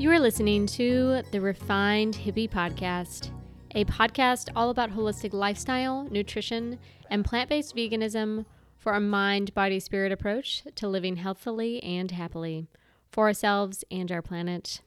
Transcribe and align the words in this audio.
You 0.00 0.10
are 0.12 0.18
listening 0.18 0.64
to 0.68 1.20
the 1.30 1.42
Refined 1.42 2.14
Hippie 2.14 2.48
Podcast, 2.48 3.28
a 3.74 3.84
podcast 3.84 4.48
all 4.56 4.70
about 4.70 4.90
holistic 4.90 5.34
lifestyle, 5.34 6.08
nutrition, 6.10 6.78
and 7.10 7.22
plant 7.22 7.50
based 7.50 7.76
veganism 7.76 8.46
for 8.78 8.94
a 8.94 9.00
mind, 9.00 9.52
body, 9.52 9.78
spirit 9.78 10.10
approach 10.10 10.62
to 10.76 10.88
living 10.88 11.16
healthily 11.16 11.82
and 11.82 12.12
happily 12.12 12.66
for 13.12 13.26
ourselves 13.26 13.84
and 13.90 14.10
our 14.10 14.22
planet. 14.22 14.80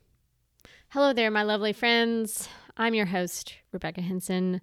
Hello 0.89 1.13
there, 1.13 1.29
my 1.29 1.43
lovely 1.43 1.73
friends. 1.73 2.49
I'm 2.75 2.95
your 2.95 3.05
host, 3.05 3.53
Rebecca 3.71 4.01
Henson. 4.01 4.61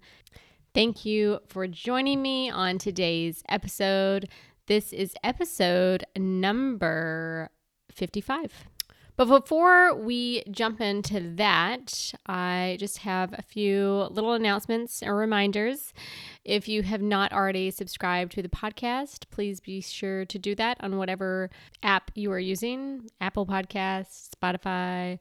Thank 0.73 1.05
you 1.05 1.39
for 1.47 1.65
joining 1.65 2.21
me 2.21 2.49
on 2.49 2.77
today's 2.77 3.41
episode. 3.47 4.27
This 4.67 4.91
is 4.91 5.15
episode 5.23 6.03
number 6.17 7.51
55. 7.93 8.65
But 9.17 9.25
before 9.25 9.93
we 9.93 10.43
jump 10.49 10.81
into 10.81 11.19
that, 11.35 12.13
I 12.25 12.77
just 12.79 12.99
have 12.99 13.33
a 13.33 13.41
few 13.41 14.07
little 14.09 14.33
announcements 14.33 15.03
or 15.03 15.15
reminders. 15.15 15.93
If 16.43 16.67
you 16.67 16.81
have 16.83 17.01
not 17.01 17.31
already 17.33 17.71
subscribed 17.71 18.31
to 18.33 18.41
the 18.41 18.49
podcast, 18.49 19.25
please 19.29 19.59
be 19.59 19.81
sure 19.81 20.25
to 20.25 20.39
do 20.39 20.55
that 20.55 20.77
on 20.79 20.97
whatever 20.97 21.49
app 21.83 22.11
you 22.15 22.31
are 22.31 22.39
using 22.39 23.09
Apple 23.19 23.45
Podcasts, 23.45 24.29
Spotify, 24.29 25.19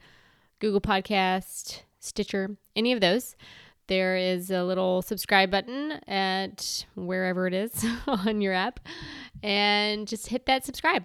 Google 0.61 0.81
Podcast, 0.81 1.83
Stitcher, 1.99 2.57
any 2.77 2.93
of 2.93 3.01
those. 3.01 3.37
There 3.89 4.17
is 4.17 4.53
a 4.53 4.63
little 4.63 5.03
subscribe 5.03 5.51
button 5.51 5.93
at 6.07 6.87
wherever 6.95 7.49
it 7.49 7.55
is 7.55 7.85
on 8.07 8.41
your 8.41 8.55
app, 8.55 8.79
and 9.43 10.07
just 10.07 10.29
hit 10.29 10.47
that 10.47 10.65
subscribe. 10.65 11.05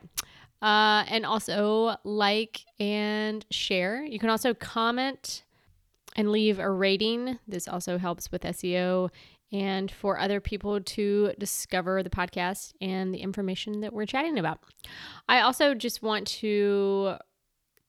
Uh, 0.62 1.04
and 1.08 1.26
also 1.26 1.96
like 2.04 2.62
and 2.80 3.46
share. 3.52 4.04
You 4.04 4.20
can 4.20 4.30
also 4.30 4.54
comment 4.54 5.44
and 6.16 6.32
leave 6.32 6.60
a 6.60 6.70
rating. 6.70 7.38
This 7.48 7.68
also 7.68 7.98
helps 7.98 8.32
with 8.32 8.42
SEO 8.44 9.10
and 9.52 9.92
for 9.92 10.20
other 10.20 10.40
people 10.40 10.82
to 10.82 11.34
discover 11.38 12.02
the 12.02 12.10
podcast 12.10 12.74
and 12.82 13.14
the 13.14 13.20
information 13.20 13.82
that 13.82 13.94
we're 13.94 14.06
chatting 14.06 14.38
about. 14.38 14.60
I 15.30 15.42
also 15.42 15.76
just 15.76 16.02
want 16.02 16.28
to 16.28 17.16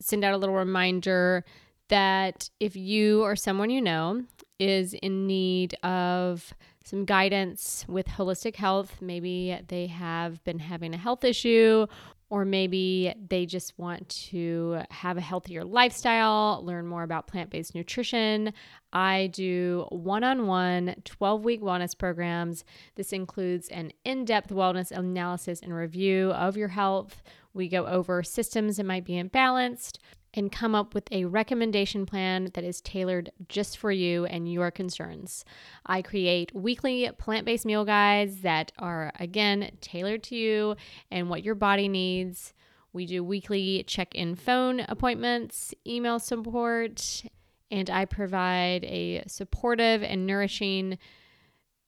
send 0.00 0.24
out 0.24 0.34
a 0.34 0.36
little 0.36 0.54
reminder 0.54 1.44
that 1.88 2.50
if 2.60 2.76
you 2.76 3.22
or 3.22 3.36
someone 3.36 3.70
you 3.70 3.80
know 3.80 4.22
is 4.58 4.94
in 4.94 5.26
need 5.26 5.74
of 5.82 6.52
some 6.86 7.04
guidance 7.04 7.84
with 7.88 8.06
holistic 8.06 8.54
health, 8.54 9.02
maybe 9.02 9.58
they 9.66 9.88
have 9.88 10.42
been 10.44 10.60
having 10.60 10.94
a 10.94 10.96
health 10.96 11.24
issue 11.24 11.84
or 12.30 12.44
maybe 12.44 13.12
they 13.28 13.44
just 13.44 13.76
want 13.76 14.08
to 14.08 14.82
have 14.90 15.16
a 15.16 15.20
healthier 15.20 15.64
lifestyle, 15.64 16.60
learn 16.64 16.86
more 16.86 17.02
about 17.02 17.26
plant 17.26 17.50
based 17.50 17.74
nutrition. 17.74 18.52
I 18.92 19.30
do 19.32 19.86
one 19.90 20.22
on 20.22 20.46
one 20.46 20.94
12 21.04 21.44
week 21.44 21.60
wellness 21.60 21.98
programs. 21.98 22.64
This 22.94 23.12
includes 23.12 23.66
an 23.68 23.90
in 24.04 24.24
depth 24.24 24.50
wellness 24.50 24.92
analysis 24.92 25.60
and 25.60 25.74
review 25.74 26.30
of 26.32 26.56
your 26.56 26.68
health. 26.68 27.20
We 27.52 27.68
go 27.68 27.84
over 27.86 28.22
systems 28.22 28.76
that 28.76 28.86
might 28.86 29.04
be 29.04 29.20
imbalanced 29.20 29.98
and 30.36 30.52
come 30.52 30.74
up 30.74 30.94
with 30.94 31.10
a 31.10 31.24
recommendation 31.24 32.04
plan 32.04 32.50
that 32.52 32.62
is 32.62 32.82
tailored 32.82 33.32
just 33.48 33.78
for 33.78 33.90
you 33.90 34.26
and 34.26 34.52
your 34.52 34.70
concerns. 34.70 35.44
I 35.86 36.02
create 36.02 36.54
weekly 36.54 37.10
plant 37.18 37.46
based 37.46 37.64
meal 37.64 37.86
guides 37.86 38.42
that 38.42 38.70
are, 38.78 39.12
again, 39.18 39.70
tailored 39.80 40.22
to 40.24 40.36
you 40.36 40.76
and 41.10 41.30
what 41.30 41.42
your 41.42 41.54
body 41.54 41.88
needs. 41.88 42.52
We 42.92 43.06
do 43.06 43.24
weekly 43.24 43.84
check 43.86 44.14
in 44.14 44.36
phone 44.36 44.80
appointments, 44.80 45.74
email 45.86 46.18
support, 46.18 47.24
and 47.70 47.90
I 47.90 48.04
provide 48.04 48.84
a 48.84 49.24
supportive 49.26 50.02
and 50.02 50.26
nourishing 50.26 50.98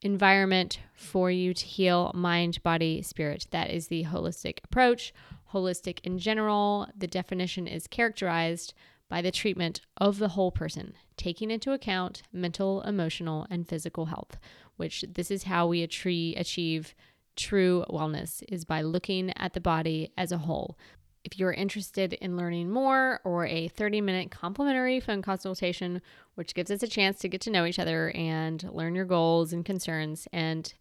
environment 0.02 0.80
for 0.94 1.30
you 1.30 1.52
to 1.54 1.64
heal 1.64 2.12
mind, 2.14 2.62
body, 2.62 3.02
spirit. 3.02 3.46
That 3.50 3.70
is 3.70 3.88
the 3.88 4.04
holistic 4.04 4.58
approach 4.64 5.12
holistic 5.52 6.00
in 6.04 6.18
general, 6.18 6.88
the 6.96 7.06
definition 7.06 7.66
is 7.66 7.86
characterized 7.86 8.74
by 9.08 9.22
the 9.22 9.30
treatment 9.30 9.80
of 9.96 10.18
the 10.18 10.28
whole 10.28 10.52
person, 10.52 10.94
taking 11.16 11.50
into 11.50 11.72
account 11.72 12.22
mental, 12.32 12.82
emotional, 12.82 13.46
and 13.50 13.66
physical 13.66 14.06
health, 14.06 14.38
which 14.76 15.04
this 15.14 15.30
is 15.30 15.44
how 15.44 15.66
we 15.66 15.82
achieve 15.82 16.94
true 17.36 17.84
wellness 17.88 18.42
is 18.48 18.64
by 18.64 18.82
looking 18.82 19.32
at 19.36 19.54
the 19.54 19.60
body 19.60 20.12
as 20.18 20.32
a 20.32 20.38
whole. 20.38 20.76
If 21.24 21.38
you're 21.38 21.52
interested 21.52 22.12
in 22.14 22.36
learning 22.36 22.70
more 22.70 23.20
or 23.24 23.46
a 23.46 23.68
30 23.68 24.00
minute 24.00 24.30
complimentary 24.30 25.00
phone 25.00 25.22
consultation, 25.22 26.00
which 26.34 26.54
gives 26.54 26.70
us 26.70 26.82
a 26.82 26.88
chance 26.88 27.18
to 27.20 27.28
get 27.28 27.40
to 27.42 27.50
know 27.50 27.64
each 27.64 27.78
other 27.78 28.10
and 28.10 28.62
learn 28.72 28.94
your 28.94 29.04
goals 29.04 29.52
and 29.52 29.64
concerns 29.64 30.28
and 30.32 30.72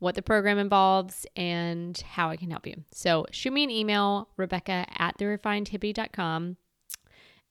what 0.00 0.16
the 0.16 0.22
program 0.22 0.58
involves, 0.58 1.26
and 1.36 1.96
how 1.98 2.30
I 2.30 2.36
can 2.36 2.50
help 2.50 2.66
you. 2.66 2.82
So 2.90 3.26
shoot 3.30 3.52
me 3.52 3.62
an 3.62 3.70
email, 3.70 4.28
Rebecca 4.36 4.86
at 4.98 5.16
therefinedhippie.com. 5.18 6.56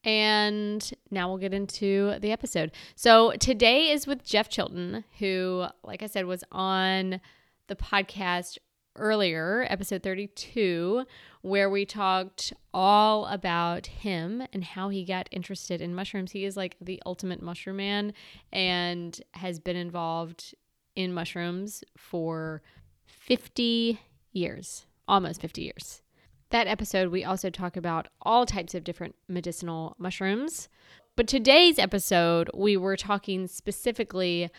And 0.04 0.94
now 1.12 1.28
we'll 1.28 1.38
get 1.38 1.54
into 1.54 2.18
the 2.20 2.32
episode. 2.32 2.72
So 2.96 3.34
today 3.34 3.92
is 3.92 4.08
with 4.08 4.26
Jeff 4.26 4.50
Chilton, 4.50 5.04
who, 5.20 5.66
like 5.84 6.02
I 6.02 6.08
said, 6.08 6.26
was 6.26 6.44
on 6.52 7.20
the 7.68 7.76
podcast 7.76 8.58
earlier, 8.96 9.66
episode 9.70 10.04
32, 10.04 11.06
where 11.42 11.70
we 11.70 11.86
talked 11.86 12.54
all 12.74 13.26
about 13.28 13.88
him 13.88 14.44
and 14.54 14.64
how 14.64 14.90
he 14.90 15.04
got 15.06 15.30
interested 15.32 15.82
in 15.82 15.96
mushrooms. 15.96 16.32
He 16.32 16.46
is 16.46 16.58
like 16.58 16.76
the 16.82 17.02
ultimate 17.06 17.42
mushroom 17.42 17.78
man 17.78 18.14
and 18.52 19.20
has 19.34 19.60
been 19.60 19.76
involved 19.76 20.56
in 20.96 21.14
mushrooms 21.14 21.84
for 21.98 22.62
50 23.06 24.00
years, 24.32 24.86
almost 25.08 25.42
50 25.42 25.62
years. 25.62 26.02
That 26.52 26.68
episode, 26.68 27.10
we 27.10 27.24
also 27.24 27.50
talk 27.50 27.78
about 27.78 28.08
all 28.22 28.46
types 28.46 28.74
of 28.74 28.84
different 28.84 29.16
medicinal 29.28 29.96
mushrooms. 30.00 30.68
But 31.16 31.28
today's 31.28 31.78
episode, 31.78 32.50
we 32.54 32.78
were 32.78 32.96
talking 32.96 33.46
specifically 33.48 34.50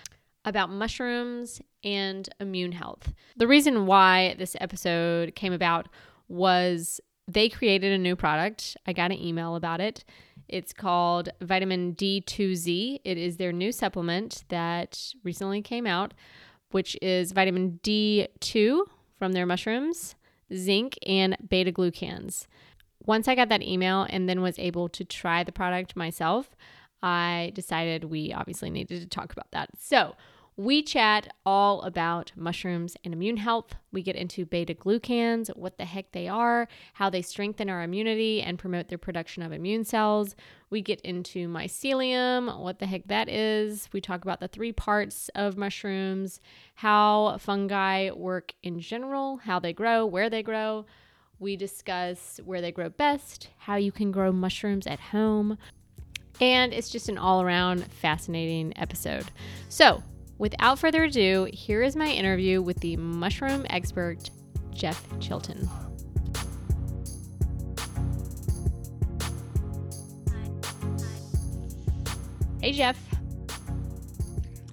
about 0.44 0.70
mushrooms 0.70 1.60
and 1.82 2.28
immune 2.38 2.72
health. 2.72 3.12
The 3.36 3.48
reason 3.48 3.86
why 3.86 4.36
this 4.38 4.56
episode 4.60 5.34
came 5.34 5.52
about 5.52 5.88
was 6.28 7.00
they 7.26 7.48
created 7.48 7.92
a 7.92 7.98
new 7.98 8.16
product. 8.16 8.76
I 8.86 8.92
got 8.92 9.10
an 9.10 9.18
email 9.18 9.56
about 9.56 9.80
it. 9.80 10.04
It's 10.50 10.72
called 10.72 11.28
Vitamin 11.41 11.94
D2Z. 11.94 13.00
It 13.05 13.16
is 13.16 13.37
their 13.37 13.53
new 13.53 13.71
supplement 13.71 14.44
that 14.49 15.15
recently 15.22 15.62
came 15.62 15.87
out, 15.87 16.12
which 16.72 16.97
is 17.00 17.31
vitamin 17.31 17.78
D2 17.84 18.83
from 19.16 19.33
their 19.33 19.47
mushrooms, 19.47 20.16
zinc, 20.53 20.99
and 21.06 21.37
beta 21.49 21.71
glucans. 21.71 22.47
Once 23.06 23.28
I 23.28 23.37
got 23.37 23.49
that 23.49 23.62
email 23.62 24.06
and 24.10 24.28
then 24.28 24.43
was 24.43 24.59
able 24.59 24.89
to 24.91 25.05
try 25.05 25.44
the 25.44 25.53
product 25.53 25.94
myself, 25.94 26.50
I 27.03 27.53
decided 27.55 28.05
we 28.05 28.33
obviously 28.33 28.71
needed 28.71 29.00
to 29.00 29.09
talk 29.09 29.33
about 29.33 29.53
that. 29.53 29.71
So, 29.78 30.16
we 30.60 30.82
chat 30.82 31.34
all 31.47 31.81
about 31.81 32.32
mushrooms 32.37 32.94
and 33.03 33.15
immune 33.15 33.38
health. 33.38 33.76
We 33.93 34.03
get 34.03 34.15
into 34.15 34.44
beta 34.44 34.75
glucans, 34.75 35.48
what 35.56 35.78
the 35.78 35.87
heck 35.87 36.12
they 36.12 36.28
are, 36.28 36.69
how 36.93 37.09
they 37.09 37.22
strengthen 37.22 37.71
our 37.71 37.82
immunity 37.82 38.43
and 38.43 38.59
promote 38.59 38.88
the 38.88 38.98
production 38.98 39.43
of 39.43 39.53
immune 39.53 39.84
cells. 39.84 40.37
We 40.69 40.82
get 40.82 41.00
into 41.00 41.48
mycelium, 41.48 42.60
what 42.60 42.78
the 42.78 42.84
heck 42.84 43.07
that 43.07 43.30
is. 43.30 43.89
We 43.95 44.03
talk 44.03 44.22
about 44.22 44.41
the 44.41 44.48
three 44.48 44.71
parts 44.71 45.30
of 45.34 45.57
mushrooms, 45.57 46.42
how 46.74 47.39
fungi 47.39 48.10
work 48.10 48.53
in 48.62 48.80
general, 48.80 49.39
how 49.39 49.60
they 49.60 49.72
grow, 49.72 50.04
where 50.04 50.28
they 50.28 50.42
grow. 50.42 50.84
We 51.39 51.57
discuss 51.57 52.39
where 52.45 52.60
they 52.60 52.71
grow 52.71 52.91
best, 52.91 53.48
how 53.57 53.77
you 53.77 53.92
can 53.92 54.12
grow 54.12 54.30
mushrooms 54.30 54.86
at 54.86 55.01
home. 55.01 55.57
And 56.39 56.74
it's 56.74 56.91
just 56.91 57.09
an 57.09 57.16
all 57.16 57.41
around 57.41 57.91
fascinating 57.91 58.74
episode. 58.77 59.24
So, 59.71 60.03
Without 60.41 60.78
further 60.78 61.04
ado, 61.04 61.47
here 61.53 61.83
is 61.83 61.95
my 61.95 62.07
interview 62.07 62.63
with 62.63 62.81
the 62.81 62.97
mushroom 62.97 63.66
expert, 63.69 64.31
Jeff 64.72 65.07
Chilton. 65.21 65.69
Hey, 72.63 72.72
Jeff. 72.72 72.98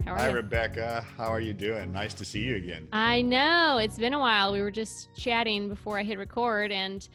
How 0.05 0.13
are 0.13 0.17
Hi, 0.19 0.29
you? 0.29 0.35
Rebecca. 0.35 1.05
How 1.17 1.25
are 1.25 1.41
you 1.41 1.51
doing? 1.51 1.91
Nice 1.91 2.13
to 2.13 2.23
see 2.23 2.43
you 2.43 2.55
again. 2.55 2.87
I 2.93 3.21
know. 3.21 3.77
It's 3.77 3.97
been 3.97 4.13
a 4.13 4.19
while. 4.19 4.53
We 4.53 4.61
were 4.61 4.71
just 4.71 5.13
chatting 5.17 5.67
before 5.67 5.99
I 5.99 6.03
hit 6.03 6.17
record, 6.17 6.71
and 6.71 7.05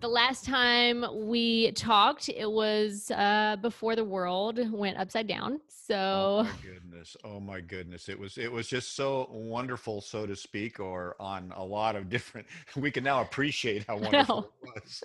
the 0.00 0.08
last 0.08 0.44
time 0.44 1.04
we 1.12 1.72
talked, 1.72 2.28
it 2.28 2.50
was 2.50 3.10
uh, 3.10 3.56
before 3.60 3.96
the 3.96 4.04
world 4.04 4.60
went 4.72 4.96
upside 4.96 5.26
down. 5.26 5.60
So, 5.68 5.96
oh 5.96 6.42
my 6.44 6.50
goodness, 6.62 7.16
oh 7.24 7.40
my 7.40 7.60
goodness, 7.60 8.08
it 8.08 8.18
was 8.18 8.38
it 8.38 8.50
was 8.50 8.68
just 8.68 8.94
so 8.94 9.28
wonderful, 9.32 10.00
so 10.00 10.26
to 10.26 10.36
speak, 10.36 10.78
or 10.78 11.16
on 11.18 11.52
a 11.56 11.64
lot 11.64 11.96
of 11.96 12.08
different. 12.10 12.46
We 12.76 12.90
can 12.90 13.04
now 13.04 13.22
appreciate 13.22 13.86
how 13.88 13.96
wonderful 13.98 14.52
it 14.62 14.74
was. 14.74 15.02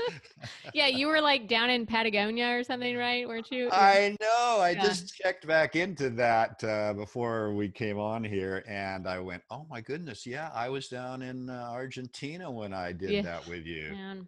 yeah, 0.73 0.87
you 0.87 1.07
were 1.07 1.21
like 1.21 1.47
down 1.47 1.69
in 1.69 1.85
Patagonia 1.85 2.49
or 2.57 2.63
something, 2.63 2.95
right? 2.95 3.27
Weren't 3.27 3.51
you? 3.51 3.69
I 3.71 4.15
know. 4.21 4.57
I 4.59 4.71
yeah. 4.71 4.83
just 4.83 5.15
checked 5.15 5.47
back 5.47 5.75
into 5.75 6.09
that 6.11 6.63
uh, 6.63 6.93
before 6.93 7.53
we 7.53 7.69
came 7.69 7.97
on 7.97 8.23
here, 8.23 8.63
and 8.67 9.07
I 9.07 9.19
went, 9.19 9.41
"Oh 9.49 9.65
my 9.69 9.81
goodness, 9.81 10.27
yeah, 10.27 10.51
I 10.53 10.69
was 10.69 10.87
down 10.87 11.21
in 11.21 11.49
uh, 11.49 11.69
Argentina 11.71 12.51
when 12.51 12.73
I 12.73 12.91
did 12.91 13.09
yeah. 13.09 13.21
that 13.23 13.47
with 13.47 13.65
you." 13.65 13.91
Man. 13.91 14.27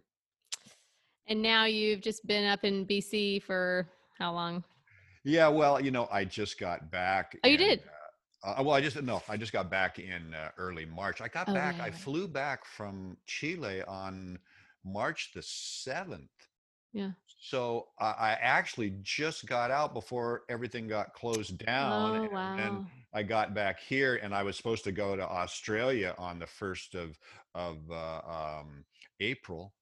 And 1.28 1.42
now 1.42 1.64
you've 1.64 2.00
just 2.00 2.26
been 2.26 2.46
up 2.46 2.64
in 2.64 2.86
BC 2.86 3.42
for 3.42 3.88
how 4.18 4.32
long? 4.32 4.62
Yeah, 5.24 5.48
well, 5.48 5.80
you 5.80 5.90
know, 5.90 6.08
I 6.12 6.24
just 6.24 6.58
got 6.58 6.90
back. 6.90 7.36
Oh, 7.42 7.48
you 7.48 7.56
did? 7.56 7.82
Uh, 8.44 8.54
uh, 8.58 8.62
well, 8.62 8.76
I 8.76 8.80
just 8.80 9.00
no, 9.02 9.22
I 9.28 9.36
just 9.36 9.52
got 9.52 9.68
back 9.68 9.98
in 9.98 10.34
uh, 10.34 10.50
early 10.56 10.86
March. 10.86 11.20
I 11.20 11.26
got 11.26 11.48
oh, 11.48 11.54
back. 11.54 11.80
I 11.80 11.90
flew 11.90 12.28
back 12.28 12.64
from 12.64 13.16
Chile 13.26 13.82
on 13.88 14.38
March 14.84 15.32
the 15.34 15.42
seventh. 15.42 16.30
Yeah. 16.92 17.10
So 17.40 17.88
I, 17.98 18.06
I 18.06 18.38
actually 18.40 18.94
just 19.02 19.46
got 19.46 19.72
out 19.72 19.94
before 19.94 20.42
everything 20.48 20.86
got 20.86 21.12
closed 21.12 21.58
down. 21.58 22.26
Oh, 22.26 22.28
wow. 22.32 22.56
And 22.56 22.86
I 23.12 23.24
got 23.24 23.52
back 23.52 23.80
here, 23.80 24.20
and 24.22 24.32
I 24.32 24.44
was 24.44 24.56
supposed 24.56 24.84
to 24.84 24.92
go 24.92 25.16
to 25.16 25.22
Australia 25.22 26.14
on 26.18 26.38
the 26.38 26.46
first 26.46 26.94
of 26.94 27.18
of 27.54 27.78
uh, 27.90 28.20
um, 28.60 28.84
April 29.18 29.72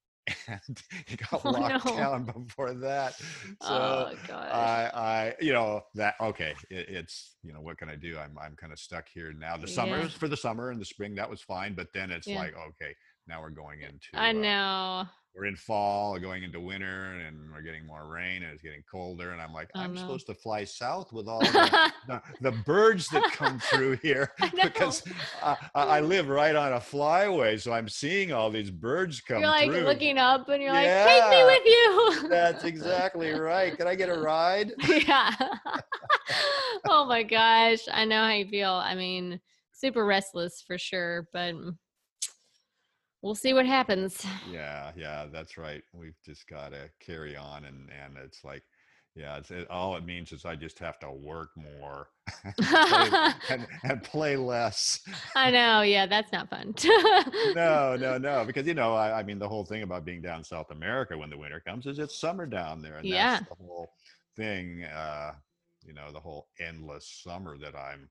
and 0.46 0.82
he 1.06 1.16
got 1.16 1.40
oh, 1.44 1.50
locked 1.50 1.84
no. 1.86 1.96
down 1.96 2.24
before 2.24 2.74
that. 2.74 3.14
So 3.62 4.12
oh, 4.30 4.34
I, 4.34 4.90
I, 4.94 5.34
you 5.40 5.52
know, 5.52 5.82
that 5.94 6.14
okay, 6.20 6.54
it, 6.70 6.88
it's 6.88 7.36
you 7.42 7.52
know, 7.52 7.60
what 7.60 7.78
can 7.78 7.88
I 7.88 7.96
do? 7.96 8.18
I'm 8.18 8.36
I'm 8.40 8.56
kind 8.56 8.72
of 8.72 8.78
stuck 8.78 9.08
here 9.08 9.32
now. 9.32 9.56
The 9.56 9.68
summer 9.68 9.98
yeah. 9.98 10.08
for 10.08 10.28
the 10.28 10.36
summer 10.36 10.70
and 10.70 10.80
the 10.80 10.84
spring 10.84 11.14
that 11.16 11.28
was 11.28 11.40
fine, 11.40 11.74
but 11.74 11.92
then 11.92 12.10
it's 12.10 12.26
yeah. 12.26 12.38
like 12.38 12.54
okay, 12.56 12.94
now 13.26 13.40
we're 13.40 13.50
going 13.50 13.82
into. 13.82 14.08
I 14.14 14.30
uh, 14.30 14.32
know 14.32 15.04
we're 15.34 15.46
in 15.46 15.56
fall, 15.56 16.16
going 16.20 16.44
into 16.44 16.60
winter, 16.60 17.20
and 17.26 17.50
we're 17.52 17.62
getting 17.62 17.84
more 17.84 18.06
rain, 18.06 18.44
and 18.44 18.52
it's 18.52 18.62
getting 18.62 18.84
colder. 18.88 19.32
And 19.32 19.42
I'm 19.42 19.52
like, 19.52 19.68
oh, 19.74 19.80
I'm 19.80 19.92
no. 19.92 20.00
supposed 20.00 20.26
to 20.28 20.34
fly 20.34 20.62
south 20.62 21.12
with 21.12 21.26
all 21.26 21.40
the, 21.40 21.92
the, 22.06 22.22
the, 22.40 22.52
birds 22.52 23.08
that 23.08 23.32
come 23.32 23.58
through 23.58 23.96
here 23.96 24.30
because 24.62 25.02
I, 25.42 25.56
I, 25.74 26.00
live 26.00 26.28
right 26.28 26.54
on 26.54 26.74
a 26.74 26.78
flyway, 26.78 27.60
so 27.60 27.72
I'm 27.72 27.88
seeing 27.88 28.32
all 28.32 28.48
these 28.48 28.70
birds 28.70 29.20
come. 29.20 29.40
You're 29.40 29.48
like 29.48 29.70
through. 29.70 29.80
looking 29.80 30.18
up, 30.18 30.48
and 30.50 30.62
you're 30.62 30.72
yeah, 30.72 31.04
like, 31.04 31.22
take 31.22 31.30
me 31.30 31.44
with 31.44 32.22
you. 32.22 32.28
that's 32.28 32.62
exactly 32.62 33.32
right. 33.32 33.76
Can 33.76 33.88
I 33.88 33.96
get 33.96 34.08
a 34.08 34.18
ride? 34.18 34.72
Yeah. 35.04 35.32
oh 36.88 37.04
my 37.06 37.24
gosh, 37.24 37.80
I 37.92 38.04
know 38.04 38.22
how 38.22 38.30
you 38.30 38.46
feel. 38.46 38.70
I 38.70 38.94
mean, 38.94 39.40
super 39.72 40.06
restless 40.06 40.62
for 40.64 40.78
sure, 40.78 41.28
but 41.32 41.54
we'll 43.24 43.34
see 43.34 43.54
what 43.54 43.66
happens. 43.66 44.24
Yeah, 44.48 44.92
yeah, 44.94 45.26
that's 45.32 45.56
right. 45.56 45.82
We've 45.92 46.20
just 46.24 46.46
got 46.46 46.70
to 46.72 46.90
carry 47.00 47.36
on, 47.36 47.64
and 47.64 47.88
and 47.90 48.16
it's 48.22 48.44
like, 48.44 48.62
yeah, 49.16 49.38
it's 49.38 49.50
it, 49.50 49.68
all 49.70 49.96
it 49.96 50.04
means 50.04 50.30
is 50.30 50.44
I 50.44 50.54
just 50.54 50.78
have 50.78 50.98
to 51.00 51.10
work 51.10 51.48
more 51.56 52.08
and, 53.48 53.66
and, 53.82 54.02
play 54.02 54.36
less. 54.36 55.00
I 55.34 55.50
know. 55.50 55.80
Yeah, 55.80 56.06
that's 56.06 56.30
not 56.32 56.50
fun. 56.50 56.74
no, 57.54 57.96
no, 58.00 58.18
no. 58.18 58.44
Because 58.44 58.66
you 58.66 58.74
know, 58.74 58.94
I, 58.94 59.20
I, 59.20 59.22
mean, 59.22 59.38
the 59.38 59.48
whole 59.48 59.64
thing 59.64 59.82
about 59.82 60.04
being 60.04 60.20
down 60.20 60.44
South 60.44 60.70
America 60.70 61.16
when 61.16 61.30
the 61.30 61.38
winter 61.38 61.60
comes 61.66 61.86
is 61.86 61.98
it's 61.98 62.20
summer 62.20 62.46
down 62.46 62.82
there, 62.82 62.98
and 62.98 63.06
yeah. 63.06 63.38
that's 63.38 63.48
the 63.48 63.64
whole 63.64 63.88
thing. 64.36 64.84
Uh, 64.84 65.32
you 65.82 65.94
know, 65.94 66.12
the 66.12 66.20
whole 66.20 66.48
endless 66.60 67.22
summer 67.24 67.58
that 67.58 67.74
I'm 67.74 68.08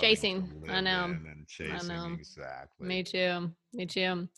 chasing. 0.00 0.48
I 0.68 0.80
know. 0.80 1.16
Chasing, 1.46 1.90
I 1.90 2.08
know. 2.08 2.14
Exactly. 2.14 2.86
Me 2.86 3.02
too. 3.02 3.50
Me 3.72 3.86
too. 3.86 4.28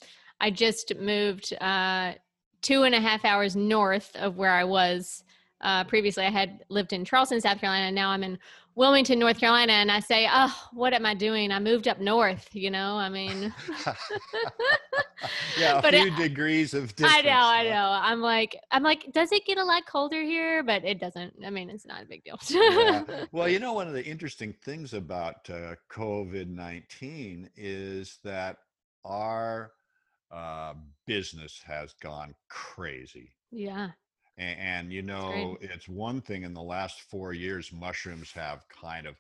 I 0.40 0.50
just 0.50 0.92
moved 0.98 1.54
uh, 1.60 2.12
two 2.62 2.82
and 2.82 2.94
a 2.94 3.00
half 3.00 3.24
hours 3.24 3.54
north 3.56 4.14
of 4.16 4.36
where 4.36 4.50
I 4.52 4.64
was 4.64 5.22
uh, 5.60 5.84
previously. 5.84 6.24
I 6.24 6.30
had 6.30 6.64
lived 6.68 6.92
in 6.92 7.04
Charleston, 7.04 7.40
South 7.40 7.60
Carolina. 7.60 7.86
and 7.86 7.94
Now 7.94 8.10
I'm 8.10 8.24
in 8.24 8.38
Wilmington, 8.74 9.18
North 9.18 9.38
Carolina, 9.38 9.72
and 9.74 9.92
I 9.92 10.00
say, 10.00 10.28
"Oh, 10.30 10.68
what 10.72 10.94
am 10.94 11.04
I 11.04 11.14
doing? 11.14 11.52
I 11.52 11.58
moved 11.58 11.88
up 11.88 12.00
north." 12.00 12.48
You 12.52 12.70
know, 12.70 12.96
I 12.96 13.08
mean, 13.08 13.54
yeah, 15.58 15.78
a 15.78 15.82
but 15.82 15.92
few 15.92 16.06
it, 16.06 16.16
degrees 16.16 16.72
of 16.72 16.94
distance. 16.96 17.12
I 17.12 17.20
know, 17.22 17.30
I 17.30 17.64
know. 17.64 17.98
I'm 18.02 18.20
like, 18.20 18.58
I'm 18.70 18.82
like, 18.82 19.12
does 19.12 19.30
it 19.32 19.44
get 19.44 19.58
a 19.58 19.64
lot 19.64 19.84
colder 19.86 20.22
here? 20.22 20.62
But 20.62 20.84
it 20.84 20.98
doesn't. 21.00 21.34
I 21.44 21.50
mean, 21.50 21.68
it's 21.68 21.86
not 21.86 22.02
a 22.02 22.06
big 22.06 22.24
deal. 22.24 22.38
yeah. 22.48 23.26
Well, 23.30 23.48
you 23.48 23.58
know, 23.60 23.74
one 23.74 23.88
of 23.88 23.94
the 23.94 24.04
interesting 24.04 24.54
things 24.64 24.94
about 24.94 25.48
uh, 25.50 25.74
COVID 25.90 26.48
nineteen 26.48 27.50
is 27.56 28.18
that 28.24 28.56
our 29.04 29.72
uh, 30.30 30.74
business 31.06 31.60
has 31.66 31.92
gone 32.00 32.34
crazy. 32.48 33.34
Yeah. 33.50 33.90
And, 34.38 34.58
and 34.60 34.92
you 34.92 35.02
know, 35.02 35.56
it's 35.60 35.88
one 35.88 36.20
thing 36.20 36.42
in 36.42 36.54
the 36.54 36.62
last 36.62 37.02
four 37.02 37.32
years, 37.32 37.72
mushrooms 37.72 38.32
have 38.32 38.64
kind 38.68 39.06
of 39.06 39.16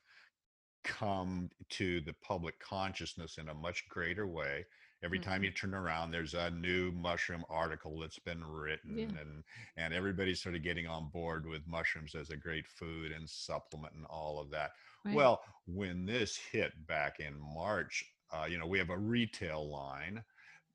come 0.84 1.50
to 1.70 2.00
the 2.00 2.14
public 2.22 2.58
consciousness 2.58 3.38
in 3.38 3.48
a 3.48 3.54
much 3.54 3.88
greater 3.88 4.26
way. 4.26 4.64
Every 5.04 5.18
mm-hmm. 5.18 5.30
time 5.30 5.44
you 5.44 5.50
turn 5.50 5.74
around, 5.74 6.10
there's 6.10 6.34
a 6.34 6.50
new 6.50 6.92
mushroom 6.92 7.44
article 7.50 7.98
that's 7.98 8.20
been 8.20 8.44
written, 8.44 8.96
yeah. 8.96 9.06
and 9.06 9.42
and 9.76 9.92
everybody's 9.92 10.40
sort 10.40 10.54
of 10.54 10.62
getting 10.62 10.86
on 10.86 11.10
board 11.12 11.46
with 11.46 11.66
mushrooms 11.66 12.14
as 12.14 12.30
a 12.30 12.36
great 12.36 12.66
food 12.68 13.10
and 13.10 13.28
supplement 13.28 13.94
and 13.94 14.06
all 14.06 14.40
of 14.40 14.50
that. 14.50 14.70
Right. 15.04 15.14
Well, 15.14 15.42
when 15.66 16.06
this 16.06 16.36
hit 16.36 16.72
back 16.86 17.18
in 17.18 17.34
March, 17.54 18.04
uh, 18.32 18.44
you 18.48 18.58
know, 18.58 18.66
we 18.66 18.78
have 18.78 18.90
a 18.90 18.98
retail 18.98 19.68
line 19.68 20.22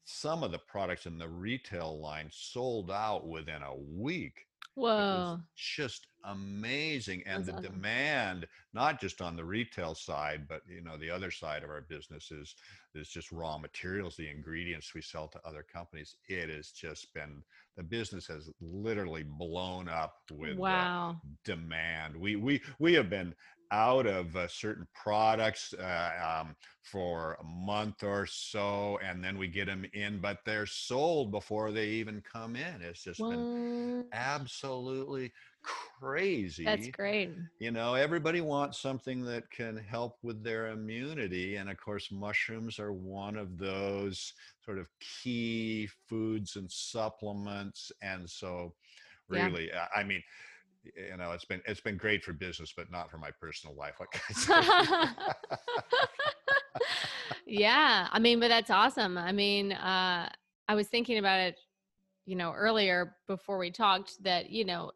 some 0.08 0.42
of 0.42 0.52
the 0.54 0.60
products 0.60 1.06
in 1.06 1.18
the 1.18 1.28
retail 1.28 2.00
line 2.00 2.30
sold 2.32 2.90
out 2.90 3.28
within 3.28 3.62
a 3.62 3.76
week. 3.76 4.46
Whoa. 4.74 5.40
just 5.56 6.08
amazing. 6.24 7.24
And 7.26 7.44
That's 7.44 7.48
the 7.48 7.58
awesome. 7.58 7.74
demand, 7.74 8.48
not 8.74 9.02
just 9.02 9.22
on 9.22 9.36
the 9.36 9.44
retail 9.44 9.96
side, 9.96 10.48
but 10.48 10.62
you 10.68 10.82
know, 10.82 10.98
the 10.98 11.10
other 11.10 11.32
side 11.32 11.64
of 11.64 11.70
our 11.70 11.82
business 11.82 12.32
is 12.32 12.56
is 12.96 13.10
just 13.10 13.32
raw 13.32 13.58
materials, 13.58 14.16
the 14.16 14.30
ingredients 14.30 14.94
we 14.94 15.02
sell 15.02 15.28
to 15.30 15.40
other 15.44 15.66
companies. 15.72 16.16
It 16.30 16.50
has 16.50 16.70
just 16.72 17.14
been 17.14 17.44
the 17.76 17.84
business 17.84 18.28
has 18.28 18.50
literally 18.62 19.24
blown 19.24 19.90
up 19.90 20.16
with 20.32 20.58
wow. 20.58 21.20
demand. 21.44 22.16
We 22.16 22.36
we 22.36 22.62
we 22.80 22.94
have 22.94 23.10
been 23.10 23.34
out 23.72 24.06
of 24.06 24.36
uh, 24.36 24.48
certain 24.48 24.88
products 24.94 25.74
uh, 25.74 26.42
um, 26.42 26.56
for 26.84 27.38
a 27.42 27.44
month 27.44 28.04
or 28.04 28.26
so, 28.26 28.98
and 29.04 29.24
then 29.24 29.38
we 29.38 29.48
get 29.48 29.66
them 29.66 29.86
in, 29.94 30.20
but 30.20 30.40
they're 30.46 30.66
sold 30.66 31.32
before 31.32 31.72
they 31.72 31.88
even 31.88 32.22
come 32.22 32.56
in. 32.56 32.82
It's 32.82 33.04
just 33.04 33.20
what? 33.20 33.32
been 33.32 34.06
absolutely 34.14 35.32
crazy. 36.00 36.64
That's 36.64 36.88
great. 36.90 37.32
You 37.60 37.72
know, 37.72 37.96
everybody 37.96 38.42
wants 38.42 38.80
something 38.80 39.24
that 39.26 39.50
can 39.52 39.78
help 39.78 40.18
with 40.24 40.44
their 40.44 40.68
immunity. 40.68 41.58
And 41.58 41.70
of 41.70 41.78
course, 41.78 42.10
mushrooms 42.12 42.80
are 42.80 42.94
one 42.94 43.36
of 43.36 43.58
those 43.58 44.34
sort 44.64 44.78
of 44.78 44.88
key 45.00 45.90
foods 46.08 46.56
and 46.56 46.72
supplements. 46.72 47.92
And 48.02 48.30
so, 48.30 48.74
really, 49.28 49.68
yeah. 49.68 49.88
I 49.96 50.04
mean, 50.04 50.24
you 50.96 51.18
know 51.18 51.32
it's 51.32 51.46
been 51.46 51.62
it's 51.66 51.82
been 51.82 51.98
great 51.98 52.24
for 52.24 52.34
business 52.34 52.74
but 52.76 52.92
not 52.92 53.10
for 53.10 53.18
my 53.18 53.32
personal 53.40 53.76
life 53.76 53.96
like 54.00 54.22
I 54.30 55.14
yeah 57.46 58.08
i 58.12 58.20
mean 58.20 58.40
but 58.40 58.50
that's 58.50 58.70
awesome 58.70 59.18
i 59.18 59.32
mean 59.32 59.72
uh 59.72 60.30
i 60.68 60.76
was 60.76 60.88
thinking 60.88 61.18
about 61.18 61.40
it 61.40 61.58
you 62.26 62.36
know 62.36 62.52
earlier 62.54 63.16
before 63.28 63.58
we 63.58 63.72
talked 63.72 64.22
that 64.24 64.50
you 64.50 64.66
know 64.66 64.92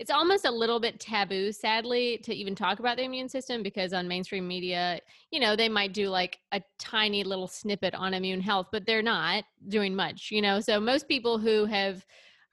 it's 0.00 0.10
almost 0.10 0.44
a 0.44 0.50
little 0.50 0.80
bit 0.80 0.98
taboo 0.98 1.52
sadly 1.52 2.18
to 2.18 2.34
even 2.34 2.54
talk 2.54 2.78
about 2.80 2.96
the 2.96 3.04
immune 3.04 3.28
system 3.28 3.62
because 3.62 3.92
on 3.92 4.08
mainstream 4.08 4.46
media 4.46 5.00
you 5.30 5.40
know 5.40 5.56
they 5.56 5.68
might 5.68 5.92
do 5.92 6.08
like 6.08 6.38
a 6.52 6.60
tiny 6.78 7.24
little 7.24 7.48
snippet 7.48 7.94
on 7.94 8.14
immune 8.14 8.40
health 8.40 8.68
but 8.70 8.84
they're 8.86 9.02
not 9.02 9.44
doing 9.68 9.94
much 9.94 10.30
you 10.30 10.42
know? 10.42 10.60
So 10.60 10.80
most 10.80 11.08
people 11.08 11.38
who 11.38 11.64
have 11.66 12.04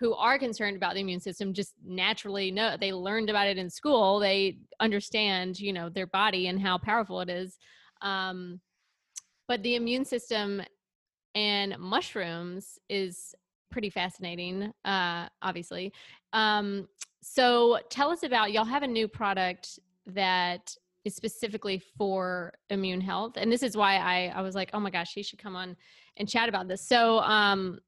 who 0.02 0.16
are 0.16 0.40
concerned 0.40 0.76
about 0.76 0.96
the 0.96 1.00
immune 1.00 1.20
system 1.20 1.54
just 1.54 1.76
naturally 1.86 2.50
know 2.50 2.76
they 2.76 2.92
learned 2.92 3.30
about 3.30 3.48
it 3.48 3.60
in 3.60 3.70
school 3.70 4.20
they 4.20 4.58
understand 4.80 5.60
you 5.60 5.72
know 5.72 5.90
their 5.90 6.08
body 6.08 6.48
and 6.48 6.60
how 6.60 6.78
powerful 6.78 7.22
it 7.22 7.30
is. 7.30 7.58
Um, 8.02 8.60
but 9.48 9.62
the 9.62 9.76
immune 9.76 10.04
system 10.04 10.62
and 11.36 11.78
mushrooms 11.78 12.80
is 12.90 13.36
pretty 13.70 13.92
fascinating 13.92 14.74
uh, 14.84 15.28
obviously. 15.42 15.94
Um, 16.34 16.88
so 17.22 17.80
tell 17.90 18.10
us 18.10 18.24
about 18.24 18.52
y'all 18.52 18.66
have 18.66 18.84
a 18.84 18.88
new 18.88 19.08
product 19.08 19.80
that 20.08 20.76
is 21.06 21.16
specifically 21.16 21.80
for 21.96 22.54
immune 22.72 23.02
health 23.02 23.34
and 23.36 23.52
this 23.52 23.64
is 23.64 23.78
why 23.78 23.98
i 23.98 24.34
i 24.36 24.42
was 24.42 24.56
like 24.56 24.70
oh 24.74 24.80
my 24.80 24.90
gosh 24.90 25.14
he 25.14 25.24
should 25.24 25.40
come 25.40 25.56
on 25.56 25.76
and 26.18 26.28
chat 26.28 26.50
about 26.50 26.68
this. 26.68 26.82
So 26.88 27.20
um 27.20 27.80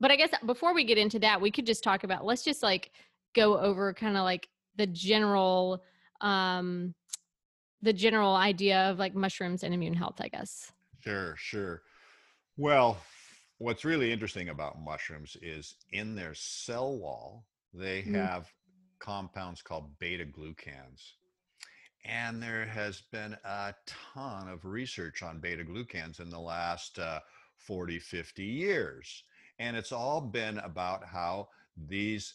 but 0.00 0.10
I 0.10 0.16
guess 0.16 0.30
before 0.46 0.74
we 0.74 0.84
get 0.84 0.98
into 0.98 1.18
that, 1.20 1.40
we 1.40 1.50
could 1.50 1.66
just 1.66 1.84
talk 1.84 2.04
about 2.04 2.24
let's 2.24 2.42
just 2.42 2.62
like 2.62 2.90
go 3.34 3.58
over 3.58 3.92
kind 3.94 4.16
of 4.16 4.24
like 4.24 4.48
the 4.76 4.86
general 4.86 5.82
um 6.20 6.94
the 7.82 7.92
general 7.92 8.34
idea 8.34 8.90
of 8.90 8.98
like 8.98 9.14
mushrooms 9.14 9.62
and 9.62 9.72
immune 9.72 9.94
health, 9.94 10.20
I 10.20 10.28
guess. 10.28 10.72
Sure, 11.02 11.34
sure. 11.38 11.82
Well, 12.56 12.98
what's 13.58 13.84
really 13.86 14.12
interesting 14.12 14.50
about 14.50 14.78
mushrooms 14.80 15.36
is 15.40 15.76
in 15.92 16.14
their 16.14 16.34
cell 16.34 16.96
wall, 16.98 17.46
they 17.72 18.02
Mm. 18.02 18.14
have 18.16 18.52
compounds 18.98 19.62
called 19.62 19.98
beta 19.98 20.26
glucans. 20.26 21.14
And 22.04 22.42
there 22.42 22.66
has 22.66 23.02
been 23.12 23.36
a 23.44 23.74
ton 23.86 24.48
of 24.48 24.64
research 24.64 25.22
on 25.22 25.40
beta 25.40 25.64
glucans 25.64 26.20
in 26.20 26.28
the 26.30 26.38
last 26.40 26.98
uh, 26.98 27.20
40, 27.56 27.98
50 27.98 28.44
years. 28.44 29.24
And 29.60 29.76
it's 29.76 29.92
all 29.92 30.22
been 30.22 30.58
about 30.58 31.04
how 31.04 31.48
these 31.76 32.34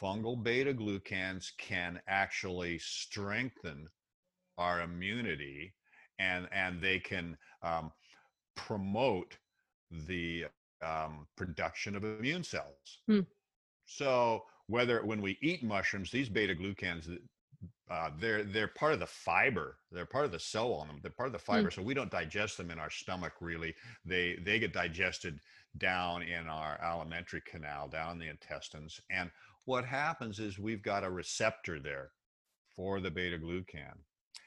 fungal 0.00 0.42
beta 0.42 0.74
glucans 0.74 1.52
can 1.56 2.00
actually 2.08 2.78
strengthen 2.78 3.86
our 4.58 4.82
immunity 4.82 5.72
and, 6.18 6.48
and 6.52 6.82
they 6.82 6.98
can 6.98 7.36
um, 7.62 7.92
promote 8.56 9.38
the 10.06 10.46
um, 10.84 11.26
production 11.36 11.94
of 11.94 12.04
immune 12.04 12.42
cells. 12.42 13.02
Hmm. 13.06 13.20
So 13.86 14.42
whether 14.66 15.04
when 15.04 15.22
we 15.22 15.38
eat 15.40 15.62
mushrooms, 15.62 16.10
these 16.10 16.28
beta 16.28 16.54
glucans, 16.54 17.08
uh, 17.90 18.10
they're 18.18 18.44
they're 18.44 18.68
part 18.68 18.94
of 18.94 19.00
the 19.00 19.06
fiber. 19.06 19.76
They're 19.92 20.06
part 20.06 20.24
of 20.24 20.32
the 20.32 20.38
cell 20.38 20.72
on 20.72 20.88
them. 20.88 20.98
They're 21.02 21.10
part 21.10 21.26
of 21.26 21.32
the 21.32 21.38
fiber. 21.38 21.70
So 21.70 21.82
we 21.82 21.94
don't 21.94 22.10
digest 22.10 22.56
them 22.56 22.70
in 22.70 22.78
our 22.78 22.90
stomach 22.90 23.34
really. 23.40 23.74
They 24.04 24.38
they 24.42 24.58
get 24.58 24.72
digested 24.72 25.38
down 25.78 26.22
in 26.22 26.46
our 26.48 26.78
alimentary 26.82 27.42
canal, 27.46 27.88
down 27.88 28.12
in 28.12 28.18
the 28.18 28.28
intestines. 28.28 29.00
And 29.10 29.30
what 29.64 29.84
happens 29.84 30.38
is 30.38 30.58
we've 30.58 30.82
got 30.82 31.04
a 31.04 31.10
receptor 31.10 31.80
there 31.80 32.10
for 32.74 33.00
the 33.00 33.10
beta 33.10 33.38
glucan. 33.38 33.94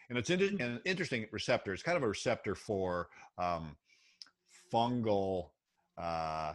And 0.09 0.17
it's 0.17 0.29
inter- 0.29 0.63
an 0.63 0.79
interesting 0.85 1.25
receptor. 1.31 1.73
It's 1.73 1.83
kind 1.83 1.97
of 1.97 2.03
a 2.03 2.07
receptor 2.07 2.55
for 2.55 3.09
um, 3.37 3.75
fungal 4.71 5.49
uh, 5.97 6.53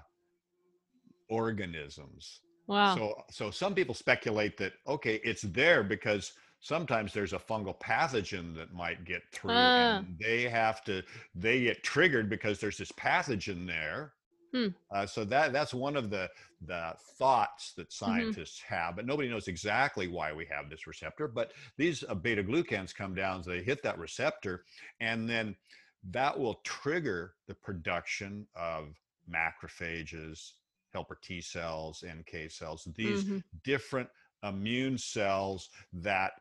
organisms. 1.29 2.41
Wow. 2.67 2.97
So, 2.97 3.25
so 3.31 3.51
some 3.51 3.75
people 3.75 3.95
speculate 3.95 4.57
that 4.59 4.73
okay, 4.87 5.21
it's 5.25 5.43
there 5.43 5.83
because 5.83 6.33
sometimes 6.61 7.13
there's 7.13 7.33
a 7.33 7.39
fungal 7.39 7.79
pathogen 7.81 8.55
that 8.57 8.73
might 8.73 9.05
get 9.05 9.23
through, 9.33 9.51
Ah. 9.53 9.99
and 9.99 10.17
they 10.19 10.49
have 10.49 10.83
to 10.85 11.03
they 11.35 11.63
get 11.63 11.83
triggered 11.83 12.31
because 12.31 12.61
there's 12.61 12.79
this 12.79 12.93
pathogen 12.93 13.67
there. 13.67 14.13
Hmm. 14.53 14.75
Uh, 14.95 15.07
so 15.07 15.25
that 15.25 15.53
that's 15.53 15.73
one 15.73 15.97
of 15.97 16.11
the 16.11 16.31
the 16.61 16.95
thoughts 17.19 17.73
that 17.75 17.93
Mm-hmm. 18.07 18.33
scientists 18.33 18.61
have, 18.61 18.95
but 18.97 19.07
nobody 19.07 19.29
knows 19.29 19.49
exactly 19.49 20.07
why 20.07 20.33
we 20.33 20.45
have 20.47 20.69
this 20.69 20.87
receptor. 20.87 21.27
But 21.29 21.53
these 21.79 22.05
uh, 22.05 22.15
beta 22.15 22.45
glucans 22.45 22.95
come 22.95 23.15
down, 23.15 23.43
so 23.43 23.51
they 23.51 23.63
hit 23.63 23.83
that 23.85 23.99
receptor, 23.99 24.65
and 25.01 25.29
then 25.29 25.57
that 26.05 26.39
will 26.39 26.57
trigger 26.65 27.37
the 27.47 27.55
production 27.55 28.47
of 28.55 29.01
macrophages, 29.31 30.53
helper 30.93 31.19
T 31.23 31.41
cells, 31.41 32.05
NK 32.05 32.49
cells, 32.51 32.87
these 32.95 33.25
Mhm. 33.25 33.43
different 33.65 34.11
immune 34.43 34.99
cells 34.99 35.71
that 35.93 36.33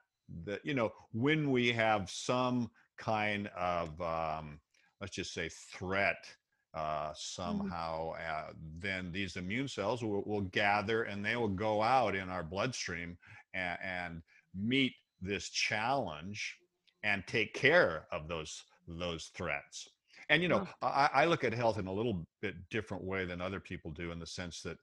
that 0.44 0.66
you 0.66 0.74
know 0.74 0.92
when 1.12 1.52
we 1.52 1.72
have 1.72 2.10
some 2.10 2.72
kind 2.98 3.48
of 3.48 4.00
um, 4.02 4.60
let's 5.00 5.16
just 5.16 5.34
say 5.34 5.50
threat 5.50 6.36
uh, 6.74 7.12
somehow 7.16 8.14
uh, 8.14 8.52
then 8.80 9.12
these 9.12 9.36
immune 9.36 9.68
cells 9.68 10.04
will, 10.04 10.24
will 10.26 10.42
gather 10.42 11.04
and 11.04 11.24
they 11.24 11.36
will 11.36 11.50
go 11.50 11.82
out 11.82 12.16
in 12.16 12.30
our 12.30 12.44
bloodstream 12.44 13.18
and, 13.54 13.78
and 13.84 14.22
meet 14.56 14.94
this 15.22 15.50
challenge 15.50 16.58
and 17.04 17.24
take 17.28 17.54
care 17.54 18.08
of 18.12 18.28
those 18.28 18.64
those 18.88 19.32
threats. 19.36 19.88
And 20.30 20.42
you 20.42 20.48
know 20.48 20.68
I, 20.82 21.10
I 21.14 21.26
look 21.26 21.44
at 21.44 21.54
health 21.54 21.78
in 21.78 21.88
a 21.88 21.94
little 21.94 22.26
bit 22.42 22.56
different 22.70 23.04
way 23.04 23.26
than 23.26 23.42
other 23.42 23.60
people 23.60 23.92
do 23.92 24.12
in 24.12 24.20
the 24.20 24.26
sense 24.26 24.62
that 24.62 24.78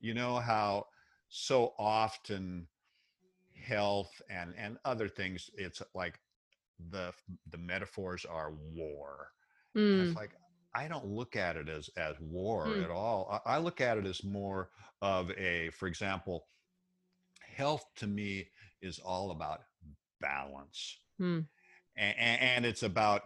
you 0.00 0.14
know 0.14 0.36
how 0.36 0.86
so 1.28 1.74
often 1.78 2.68
health 3.60 4.10
and 4.30 4.54
and 4.56 4.78
other 4.84 5.08
things 5.08 5.50
it's 5.56 5.82
like 5.94 6.20
the 6.90 7.12
the 7.50 7.58
metaphors 7.58 8.24
are 8.24 8.52
war. 8.72 9.30
Mm. 9.76 10.06
it's 10.06 10.16
like 10.16 10.30
i 10.74 10.88
don't 10.88 11.06
look 11.06 11.36
at 11.36 11.56
it 11.56 11.68
as 11.68 11.88
as 11.96 12.14
war 12.20 12.66
Hmm. 12.66 12.82
at 12.82 12.90
all 12.90 13.40
I, 13.46 13.54
I 13.54 13.58
look 13.58 13.80
at 13.80 13.98
it 13.98 14.06
as 14.06 14.24
more 14.24 14.70
of 15.02 15.30
a 15.32 15.70
for 15.70 15.86
example 15.86 16.46
health 17.56 17.84
to 17.96 18.06
me 18.06 18.48
is 18.82 18.98
all 18.98 19.30
about 19.30 19.60
balance 20.20 20.98
Mm. 21.20 21.46
and, 21.96 22.16
and 22.18 22.66
it's 22.66 22.82
about 22.82 23.22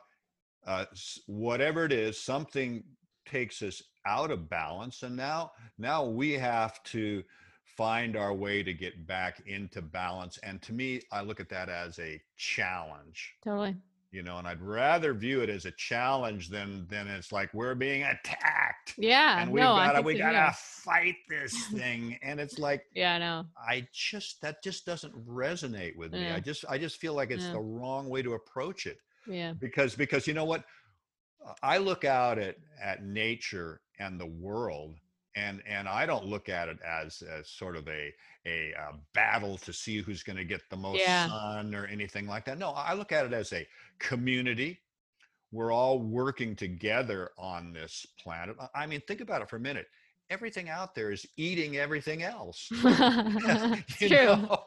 uh, 0.66 0.84
whatever 1.26 1.86
it 1.86 1.92
is 1.92 2.20
something 2.20 2.84
takes 3.24 3.62
us 3.62 3.82
out 4.06 4.30
of 4.30 4.50
balance 4.50 5.02
and 5.02 5.16
now 5.16 5.50
now 5.78 6.04
we 6.04 6.32
have 6.32 6.82
to 6.82 7.22
find 7.64 8.14
our 8.16 8.34
way 8.34 8.62
to 8.62 8.74
get 8.74 9.06
back 9.06 9.40
into 9.46 9.80
balance 9.80 10.36
and 10.42 10.60
to 10.60 10.74
me 10.74 11.00
i 11.12 11.22
look 11.22 11.40
at 11.40 11.48
that 11.48 11.70
as 11.70 11.98
a 11.98 12.20
challenge 12.36 13.34
Totally. 13.42 13.74
You 14.10 14.22
know 14.22 14.38
and 14.38 14.48
i'd 14.48 14.60
rather 14.62 15.12
view 15.12 15.40
it 15.42 15.50
as 15.50 15.66
a 15.66 15.70
challenge 15.72 16.48
than 16.48 16.86
than 16.88 17.06
it's 17.06 17.30
like 17.32 17.52
we're 17.52 17.74
being 17.74 18.02
attacked 18.02 18.94
Yeah. 18.96 19.40
and 19.42 19.50
we've 19.52 19.62
no, 19.62 19.76
got 19.76 19.92
to 19.92 20.02
we 20.02 20.14
so, 20.14 20.18
got 20.20 20.28
to 20.30 20.32
yeah. 20.32 20.52
fight 20.56 21.16
this 21.28 21.54
thing 21.74 22.18
and 22.22 22.40
it's 22.40 22.58
like 22.58 22.82
Yeah, 22.94 23.14
I 23.14 23.18
know. 23.18 23.44
I 23.58 23.86
just 23.92 24.40
that 24.42 24.62
just 24.62 24.86
doesn't 24.86 25.14
resonate 25.26 25.96
with 25.96 26.12
me. 26.12 26.22
Yeah. 26.24 26.36
I 26.36 26.40
just 26.40 26.64
I 26.68 26.78
just 26.78 26.96
feel 26.96 27.14
like 27.14 27.30
it's 27.30 27.44
Yeah. 27.44 27.52
the 27.52 27.60
wrong 27.60 28.08
way 28.08 28.22
to 28.22 28.32
approach 28.32 28.86
it 28.86 28.98
Yeah. 29.26 29.52
because 29.60 29.94
because 29.94 30.26
you 30.26 30.34
know 30.34 30.44
what 30.46 30.64
I 31.62 31.78
look 31.78 32.04
out 32.04 32.38
at 32.38 32.56
at 32.82 33.04
nature 33.04 33.80
and 33.98 34.18
the 34.18 34.26
world 34.26 34.96
and 35.38 35.62
and 35.66 35.88
I 35.88 36.04
don't 36.06 36.26
look 36.26 36.48
at 36.48 36.68
it 36.68 36.78
as 36.82 37.22
as 37.22 37.48
sort 37.48 37.76
of 37.76 37.86
a 37.88 38.12
a, 38.46 38.74
uh 38.74 38.92
battle 39.14 39.56
to 39.58 39.72
see 39.72 39.98
who's 40.00 40.22
going 40.22 40.36
to 40.36 40.44
get 40.44 40.62
the 40.70 40.76
most 40.76 41.00
Yeah. 41.00 41.28
sun 41.28 41.74
or 41.74 41.86
anything 41.86 42.26
like 42.26 42.44
that. 42.46 42.58
No, 42.58 42.70
I 42.70 42.94
look 42.94 43.12
at 43.12 43.26
it 43.26 43.32
as 43.32 43.52
a 43.52 43.66
community. 43.98 44.80
We're 45.52 45.72
all 45.72 45.98
working 46.00 46.54
together 46.56 47.30
on 47.38 47.72
this 47.72 48.06
planet. 48.22 48.56
I- 48.60 48.82
I 48.82 48.86
mean, 48.86 49.00
think 49.06 49.20
about 49.20 49.42
it 49.42 49.48
for 49.48 49.56
a 49.56 49.60
minute. 49.60 49.86
Everything 50.30 50.68
out 50.68 50.94
there 50.94 51.10
is 51.10 51.26
eating 51.38 51.78
everything 51.78 52.22
else. 52.22 52.68
it's 52.72 54.00
You 54.00 54.08
true. 54.08 54.26
know, 54.26 54.62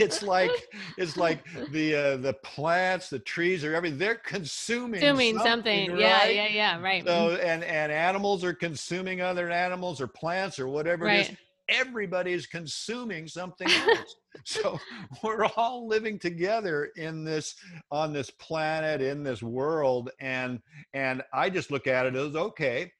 it's 0.00 0.22
like 0.22 0.50
it's 0.98 1.16
like 1.16 1.44
the 1.70 1.94
uh, 1.94 2.16
the 2.16 2.32
plants, 2.42 3.08
the 3.10 3.20
trees, 3.20 3.64
or 3.64 3.74
everything. 3.74 3.98
They're 3.98 4.16
consuming 4.16 5.00
Consuming 5.00 5.38
something, 5.38 5.86
something. 5.90 6.00
Yeah, 6.00 6.18
right? 6.24 6.34
yeah, 6.34 6.48
yeah. 6.48 6.80
Right. 6.80 7.04
So 7.04 7.36
Mm. 7.36 7.44
and 7.44 7.64
and 7.64 7.92
animals 7.92 8.42
are 8.44 8.52
consuming 8.54 9.20
other 9.20 9.50
animals 9.50 10.00
or 10.00 10.06
plants 10.08 10.58
or 10.58 10.66
whatever 10.68 11.06
it 11.08 11.20
is. 11.20 11.28
right. 11.28 11.38
Everybody 11.68 12.32
is 12.32 12.46
consuming 12.46 13.26
something 13.26 13.68
else. 13.88 14.14
so 14.44 14.78
we're 15.22 15.46
all 15.56 15.86
living 15.88 16.18
together 16.18 16.90
in 16.96 17.24
this 17.24 17.54
on 17.90 18.12
this 18.12 18.30
planet 18.30 19.00
in 19.00 19.22
this 19.22 19.42
world, 19.42 20.10
and 20.20 20.60
and 20.94 21.22
I 21.32 21.48
just 21.50 21.70
look 21.70 21.86
at 21.86 22.06
it 22.06 22.14
as 22.16 22.34
okay. 22.36 22.92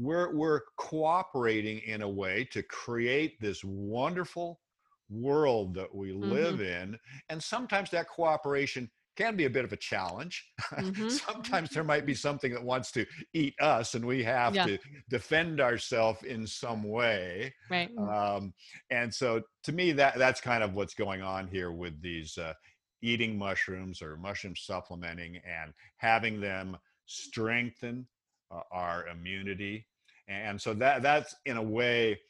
We're 0.00 0.34
we're 0.34 0.62
cooperating 0.78 1.80
in 1.80 2.02
a 2.02 2.08
way 2.08 2.44
to 2.46 2.62
create 2.62 3.38
this 3.40 3.62
wonderful 3.64 4.62
world 5.10 5.74
that 5.74 5.94
we 5.94 6.12
Mm-hmm. 6.22 6.56
live 6.56 6.60
in, 6.60 6.98
and 7.28 7.42
sometimes 7.42 7.90
that 7.90 8.08
cooperation 8.08 8.90
can 9.16 9.36
be 9.36 9.44
a 9.44 9.50
bit 9.50 9.64
of 9.64 9.72
a 9.72 9.76
challenge. 9.76 10.52
Mhm. 10.78 11.20
sometimes 11.24 11.70
there 11.74 11.84
might 11.84 12.06
be 12.06 12.14
something 12.14 12.52
that 12.52 12.62
wants 12.62 12.92
to 12.92 13.04
eat 13.34 13.54
us, 13.60 13.94
and 13.94 14.06
we 14.06 14.22
have 14.22 14.54
Yeah. 14.54 14.66
to 14.66 14.78
defend 15.10 15.60
ourselves 15.60 16.22
in 16.22 16.46
some 16.46 16.82
way. 16.84 17.54
Right. 17.70 17.90
Um, 17.98 18.54
and 18.90 19.12
so, 19.14 19.42
to 19.64 19.72
me, 19.72 19.92
that 19.92 20.16
that's 20.16 20.40
kind 20.40 20.62
of 20.62 20.74
what's 20.74 20.94
going 20.94 21.22
on 21.22 21.48
here 21.48 21.72
with 21.72 22.00
these 22.00 22.38
uh, 22.38 22.54
eating 23.02 23.36
mushrooms 23.36 24.00
or 24.02 24.16
mushroom 24.16 24.56
supplementing 24.56 25.38
and 25.38 25.74
having 25.98 26.40
them 26.40 26.78
strengthen 27.06 28.08
uh, 28.50 28.62
our 28.70 29.06
immunity. 29.08 29.86
And 30.30 30.60
so 30.60 30.74
that 30.74 31.02
that's 31.02 31.34
in 31.44 31.56
a 31.56 31.62
way 31.62 32.20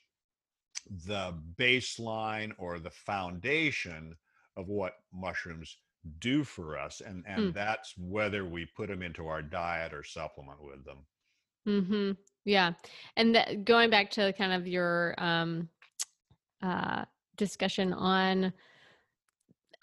the 1.06 1.34
baseline 1.56 2.52
or 2.58 2.78
the 2.78 2.90
foundation 2.90 4.16
of 4.56 4.68
what 4.68 4.94
mushrooms 5.12 5.76
do 6.18 6.44
for 6.44 6.78
us 6.78 7.02
and 7.02 7.24
and 7.26 7.48
Hmm. 7.48 7.50
that's 7.52 7.94
whether 7.98 8.44
we 8.46 8.64
put 8.64 8.88
them 8.88 9.02
into 9.02 9.26
our 9.28 9.42
diet 9.42 9.92
or 9.92 10.02
supplement 10.02 10.62
with 10.62 10.84
them 10.84 11.06
Mm-hmm. 11.68 12.12
Yeah. 12.44 12.72
And 13.16 13.34
th- 13.34 13.64
going 13.64 13.90
back 13.90 14.10
to 14.12 14.32
kind 14.32 14.52
of 14.52 14.66
your 14.66 15.14
um, 15.18 15.68
uh, 16.62 17.04
discussion 17.36 17.92
on, 17.92 18.52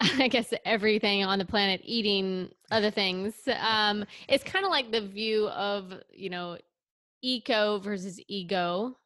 I 0.00 0.28
guess, 0.28 0.52
everything 0.64 1.24
on 1.24 1.38
the 1.38 1.44
planet 1.44 1.80
eating 1.84 2.50
other 2.70 2.90
things, 2.90 3.34
um, 3.60 4.04
it's 4.28 4.44
kind 4.44 4.64
of 4.64 4.70
like 4.70 4.90
the 4.90 5.06
view 5.06 5.48
of, 5.48 5.92
you 6.10 6.30
know, 6.30 6.58
eco 7.22 7.78
versus 7.78 8.20
ego. 8.28 8.98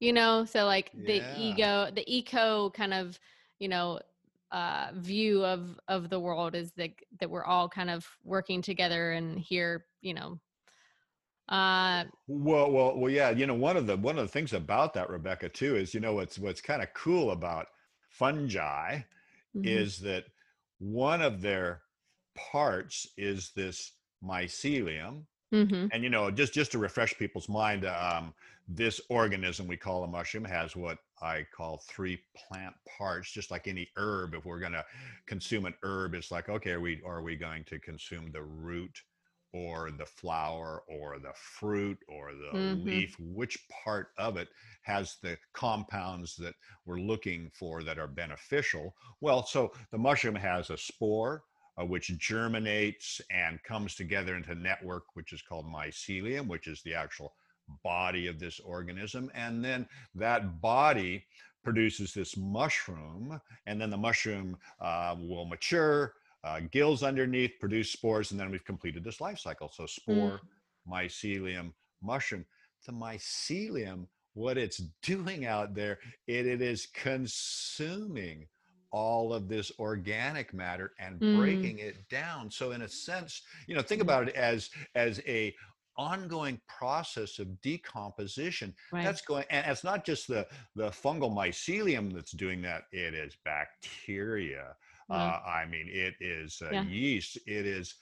you 0.00 0.12
know 0.12 0.44
so 0.44 0.66
like 0.66 0.92
the 0.94 1.24
Yeah. 1.24 1.28
ego 1.30 1.90
the 1.94 2.04
eco 2.12 2.70
kind 2.70 2.94
of 2.94 3.18
you 3.60 3.68
know 3.68 4.00
uh 4.52 4.92
view 4.96 5.44
of 5.44 5.78
of 5.88 6.10
the 6.10 6.20
world 6.20 6.54
is 6.56 6.72
that 6.74 6.92
that 7.20 7.30
we're 7.30 7.44
all 7.44 7.68
kind 7.68 7.90
of 7.90 8.06
working 8.24 8.62
together 8.62 9.12
and 9.12 9.40
here 9.40 9.86
you 10.02 10.14
know 10.14 10.40
uh 11.48 12.04
Well, 12.26 12.70
well, 12.70 12.98
well, 12.98 13.10
yeah. 13.10 13.30
You 13.30 13.46
know, 13.46 13.54
one 13.54 13.76
of 13.76 13.86
the 13.86 13.96
one 13.96 14.18
of 14.18 14.24
the 14.24 14.32
things 14.32 14.52
about 14.52 14.94
that, 14.94 15.10
Rebecca, 15.10 15.48
too, 15.48 15.76
is 15.76 15.94
you 15.94 16.00
know 16.00 16.14
what's 16.14 16.38
what's 16.38 16.60
kind 16.60 16.82
of 16.82 16.92
cool 16.94 17.30
about 17.30 17.68
fungi 18.08 19.00
mhm, 19.54 19.88
is 19.88 20.00
that 20.00 20.26
one 20.78 21.22
of 21.22 21.40
their 21.42 21.82
parts 22.34 23.06
is 23.16 23.52
this 23.52 23.92
mycelium, 24.22 25.26
mhm, 25.52 25.92
and 25.92 26.02
you 26.02 26.10
know, 26.10 26.30
just 26.30 26.54
just 26.54 26.72
to 26.72 26.78
refresh 26.78 27.16
people's 27.18 27.48
mind, 27.48 27.84
um, 27.84 28.34
this 28.66 29.00
organism 29.10 29.66
we 29.66 29.76
call 29.76 30.04
a 30.04 30.08
mushroom 30.08 30.44
has 30.44 30.74
what 30.76 30.98
I 31.20 31.44
call 31.54 31.78
three 31.78 32.22
plant 32.36 32.74
parts, 32.98 33.30
just 33.30 33.50
like 33.50 33.68
any 33.68 33.90
herb. 33.96 34.34
If 34.34 34.44
we're 34.46 34.60
going 34.60 34.72
to 34.72 34.86
consume 35.26 35.66
an 35.66 35.74
herb, 35.82 36.14
it's 36.14 36.30
like, 36.30 36.48
okay, 36.48 36.72
are 36.72 36.80
we 36.80 37.02
are 37.02 37.22
we 37.22 37.36
going 37.36 37.64
to 37.66 37.78
consume 37.78 38.32
the 38.32 38.42
root 38.42 39.02
or 39.52 39.90
the 39.90 40.06
flower 40.06 40.82
or 40.88 41.18
the 41.18 41.32
fruit 41.34 41.98
or 42.08 42.32
the 42.34 42.52
mhm, 42.52 43.02
leaf? 43.02 43.14
Which 43.18 43.58
part 43.68 44.08
of 44.16 44.36
it 44.38 44.48
has 44.82 45.18
the 45.22 45.38
compounds 45.52 46.36
that 46.36 46.54
we're 46.86 47.00
looking 47.00 47.50
for 47.50 47.82
that 47.82 47.98
are 47.98 48.08
beneficial? 48.08 48.96
Well, 49.20 49.44
so 49.44 49.74
the 49.90 49.98
mushroom 49.98 50.36
has 50.36 50.70
a 50.70 50.78
spore. 50.78 51.44
Uh, 51.80 51.86
which 51.86 52.08
germinates 52.18 53.18
and 53.30 53.62
comes 53.62 53.94
together 53.94 54.36
into 54.36 54.54
network, 54.54 55.04
which 55.14 55.32
is 55.32 55.40
called 55.40 55.64
mycelium, 55.64 56.46
which 56.46 56.66
is 56.66 56.82
the 56.82 56.92
actual 56.92 57.32
body 57.82 58.26
of 58.26 58.38
this 58.38 58.60
organism. 58.60 59.30
And 59.34 59.64
then 59.64 59.86
that 60.14 60.60
body 60.60 61.24
produces 61.64 62.12
this 62.12 62.36
mushroom, 62.36 63.40
and 63.66 63.80
then 63.80 63.90
the 63.90 63.96
mushroom 63.96 64.56
uh, 64.80 65.16
will 65.18 65.46
mature, 65.46 66.14
uh, 66.44 66.60
gills 66.70 67.02
underneath, 67.02 67.52
produce 67.60 67.90
spores, 67.90 68.32
and 68.32 68.40
then 68.40 68.50
we've 68.50 68.64
completed 68.64 69.04
this 69.04 69.20
life 69.20 69.38
cycle. 69.38 69.70
So, 69.72 69.84
mm, 69.84 69.88
spore, 69.88 70.40
mycelium, 70.90 71.72
mushroom. 72.02 72.44
The 72.84 72.92
mycelium, 72.92 74.08
what 74.34 74.58
it's 74.58 74.78
doing 75.02 75.46
out 75.46 75.74
there, 75.74 76.00
it, 76.26 76.46
it 76.46 76.60
is 76.60 76.88
consuming 76.94 78.46
all 78.92 79.32
of 79.32 79.48
this 79.48 79.72
organic 79.78 80.52
matter 80.52 80.92
and 80.98 81.18
mm, 81.18 81.36
breaking 81.36 81.78
it 81.78 81.96
down. 82.08 82.50
So 82.50 82.72
in 82.72 82.82
a 82.82 82.88
sense 82.88 83.42
you 83.66 83.74
know 83.74 83.82
think 83.82 84.00
mm, 84.00 84.04
about 84.04 84.28
it 84.28 84.34
as 84.34 84.70
as 84.94 85.20
a 85.26 85.54
ongoing 85.96 86.60
process 86.68 87.38
of 87.38 87.60
decomposition. 87.62 88.74
Right. 88.92 89.04
That's 89.04 89.22
going 89.22 89.44
and 89.50 89.66
it's 89.70 89.84
not 89.84 90.04
just 90.04 90.28
the 90.28 90.46
the 90.76 90.90
fungal 90.90 91.32
mycelium 91.32 92.12
that's 92.12 92.32
doing 92.32 92.62
that 92.62 92.84
it 92.92 93.14
is 93.14 93.36
bacteria. 93.44 94.76
Well 95.08 95.18
uh, 95.18 95.40
i 95.46 95.66
mean 95.66 95.88
it 95.88 96.14
is 96.20 96.62
uh, 96.62 96.70
yeah. 96.72 96.84
yeast. 96.84 97.38
It 97.46 97.66
is 97.66 97.94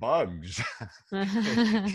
bugs. 0.00 0.62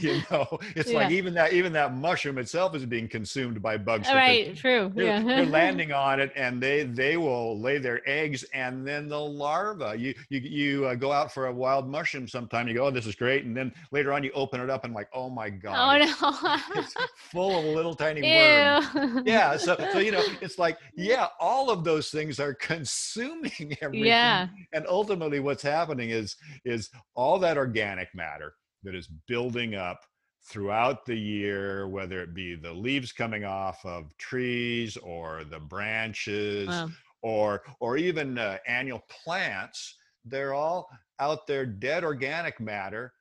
You 0.03 0.21
know 0.31 0.59
it's 0.75 0.91
like 0.91 1.11
even 1.11 1.33
that 1.35 1.53
even 1.53 1.71
that 1.73 1.95
mushroom 1.95 2.37
itself 2.37 2.75
is 2.75 2.85
being 2.85 3.07
consumed 3.07 3.61
by 3.61 3.77
bugs 3.77 4.07
right 4.07 4.55
true 4.55 4.91
they're, 4.95 5.23
they're 5.23 5.45
landing 5.61 5.91
on 5.91 6.19
it 6.19 6.31
and 6.35 6.61
they 6.61 6.83
they 6.83 7.15
will 7.15 7.59
lay 7.59 7.77
their 7.77 8.01
eggs 8.07 8.43
and 8.53 8.85
then 8.87 9.07
the 9.07 9.19
larva. 9.19 9.95
You 9.97 10.15
you, 10.29 10.39
you 10.39 10.85
uh, 10.87 10.95
go 10.95 11.11
out 11.11 11.31
for 11.33 11.47
a 11.47 11.53
wild 11.53 11.87
mushroom 11.87 12.27
sometime 12.27 12.67
you 12.67 12.73
go 12.73 12.87
oh 12.87 12.91
this 12.91 13.05
is 13.05 13.15
great 13.15 13.45
and 13.45 13.55
then 13.55 13.71
later 13.91 14.11
on 14.11 14.23
you 14.23 14.31
open 14.33 14.59
it 14.59 14.69
up 14.69 14.83
and 14.83 14.93
like 14.93 15.07
oh 15.13 15.29
my 15.29 15.49
god 15.49 16.01
it's 16.01 16.13
oh 16.21 16.59
it's 16.75 16.95
full 17.15 17.57
of 17.57 17.65
little 17.65 17.93
tiny 17.93 18.21
no 18.21 18.81
worms 18.93 19.23
yeah 19.25 19.55
so 19.55 19.77
so 19.91 19.99
you 19.99 20.11
know 20.11 20.23
it's 20.41 20.57
like 20.57 20.77
yeah 20.95 21.27
all 21.39 21.69
of 21.69 21.83
those 21.83 22.09
things 22.09 22.39
are 22.39 22.53
consuming 22.53 23.77
everything. 23.81 24.05
Yeah. 24.05 24.47
And 24.71 24.85
ultimately 24.87 25.39
what's 25.39 25.63
happening 25.63 26.09
is 26.09 26.35
is 26.65 26.89
all 27.15 27.39
that 27.39 27.57
organic 27.73 28.13
matter 28.13 28.53
that 28.83 28.95
is 28.95 29.07
building 29.27 29.75
up 29.75 30.01
throughout 30.45 31.05
the 31.05 31.15
year 31.15 31.87
whether 31.87 32.21
it 32.21 32.33
be 32.33 32.55
the 32.55 32.71
leaves 32.71 33.11
coming 33.11 33.45
off 33.45 33.83
of 33.85 34.15
trees 34.17 34.97
or 34.97 35.43
the 35.45 35.59
branches 35.59 36.67
wow. 36.67 36.89
or 37.21 37.61
or 37.79 37.97
even 37.97 38.37
uh, 38.37 38.57
annual 38.67 39.01
plants 39.09 39.95
they're 40.25 40.53
all 40.53 40.89
out 41.19 41.47
there 41.47 41.65
dead 41.65 42.03
organic 42.03 42.59
matter. 42.59 43.13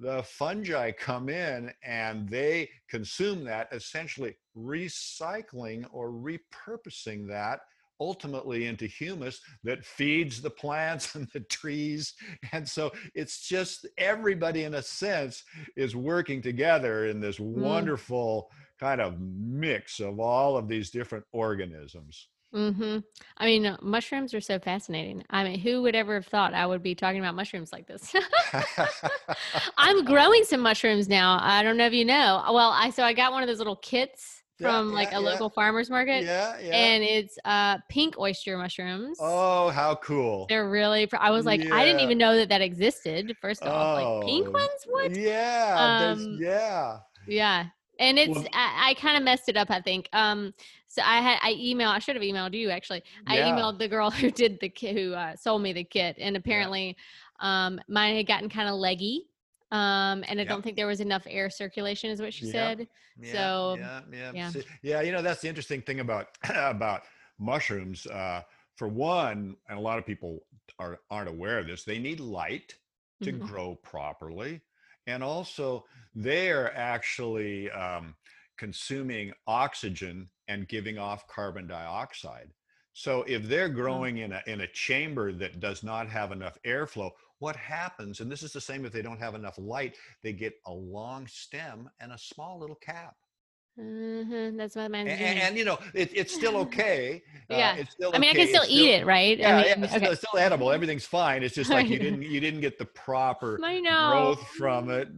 The 0.00 0.22
fungi 0.24 0.90
come 0.90 1.28
in 1.28 1.72
and 1.84 2.28
they 2.28 2.68
consume 2.88 3.44
that, 3.44 3.68
essentially 3.72 4.36
recycling 4.56 5.86
or 5.92 6.10
repurposing 6.10 7.28
that 7.28 7.60
ultimately 8.00 8.66
into 8.66 8.86
humus 8.86 9.40
that 9.62 9.84
feeds 9.84 10.40
the 10.40 10.50
plants 10.50 11.14
and 11.14 11.28
the 11.32 11.40
trees. 11.40 12.14
And 12.52 12.68
so 12.68 12.92
it's 13.14 13.46
just 13.46 13.86
everybody, 13.98 14.64
in 14.64 14.74
a 14.74 14.82
sense, 14.82 15.44
is 15.76 15.96
working 15.96 16.42
together 16.42 17.06
in 17.06 17.20
this 17.20 17.38
mm. 17.38 17.44
wonderful 17.44 18.50
kind 18.78 19.00
of 19.00 19.20
mix 19.20 20.00
of 20.00 20.18
all 20.18 20.56
of 20.56 20.68
these 20.68 20.90
different 20.90 21.24
organisms. 21.32 22.28
hmm 22.52 22.98
I 23.36 23.46
mean, 23.46 23.76
mushrooms 23.82 24.34
are 24.34 24.40
so 24.40 24.58
fascinating. 24.58 25.24
I 25.30 25.44
mean, 25.44 25.58
who 25.58 25.82
would 25.82 25.94
ever 25.94 26.14
have 26.14 26.26
thought 26.26 26.54
I 26.54 26.66
would 26.66 26.82
be 26.82 26.94
talking 26.94 27.20
about 27.20 27.34
mushrooms 27.34 27.72
like 27.72 27.86
this? 27.86 28.14
I'm 29.76 30.04
growing 30.12 30.44
some 30.44 30.60
mushrooms 30.60 31.08
now. 31.08 31.38
I 31.40 31.62
don't 31.62 31.76
know 31.76 31.86
if 31.86 31.92
you 31.92 32.04
know. 32.04 32.44
Well, 32.52 32.70
I 32.70 32.90
so 32.90 33.02
I 33.04 33.12
got 33.12 33.32
one 33.32 33.42
of 33.42 33.48
those 33.48 33.58
little 33.58 33.76
kits 33.76 34.43
yeah, 34.58 34.68
from 34.68 34.92
like 34.92 35.10
yeah, 35.10 35.18
a 35.18 35.22
yeah, 35.22 35.28
local 35.30 35.50
farmer's 35.50 35.90
market, 35.90 36.24
yeah, 36.24 36.58
yeah. 36.58 36.74
and 36.74 37.02
it's 37.02 37.38
uh 37.44 37.78
pink 37.88 38.18
oyster 38.18 38.56
mushrooms. 38.56 39.18
Oh, 39.20 39.70
how 39.70 39.96
cool. 39.96 40.46
They're 40.48 40.68
really. 40.68 41.06
pr- 41.06 41.16
I 41.16 41.30
was 41.30 41.44
like, 41.44 41.60
I 41.72 41.84
didn't 41.84 42.00
even 42.00 42.18
know 42.18 42.36
that 42.36 42.48
that 42.50 42.60
existed. 42.60 43.34
First 43.40 43.62
off, 43.64 43.96
like 43.96 44.26
pink 44.26 44.48
Oh, 44.48 44.52
ones, 44.52 44.70
what? 44.86 45.10
yeah. 45.16 46.12
Um, 46.12 46.38
yeah. 46.40 46.98
yeah. 47.26 47.66
And 48.00 48.18
it's 48.18 48.30
Well, 48.30 48.46
I, 48.52 48.90
I 48.90 48.94
kind 48.94 49.16
of 49.16 49.22
messed 49.22 49.48
it 49.48 49.56
up, 49.56 49.70
I 49.70 49.80
think. 49.80 50.08
Um 50.12 50.52
so 50.86 51.02
I 51.02 51.20
had 51.20 51.38
I 51.42 51.54
emailed 51.54 51.94
I 51.94 51.98
should 51.98 52.16
have 52.16 52.22
emailed 52.22 52.54
you 52.54 52.70
actually. 52.70 53.02
I 53.26 53.38
yeah, 53.38 53.48
emailed 53.48 53.78
the 53.78 53.88
girl 53.88 54.10
who 54.10 54.30
did 54.30 54.58
the 54.60 54.68
kit 54.68 54.96
who 54.96 55.12
uh, 55.14 55.36
sold 55.36 55.62
me 55.62 55.72
the 55.72 55.84
kit 55.84 56.16
and 56.18 56.34
yeah, 56.34 56.38
apparently 56.38 56.96
um 57.40 57.80
mine 57.88 58.16
had 58.16 58.26
gotten 58.26 58.48
kind 58.48 58.68
of 58.68 58.76
leggy. 58.76 59.26
Um 59.70 60.24
and 60.28 60.40
I 60.40 60.44
yep, 60.44 60.44
don't 60.44 60.62
think 60.62 60.76
there 60.76 60.86
was 60.86 61.00
enough 61.00 61.26
air 61.26 61.50
circulation 61.50 62.10
is 62.10 62.20
what 62.20 62.34
she 62.34 62.44
yep, 62.44 62.46
said. 62.46 62.88
yeah, 63.16 63.52
So 63.68 63.88
yeah, 64.12 64.30
yeah. 64.30 64.52
yeah. 64.82 65.00
You 65.00 65.12
know, 65.12 65.22
that's 65.22 65.40
the 65.40 65.48
interesting 65.48 65.82
thing 65.82 66.00
about 66.00 66.36
about 66.48 67.02
mushrooms. 67.38 68.06
Uh, 68.06 68.42
for 68.76 68.88
one, 68.88 69.56
and 69.68 69.78
a 69.78 69.82
lot 69.82 69.98
of 69.98 70.06
people 70.06 70.46
are 70.78 71.00
aren't 71.10 71.28
aware 71.28 71.58
of 71.58 71.66
this, 71.66 71.84
they 71.84 71.98
need 71.98 72.20
light 72.20 72.74
to 73.22 73.30
hmm 73.30 73.46
grow 73.46 73.76
properly. 73.76 74.62
And 75.06 75.22
also, 75.22 75.84
they 76.14 76.50
are 76.50 76.70
actually 76.72 77.70
um, 77.70 78.16
consuming 78.56 79.32
oxygen 79.46 80.30
and 80.48 80.66
giving 80.68 80.98
off 80.98 81.26
carbon 81.28 81.66
dioxide. 81.66 82.52
So 82.94 83.22
if 83.24 83.44
they're 83.44 83.68
growing 83.68 84.18
in 84.18 84.32
a 84.32 84.42
in 84.46 84.60
a 84.60 84.68
chamber 84.68 85.32
that 85.32 85.60
does 85.60 85.82
not 85.82 86.08
have 86.08 86.32
enough 86.32 86.58
airflow, 86.64 87.12
what 87.44 87.56
happens, 87.56 88.20
and 88.20 88.32
this 88.32 88.42
is 88.42 88.54
the 88.54 88.60
same 88.60 88.86
if 88.86 88.92
they 88.92 89.02
don't 89.02 89.20
have 89.20 89.34
enough 89.34 89.58
light, 89.58 89.98
they 90.22 90.32
get 90.32 90.54
a 90.64 90.72
long 90.72 91.26
stem 91.26 91.90
and 92.00 92.10
a 92.10 92.16
small 92.16 92.58
little 92.58 92.76
cap. 92.76 93.14
Uh-huh. 93.78 94.52
That's 94.56 94.76
what 94.76 94.90
mine's 94.90 95.10
And, 95.10 95.38
and 95.38 95.58
you 95.58 95.66
know, 95.66 95.78
it, 95.92 96.10
it's 96.14 96.32
still 96.32 96.56
okay. 96.64 97.22
Uh, 97.50 97.56
yeah. 97.56 97.74
it's 97.76 97.92
still 97.92 98.12
I 98.14 98.18
mean 98.18 98.30
I 98.30 98.32
can 98.32 98.48
still 98.48 98.64
eat 98.66 98.88
it, 98.92 99.04
right? 99.04 99.36
I 99.38 99.42
yeah, 99.42 99.64
yeah, 99.66 99.74
mean, 99.74 99.84
it's 99.84 99.94
still, 99.94 100.12
it's 100.12 100.26
still 100.26 100.40
edible. 100.40 100.72
Everything's 100.78 101.04
fine. 101.04 101.42
It's 101.42 101.54
just 101.54 101.70
like 101.70 101.88
you 101.88 101.98
didn't 101.98 102.22
you 102.22 102.40
didn't 102.40 102.62
get 102.62 102.78
the 102.78 102.86
proper 102.86 103.58
growth 103.58 104.46
from 104.56 104.90
it. 104.90 105.08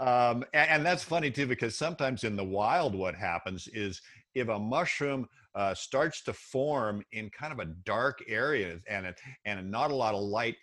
Um, 0.00 0.44
and, 0.52 0.70
and 0.70 0.86
that's 0.86 1.02
funny 1.04 1.30
too 1.30 1.46
because 1.46 1.78
sometimes 1.78 2.24
in 2.24 2.36
the 2.36 2.44
wild, 2.44 2.94
what 2.94 3.14
happens 3.14 3.68
is 3.68 4.02
if 4.34 4.48
a 4.48 4.58
mushroom 4.58 5.26
uh, 5.54 5.74
starts 5.74 6.22
to 6.22 6.32
form 6.32 7.02
in 7.12 7.30
kind 7.30 7.52
of 7.52 7.58
a 7.58 7.66
dark 7.84 8.22
area 8.28 8.78
and 8.88 9.06
it, 9.06 9.20
and 9.44 9.70
not 9.70 9.90
a 9.90 9.94
lot 9.94 10.14
of 10.14 10.22
light, 10.22 10.56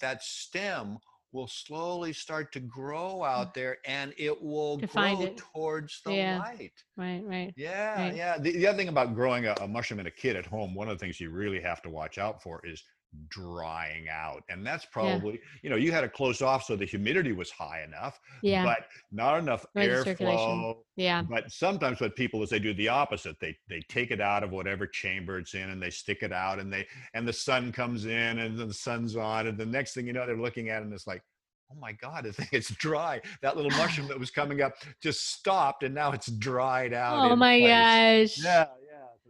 that 0.00 0.22
stem 0.22 0.98
will 1.32 1.46
slowly 1.46 2.12
start 2.12 2.52
to 2.52 2.60
grow 2.60 3.20
mm. 3.22 3.28
out 3.28 3.54
there 3.54 3.78
and 3.86 4.12
it 4.18 4.42
will 4.42 4.78
To 4.80 4.86
grow 4.86 5.22
it. 5.22 5.36
towards 5.54 6.00
the 6.04 6.12
Yeah. 6.14 6.38
light. 6.38 6.72
Right, 6.96 7.22
right, 7.24 7.52
Yeah, 7.56 8.02
right. 8.02 8.16
yeah. 8.16 8.38
The, 8.38 8.52
the 8.52 8.66
other 8.66 8.78
thing 8.78 8.88
about 8.88 9.14
growing 9.14 9.46
a, 9.46 9.54
a 9.60 9.68
mushroom 9.68 10.00
in 10.00 10.06
a 10.06 10.10
kit 10.10 10.36
at 10.36 10.46
home, 10.46 10.74
one 10.74 10.88
of 10.88 10.98
the 10.98 11.04
things 11.04 11.20
you 11.20 11.30
really 11.30 11.60
have 11.60 11.82
to 11.82 11.90
watch 11.90 12.18
out 12.18 12.42
for 12.42 12.60
is 12.66 12.82
drying 13.28 14.08
out. 14.08 14.42
And 14.48 14.66
that's 14.66 14.84
Yeah. 14.84 14.90
probably, 14.92 15.40
you 15.62 15.70
know, 15.70 15.76
you 15.76 15.92
had 15.92 16.04
it 16.04 16.12
closed 16.12 16.42
off 16.42 16.64
so 16.64 16.76
the 16.76 16.84
humidity 16.84 17.32
was 17.32 17.50
high 17.50 17.82
enough, 17.82 18.20
Yeah. 18.42 18.64
but 18.64 18.86
not 19.10 19.38
enough 19.38 19.66
Right, 19.74 19.90
airflow. 19.90 20.84
Yeah. 20.96 21.22
But 21.22 21.50
sometimes 21.50 22.00
what 22.00 22.14
people 22.16 22.42
is 22.42 22.50
they 22.50 22.58
do 22.58 22.74
the 22.74 22.88
opposite. 22.88 23.38
They 23.40 23.56
they 23.68 23.80
take 23.88 24.10
it 24.10 24.20
out 24.20 24.42
of 24.42 24.50
whatever 24.52 24.86
chamber 24.86 25.38
it's 25.38 25.54
in 25.54 25.70
and 25.70 25.82
they 25.82 25.90
stick 25.90 26.22
it 26.22 26.32
out 26.32 26.58
and 26.58 26.72
they 26.72 26.86
and 27.14 27.26
the 27.26 27.32
sun 27.32 27.72
comes 27.72 28.06
in 28.06 28.38
and 28.38 28.58
the 28.58 28.72
sun's 28.74 29.16
on 29.16 29.46
and 29.46 29.58
the 29.58 29.66
next 29.66 29.94
thing 29.94 30.06
you 30.06 30.12
know 30.12 30.26
they're 30.26 30.36
looking 30.36 30.68
at 30.68 30.82
it 30.82 30.84
and 30.84 30.92
it's 30.94 31.06
like 31.06 31.22
oh 31.72 31.76
my 31.78 31.92
god 31.92 32.26
it's 32.52 32.68
dry 32.76 33.20
that 33.42 33.56
little 33.56 33.70
mushroom 33.78 34.08
that 34.08 34.18
was 34.18 34.30
coming 34.30 34.60
up 34.62 34.72
just 35.02 35.30
stopped 35.32 35.82
and 35.82 35.94
now 35.94 36.12
it's 36.12 36.26
dried 36.26 36.92
out 36.92 37.30
oh 37.30 37.36
my 37.36 37.58
place. 37.60 38.36
gosh 38.36 38.44
yeah 38.44 38.64
yeah 38.64 38.79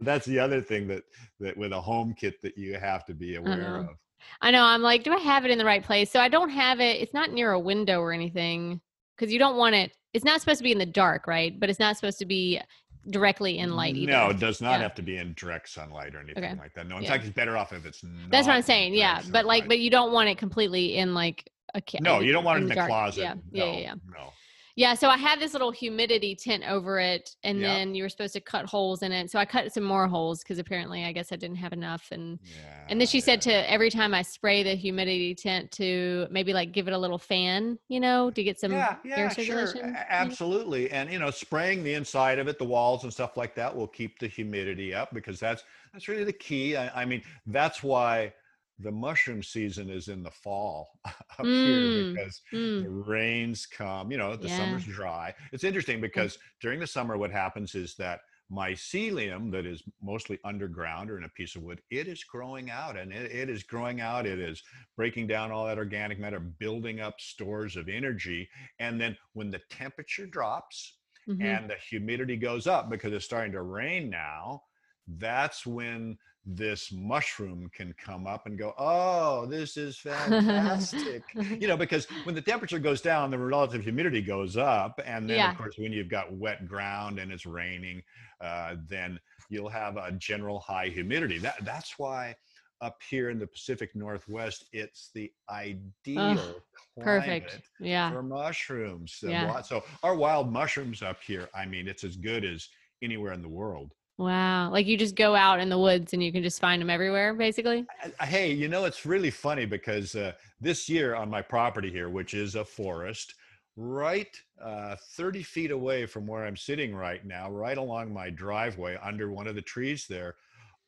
that's 0.01 0.25
the 0.25 0.39
other 0.39 0.61
thing 0.61 0.87
that 0.87 1.03
that 1.39 1.55
with 1.57 1.71
a 1.71 1.79
home 1.81 2.13
kit 2.17 2.41
that 2.41 2.57
you 2.57 2.77
have 2.77 3.05
to 3.05 3.13
be 3.13 3.35
aware 3.35 3.77
Uh-oh. 3.77 3.89
of 3.91 3.97
I 4.39 4.51
know. 4.51 4.63
I'm 4.63 4.83
like, 4.83 5.03
do 5.03 5.11
I 5.13 5.17
have 5.19 5.45
it 5.45 5.51
in 5.51 5.57
the 5.57 5.65
right 5.65 5.83
place? 5.83 6.11
So 6.11 6.19
I 6.19 6.27
don't 6.29 6.49
have 6.51 6.79
it. 6.79 7.01
It's 7.01 7.13
not 7.13 7.31
near 7.31 7.51
a 7.53 7.59
window 7.59 7.99
or 8.01 8.11
anything 8.13 8.79
because 9.17 9.33
you 9.33 9.39
don't 9.39 9.57
want 9.57 9.73
it. 9.73 9.91
It's 10.13 10.23
not 10.23 10.39
supposed 10.41 10.59
to 10.59 10.63
be 10.63 10.71
in 10.71 10.77
the 10.77 10.85
dark, 10.85 11.25
right? 11.25 11.59
But 11.59 11.69
it's 11.71 11.79
not 11.79 11.95
supposed 11.97 12.19
to 12.19 12.25
be 12.25 12.61
directly 13.09 13.57
in 13.57 13.75
light 13.75 13.95
either. 13.95 14.11
no 14.11 14.29
it 14.29 14.39
does 14.39 14.61
not 14.61 14.73
Yeah. 14.73 14.77
have 14.83 14.93
to 14.95 15.01
be 15.01 15.17
in 15.17 15.33
direct 15.35 15.69
sunlight 15.69 16.13
or 16.13 16.19
anything 16.19 16.43
Okay. 16.43 16.55
like 16.55 16.71
that 16.75 16.85
no 16.87 16.97
in 16.97 17.03
Yeah. 17.03 17.09
fact 17.09 17.23
it's 17.25 17.33
better 17.33 17.57
off 17.57 17.73
if 17.73 17.83
it's 17.83 18.03
not 18.03 18.29
That's 18.29 18.45
what 18.45 18.55
I'm 18.55 18.61
saying. 18.61 18.93
Yeah, 18.93 19.15
direct 19.15 19.31
but 19.31 19.45
like, 19.45 19.67
but 19.67 19.79
you 19.79 19.89
don't 19.89 20.11
want 20.13 20.29
it 20.29 20.37
completely 20.37 20.97
in 20.97 21.15
like 21.15 21.49
a 21.73 21.81
ca- 21.81 21.97
no 22.01 22.19
you 22.19 22.31
don't 22.31 22.43
want 22.43 22.59
it 22.59 22.61
in 22.61 22.67
the 22.67 22.69
the 22.69 22.75
dark. 22.75 22.89
closet 22.89 23.21
Yeah, 23.21 23.33
no, 23.33 23.41
yeah, 23.53 23.65
yeah, 23.71 23.79
yeah. 23.79 23.93
no 24.05 24.31
Yeah, 24.75 24.93
so 24.93 25.09
I 25.09 25.17
had 25.17 25.39
this 25.39 25.53
little 25.53 25.71
humidity 25.71 26.35
tent 26.35 26.63
over 26.67 26.99
it, 26.99 27.35
and 27.43 27.59
Yeah. 27.59 27.73
then 27.73 27.95
you 27.95 28.03
were 28.03 28.09
supposed 28.09 28.33
to 28.33 28.41
cut 28.41 28.65
holes 28.65 29.01
in 29.01 29.11
it. 29.11 29.29
So 29.31 29.39
I 29.39 29.45
cut 29.45 29.71
some 29.73 29.83
more 29.83 30.07
holes 30.07 30.39
because 30.39 30.59
apparently 30.59 31.03
I 31.05 31.11
guess 31.11 31.31
I 31.31 31.35
didn't 31.35 31.57
have 31.57 31.73
enough. 31.73 32.07
And 32.11 32.39
yeah 32.43 32.81
and 32.91 32.99
then 32.99 33.07
she 33.07 33.19
yeah. 33.19 33.23
said 33.23 33.41
to 33.43 33.71
every 33.71 33.89
time 33.89 34.13
I 34.13 34.21
spray 34.21 34.63
the 34.63 34.75
humidity 34.75 35.33
tent 35.33 35.71
to 35.73 36.27
maybe 36.29 36.51
like 36.53 36.73
give 36.73 36.87
it 36.87 36.93
a 36.93 36.97
little 36.97 37.17
fan, 37.17 37.79
you 37.87 37.99
know, 38.01 38.29
to 38.31 38.43
get 38.43 38.59
some 38.59 38.73
yeah, 38.73 38.97
yeah, 39.05 39.17
air 39.17 39.29
circulation. 39.29 39.93
know? 39.93 39.99
absolutely. 40.09 40.91
And 40.91 41.11
you 41.11 41.17
know, 41.19 41.31
spraying 41.31 41.83
the 41.83 41.93
inside 41.93 42.37
of 42.37 42.47
it, 42.49 42.57
the 42.57 42.65
walls 42.65 43.03
and 43.03 43.13
stuff 43.13 43.37
like 43.37 43.55
that, 43.55 43.73
will 43.73 43.87
keep 43.87 44.19
the 44.19 44.27
humidity 44.27 44.93
up 44.93 45.13
because 45.13 45.39
that's 45.39 45.63
that's 45.93 46.07
really 46.07 46.25
the 46.25 46.33
key. 46.33 46.75
I, 46.75 47.01
I 47.01 47.05
mean, 47.05 47.23
that's 47.47 47.81
why 47.81 48.33
the 48.81 48.91
mushroom 48.91 49.43
season 49.43 49.89
is 49.89 50.07
in 50.07 50.23
the 50.23 50.31
fall 50.31 50.99
up 51.39 51.49
Mm, 51.53 51.53
here 51.53 51.89
because 51.89 52.41
Mm, 52.53 52.81
the 52.81 52.89
rains 52.89 53.65
come. 53.65 54.11
You 54.11 54.17
know, 54.17 54.35
the 54.35 54.47
Yeah. 54.47 54.49
summer's 54.49 54.85
dry. 54.85 55.33
It's 55.51 55.63
interesting 55.63 56.01
because 56.01 56.37
during 56.59 56.79
the 56.79 56.87
summer, 56.87 57.17
what 57.17 57.31
happens 57.31 57.75
is 57.75 57.95
that 57.95 58.21
mycelium 58.51 59.49
that 59.51 59.65
is 59.65 59.81
mostly 60.01 60.37
underground 60.43 61.09
or 61.09 61.17
in 61.17 61.23
a 61.23 61.29
piece 61.29 61.55
of 61.55 61.63
wood, 61.63 61.81
it 61.89 62.07
is 62.07 62.23
growing 62.23 62.69
out 62.69 62.97
and 62.97 63.13
it, 63.13 63.31
it 63.31 63.49
is 63.49 63.63
growing 63.63 64.01
out. 64.01 64.25
It 64.25 64.39
is 64.39 64.61
breaking 64.97 65.27
down 65.27 65.51
all 65.51 65.65
that 65.67 65.77
organic 65.77 66.19
matter, 66.19 66.39
building 66.39 66.99
up 66.99 67.19
stores 67.19 67.75
of 67.77 67.87
energy. 67.87 68.49
And 68.79 68.99
then 68.99 69.17
when 69.33 69.51
the 69.51 69.61
temperature 69.69 70.27
drops 70.27 70.99
mhm. 71.27 71.59
and 71.59 71.69
the 71.69 71.75
humidity 71.75 72.35
goes 72.37 72.67
up 72.67 72.89
because 72.89 73.13
it's 73.13 73.25
starting 73.25 73.53
to 73.53 73.61
rain 73.61 74.09
now, 74.09 74.63
that's 75.07 75.65
when 75.65 76.17
this 76.45 76.91
mushroom 76.91 77.69
can 77.73 77.93
come 78.03 78.25
up 78.25 78.45
and 78.47 78.57
go, 78.57 78.73
Oh, 78.77 79.45
this 79.45 79.77
is 79.77 79.97
fantastic. 79.99 81.23
you 81.59 81.67
know, 81.67 81.77
because 81.77 82.05
when 82.23 82.35
the 82.35 82.41
temperature 82.41 82.79
goes 82.79 83.01
down, 83.01 83.29
the 83.31 83.37
relative 83.37 83.83
humidity 83.83 84.21
goes 84.21 84.57
up. 84.57 84.99
And 85.05 85.29
then, 85.29 85.37
Yeah. 85.37 85.51
of 85.51 85.57
course, 85.57 85.77
when 85.77 85.93
you've 85.93 86.09
got 86.09 86.33
wet 86.33 86.67
ground 86.67 87.19
and 87.19 87.31
it's 87.31 87.45
raining, 87.45 88.01
uh, 88.41 88.75
then 88.87 89.19
you'll 89.49 89.69
have 89.69 89.97
a 89.97 90.11
general 90.13 90.59
high 90.59 90.87
humidity. 90.87 91.37
That, 91.39 91.63
that's 91.63 91.99
why 91.99 92.35
up 92.81 92.97
here 93.07 93.29
in 93.29 93.37
the 93.37 93.45
Pacific 93.45 93.95
Northwest, 93.95 94.65
it's 94.73 95.11
the 95.13 95.31
ideal 95.49 96.63
Perfect. 96.97 97.51
climate 97.51 97.61
Yeah. 97.79 98.11
for 98.11 98.23
mushrooms. 98.23 99.19
Yeah. 99.21 99.61
So 99.61 99.83
our 100.01 100.15
wild 100.15 100.51
mushrooms 100.51 101.03
up 101.03 101.21
here, 101.21 101.49
I 101.53 101.65
mean, 101.67 101.87
it's 101.87 102.03
as 102.03 102.15
good 102.17 102.43
as 102.43 102.67
anywhere 103.03 103.33
in 103.33 103.43
the 103.43 103.47
world. 103.49 103.93
Wow. 104.21 104.69
Like 104.69 104.85
you 104.85 104.97
just 104.97 105.15
go 105.15 105.33
out 105.33 105.59
in 105.59 105.69
the 105.69 105.79
woods 105.79 106.13
and 106.13 106.23
you 106.23 106.31
can 106.31 106.43
just 106.43 106.61
find 106.61 106.79
them 106.79 106.91
everywhere, 106.91 107.33
basically. 107.33 107.87
Hey, 108.21 108.53
you 108.53 108.67
know, 108.67 108.85
it's 108.85 109.03
really 109.03 109.31
funny 109.31 109.65
because 109.65 110.13
uh, 110.13 110.33
this 110.59 110.87
year 110.87 111.15
on 111.15 111.27
my 111.27 111.41
property 111.41 111.89
here, 111.89 112.07
which 112.07 112.35
is 112.35 112.53
a 112.53 112.63
forest, 112.63 113.33
right 113.75 114.39
uh, 114.63 114.95
30 115.13 115.41
feet 115.41 115.71
away 115.71 116.05
from 116.05 116.27
where 116.27 116.45
I'm 116.45 116.55
sitting 116.55 116.93
right 116.93 117.25
now, 117.25 117.49
right 117.49 117.79
along 117.79 118.13
my 118.13 118.29
driveway 118.29 118.95
under 119.01 119.31
one 119.31 119.47
of 119.47 119.55
the 119.55 119.61
trees 119.63 120.05
there, 120.07 120.35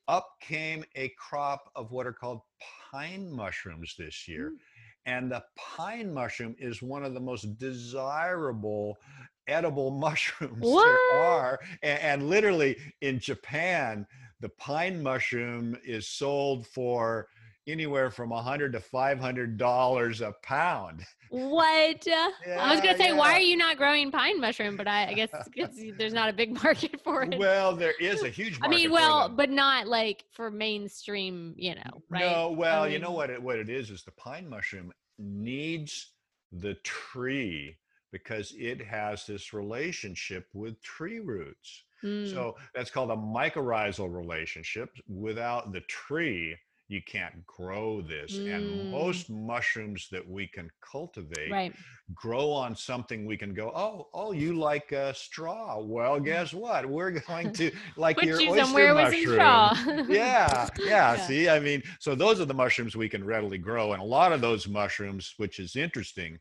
up 0.08 0.28
came 0.40 0.86
a 0.96 1.12
crop 1.18 1.72
of 1.76 1.92
what 1.92 2.06
are 2.06 2.14
called 2.14 2.42
pine 2.92 3.32
mushrooms 3.32 3.96
this 3.98 4.28
year. 4.28 4.52
Mm. 4.52 4.58
And 5.06 5.32
the 5.32 5.44
pine 5.58 6.14
mushroom 6.14 6.56
is 6.60 6.84
one 6.84 7.04
of 7.04 7.16
the 7.16 7.20
most 7.20 7.58
desirable 7.58 8.96
edible 9.48 9.92
mushrooms 10.00 10.60
What? 10.60 10.86
there 10.86 11.20
are. 11.20 11.60
And, 11.82 12.00
and 12.02 12.30
literally 12.30 12.78
in 13.02 13.20
Japan, 13.20 14.06
the 14.40 14.50
pine 14.50 15.02
mushroom 15.02 15.78
is 15.86 16.08
sold 16.08 16.68
for 16.68 17.28
anywhere 17.68 18.12
from 18.12 18.32
a 18.32 18.42
hundred 18.42 18.74
to 18.74 18.80
five 18.80 19.20
hundred 19.20 19.58
dollars 19.58 20.22
a 20.22 20.34
pound. 20.44 21.06
What? 21.30 22.06
I 22.60 22.72
was 22.72 22.82
gonna 22.82 22.92
Yeah, 22.92 22.98
say, 22.98 23.14
why 23.14 23.34
are 23.34 23.40
you 23.40 23.58
not 23.58 23.78
growing 23.78 24.12
pine 24.12 24.40
mushroom? 24.40 24.76
But 24.76 24.88
I, 24.88 25.08
I 25.08 25.14
guess 25.14 25.30
it's, 25.56 25.82
there's 25.98 26.14
not 26.14 26.30
a 26.30 26.34
big 26.34 26.54
market 26.64 27.02
for 27.02 27.24
it. 27.24 27.40
Well, 27.40 27.76
there 27.76 27.94
is 28.00 28.24
a 28.24 28.30
huge. 28.30 28.60
I 28.62 28.68
mean, 28.68 28.92
well, 28.92 29.28
them. 29.30 29.38
but 29.38 29.50
not 29.50 29.88
like 29.88 30.26
for 30.32 30.52
mainstream, 30.52 31.54
you 31.58 31.76
know, 31.76 32.04
right? 32.10 32.22
No, 32.22 32.52
well, 32.52 32.88
you 32.88 33.00
know 33.00 33.12
what 33.12 33.30
it 33.30 33.42
what 33.42 33.58
it 33.58 33.70
is 33.70 33.90
is 33.90 34.04
the 34.04 34.12
pine 34.12 34.48
mushroom 34.50 34.92
needs 35.18 36.12
the 36.52 36.76
tree 36.84 37.78
because 38.14 38.54
it 38.58 38.80
has 38.86 39.26
this 39.26 39.52
relationship 39.52 40.48
with 40.54 40.82
tree 40.82 41.20
roots. 41.20 41.84
Mm, 42.04 42.30
So 42.32 42.56
that's 42.76 42.92
called 42.92 43.12
a 43.12 43.16
mycorrhizal 43.16 44.14
relationship. 44.14 44.90
Without 45.08 45.74
the 45.74 45.82
tree, 45.82 46.56
you 46.90 47.02
can't 47.02 47.46
grow 47.48 48.02
this. 48.02 48.38
And 48.38 48.64
Mm. 48.66 48.92
most 48.92 49.30
mushrooms 49.30 50.10
that 50.12 50.26
we 50.28 50.46
can 50.48 50.70
cultivate 50.92 51.50
right. 51.50 51.74
grow 52.14 52.52
on 52.52 52.76
something 52.76 53.26
we 53.26 53.38
can 53.38 53.54
go, 53.54 53.72
oh, 53.74 54.10
oh, 54.14 54.32
you 54.34 54.54
like 54.54 54.92
uh, 54.94 55.14
straw. 55.14 55.80
Well, 55.82 56.20
guess 56.20 56.54
what? 56.54 56.86
We're 56.86 57.12
going 57.12 57.52
to 57.54 57.72
like 57.98 58.22
your 58.22 58.40
you 58.40 58.50
oyster 58.52 58.66
somewhere 58.66 58.94
with 58.94 59.06
some 59.14 59.20
mushroom. 59.22 59.34
straw. 59.34 59.74
yeah, 60.14 60.68
yeah. 60.80 60.86
Yeah. 60.86 61.16
See, 61.26 61.50
I 61.50 61.60
mean, 61.60 61.82
so 62.00 62.14
those 62.16 62.40
are 62.42 62.46
the 62.46 62.54
mushrooms 62.54 62.96
we 62.96 63.10
can 63.10 63.24
readily 63.24 63.58
grow. 63.58 63.94
And 63.94 64.02
a 64.02 64.06
lot 64.06 64.34
of 64.34 64.42
those 64.42 64.68
mushrooms, 64.68 65.34
which 65.38 65.60
is 65.60 65.76
interesting, 65.78 66.38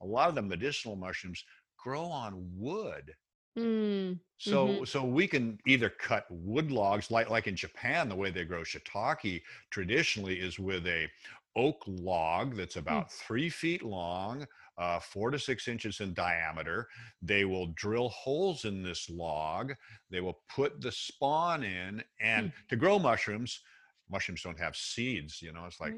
a 0.00 0.06
lot 0.06 0.28
of 0.28 0.34
the 0.34 0.42
medicinal 0.42 0.96
mushrooms 0.96 1.44
grow 1.78 2.04
on 2.06 2.50
wood. 2.58 3.14
Mm, 3.56 4.20
So 4.36 4.84
Mhm. 4.84 4.88
so 4.88 5.04
we 5.04 5.28
can 5.28 5.58
either 5.66 5.88
cut 5.90 6.26
wood 6.30 6.70
logs 6.70 7.10
like 7.10 7.30
like 7.30 7.46
in 7.46 7.56
Japan 7.56 8.08
the 8.08 8.16
way 8.16 8.30
they 8.30 8.44
grow 8.44 8.62
shiitake 8.62 9.42
traditionally 9.70 10.40
is 10.40 10.58
with 10.58 10.86
a 10.86 11.10
oak 11.56 11.82
log 11.86 12.56
that's 12.56 12.76
about 12.76 13.12
three 13.12 13.48
feet 13.48 13.82
long, 13.82 14.46
uh, 14.76 14.98
four 14.98 15.30
to 15.30 15.38
six 15.38 15.68
inches 15.68 16.00
in 16.00 16.12
diameter. 16.14 16.88
They 17.22 17.44
will 17.44 17.68
drill 17.74 18.08
holes 18.08 18.64
in 18.64 18.82
this 18.82 19.08
log. 19.08 19.74
They 20.10 20.20
will 20.20 20.42
put 20.48 20.80
the 20.80 20.90
spawn 20.92 21.62
in, 21.62 22.02
and 22.20 22.50
to 22.68 22.76
grow 22.76 22.98
mushrooms, 22.98 23.62
mushrooms 24.08 24.42
don't 24.42 24.58
have 24.58 24.76
seeds. 24.76 25.40
You 25.42 25.52
know, 25.52 25.66
it's 25.66 25.80
like. 25.80 25.96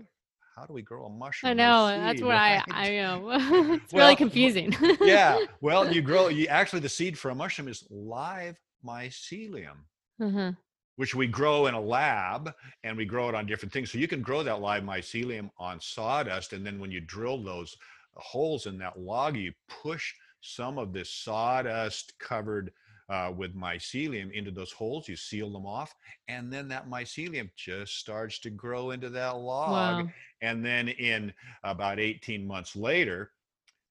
How 0.56 0.64
do 0.64 0.72
we 0.72 0.80
grow 0.80 1.04
a 1.04 1.10
mushroom? 1.10 1.50
I 1.50 1.54
No 1.54 1.86
know. 1.88 2.00
That's 2.00 2.18
seed, 2.18 2.26
what 2.26 2.32
right? 2.32 2.62
I 2.70 2.88
I 2.88 2.96
know. 2.96 3.30
it's 3.74 3.92
Well, 3.92 4.06
really 4.06 4.16
confusing. 4.16 4.74
yeah. 5.02 5.38
Well, 5.60 5.92
you 5.92 6.00
grow. 6.00 6.28
You 6.28 6.46
actually 6.46 6.80
the 6.80 6.88
seed 6.88 7.18
for 7.18 7.30
a 7.30 7.34
mushroom 7.34 7.68
is 7.68 7.86
live 7.90 8.56
mycelium 8.84 9.76
uh-huh. 10.20 10.52
which 10.96 11.14
we 11.14 11.26
grow 11.26 11.66
in 11.66 11.74
a 11.74 11.80
lab 11.80 12.54
and 12.84 12.96
we 12.96 13.04
grow 13.04 13.28
it 13.28 13.34
on 13.34 13.44
different 13.46 13.72
things. 13.72 13.92
So 13.92 13.98
you 13.98 14.08
can 14.08 14.22
grow 14.22 14.42
that 14.42 14.60
live 14.60 14.82
mycelium 14.82 15.50
on 15.58 15.78
sawdust. 15.80 16.54
And 16.54 16.64
then 16.64 16.78
when 16.78 16.90
you 16.90 17.00
drill 17.00 17.42
those 17.42 17.76
holes 18.16 18.64
in 18.66 18.78
that 18.78 18.98
log, 18.98 19.36
you 19.36 19.52
push 19.68 20.14
some 20.40 20.78
of 20.78 20.94
this 20.94 21.10
sawdust 21.10 22.14
covered 22.18 22.72
uh, 23.08 23.32
with 23.36 23.54
mycelium 23.54 24.32
into 24.32 24.50
those 24.50 24.72
holes. 24.72 25.08
You 25.08 25.16
seal 25.16 25.50
them 25.50 25.66
off. 25.66 25.94
And 26.28 26.52
then 26.52 26.68
that 26.68 26.88
mycelium 26.88 27.50
just 27.56 27.98
starts 27.98 28.38
to 28.40 28.50
grow 28.50 28.90
into 28.90 29.10
that 29.10 29.36
log. 29.36 30.06
Wow. 30.06 30.12
And 30.42 30.64
then 30.64 30.88
in 30.88 31.32
about 31.64 32.00
18 32.00 32.46
months 32.46 32.76
later, 32.76 33.30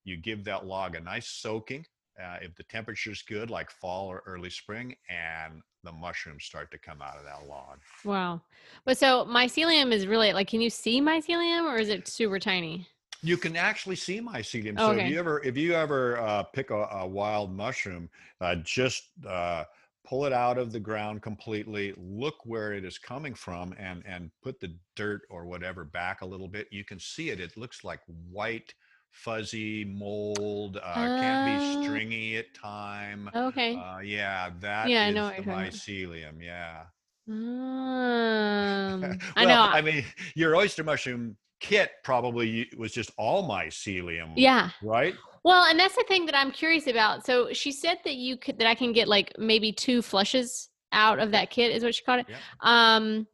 you 0.03 0.17
give 0.17 0.43
that 0.45 0.65
log 0.65 0.95
a 0.95 0.99
nice 0.99 1.27
soaking. 1.27 1.85
Uh, 2.21 2.37
if 2.41 2.55
the 2.55 2.63
temperature's 2.63 3.23
good, 3.23 3.49
like 3.49 3.69
fall 3.69 4.07
or 4.07 4.23
early 4.25 4.49
spring, 4.49 4.95
and 5.09 5.61
the 5.83 5.91
mushrooms 5.91 6.45
start 6.45 6.71
to 6.71 6.77
come 6.77 7.01
out 7.01 7.17
of 7.17 7.25
that 7.25 7.47
log. 7.47 7.79
Wow. 8.05 8.41
But 8.85 8.97
so 8.97 9.25
mycelium 9.25 9.91
is 9.91 10.07
really 10.07 10.31
like, 10.31 10.47
can 10.47 10.61
you 10.61 10.69
see 10.69 11.01
mycelium 11.01 11.63
or 11.65 11.77
is 11.77 11.89
it 11.89 12.07
super 12.07 12.39
tiny? 12.39 12.87
You 13.25 13.37
can 13.37 13.55
actually 13.55 13.95
see 13.95 14.21
mycelium. 14.21 14.79
So 14.79 14.91
if 14.91 15.05
you 15.05 15.17
ever 15.19 15.41
if 15.43 15.57
you 15.57 15.73
ever 15.73 16.17
uh, 16.19 16.43
pick 16.43 16.69
a, 16.69 16.75
a 16.91 17.07
wild 17.07 17.51
mushroom, 17.51 18.09
uh, 18.39 18.55
just 18.57 19.09
uh, 19.27 19.63
pull 20.03 20.25
it 20.25 20.33
out 20.33 20.57
of 20.59 20.71
the 20.71 20.79
ground 20.79 21.21
completely. 21.23 21.93
Look 21.97 22.35
where 22.45 22.73
it 22.73 22.85
is 22.85 22.99
coming 22.99 23.33
from, 23.33 23.73
and 23.79 24.03
and 24.05 24.31
put 24.43 24.59
the 24.59 24.77
dirt 24.95 25.21
or 25.29 25.45
whatever 25.45 25.83
back 25.85 26.21
a 26.21 26.25
little 26.25 26.47
bit. 26.47 26.67
You 26.71 26.85
can 26.85 26.99
see 26.99 27.29
it. 27.31 27.39
It 27.39 27.57
looks 27.57 27.83
like 27.83 28.01
white, 28.29 28.73
fuzzy 29.09 29.85
mold. 29.85 30.77
Uh, 30.83 31.09
can 31.17 31.43
be 31.43 31.57
stringy 31.57 32.37
at 32.37 32.53
time. 32.53 33.31
Okay. 33.35 33.75
Uh, 33.75 33.99
yeah, 34.03 34.51
that 34.59 34.89
Yeah, 34.89 35.01
I 35.05 35.11
know 35.11 35.29
the 35.35 35.35
you're 35.35 35.43
talking 35.43 35.51
about. 35.51 35.73
mycelium. 35.73 36.43
Yeah. 36.43 36.85
um, 37.27 39.19
I 39.35 39.45
Well, 39.45 39.55
know. 39.55 39.61
I 39.71 39.81
mean, 39.81 40.05
your 40.35 40.55
oyster 40.55 40.83
mushroom 40.83 41.37
kit 41.65 41.91
probably 42.03 42.69
was 42.77 42.91
just 42.91 43.11
all 43.17 43.47
mycelium. 43.49 44.33
Yeah. 44.35 44.69
Right. 44.83 45.15
Well, 45.43 45.65
and 45.65 45.79
that's 45.79 45.95
the 45.95 46.05
thing 46.07 46.25
that 46.27 46.35
I'm 46.35 46.51
curious 46.51 46.87
about. 46.87 47.25
So 47.25 47.53
she 47.53 47.71
said 47.71 47.99
that 48.03 48.15
you 48.15 48.37
could 48.37 48.59
that 48.59 48.67
I 48.67 48.75
can 48.75 48.93
get 48.93 49.07
like 49.07 49.33
maybe 49.37 49.71
two 49.71 50.01
flushes 50.01 50.69
out 50.91 51.19
of 51.19 51.31
that 51.31 51.49
kit 51.49 51.75
is 51.75 51.83
what 51.83 51.95
she 51.95 52.03
called 52.03 52.21
it. 52.21 52.27
Yeah. 52.29 52.37
Um 52.61 53.27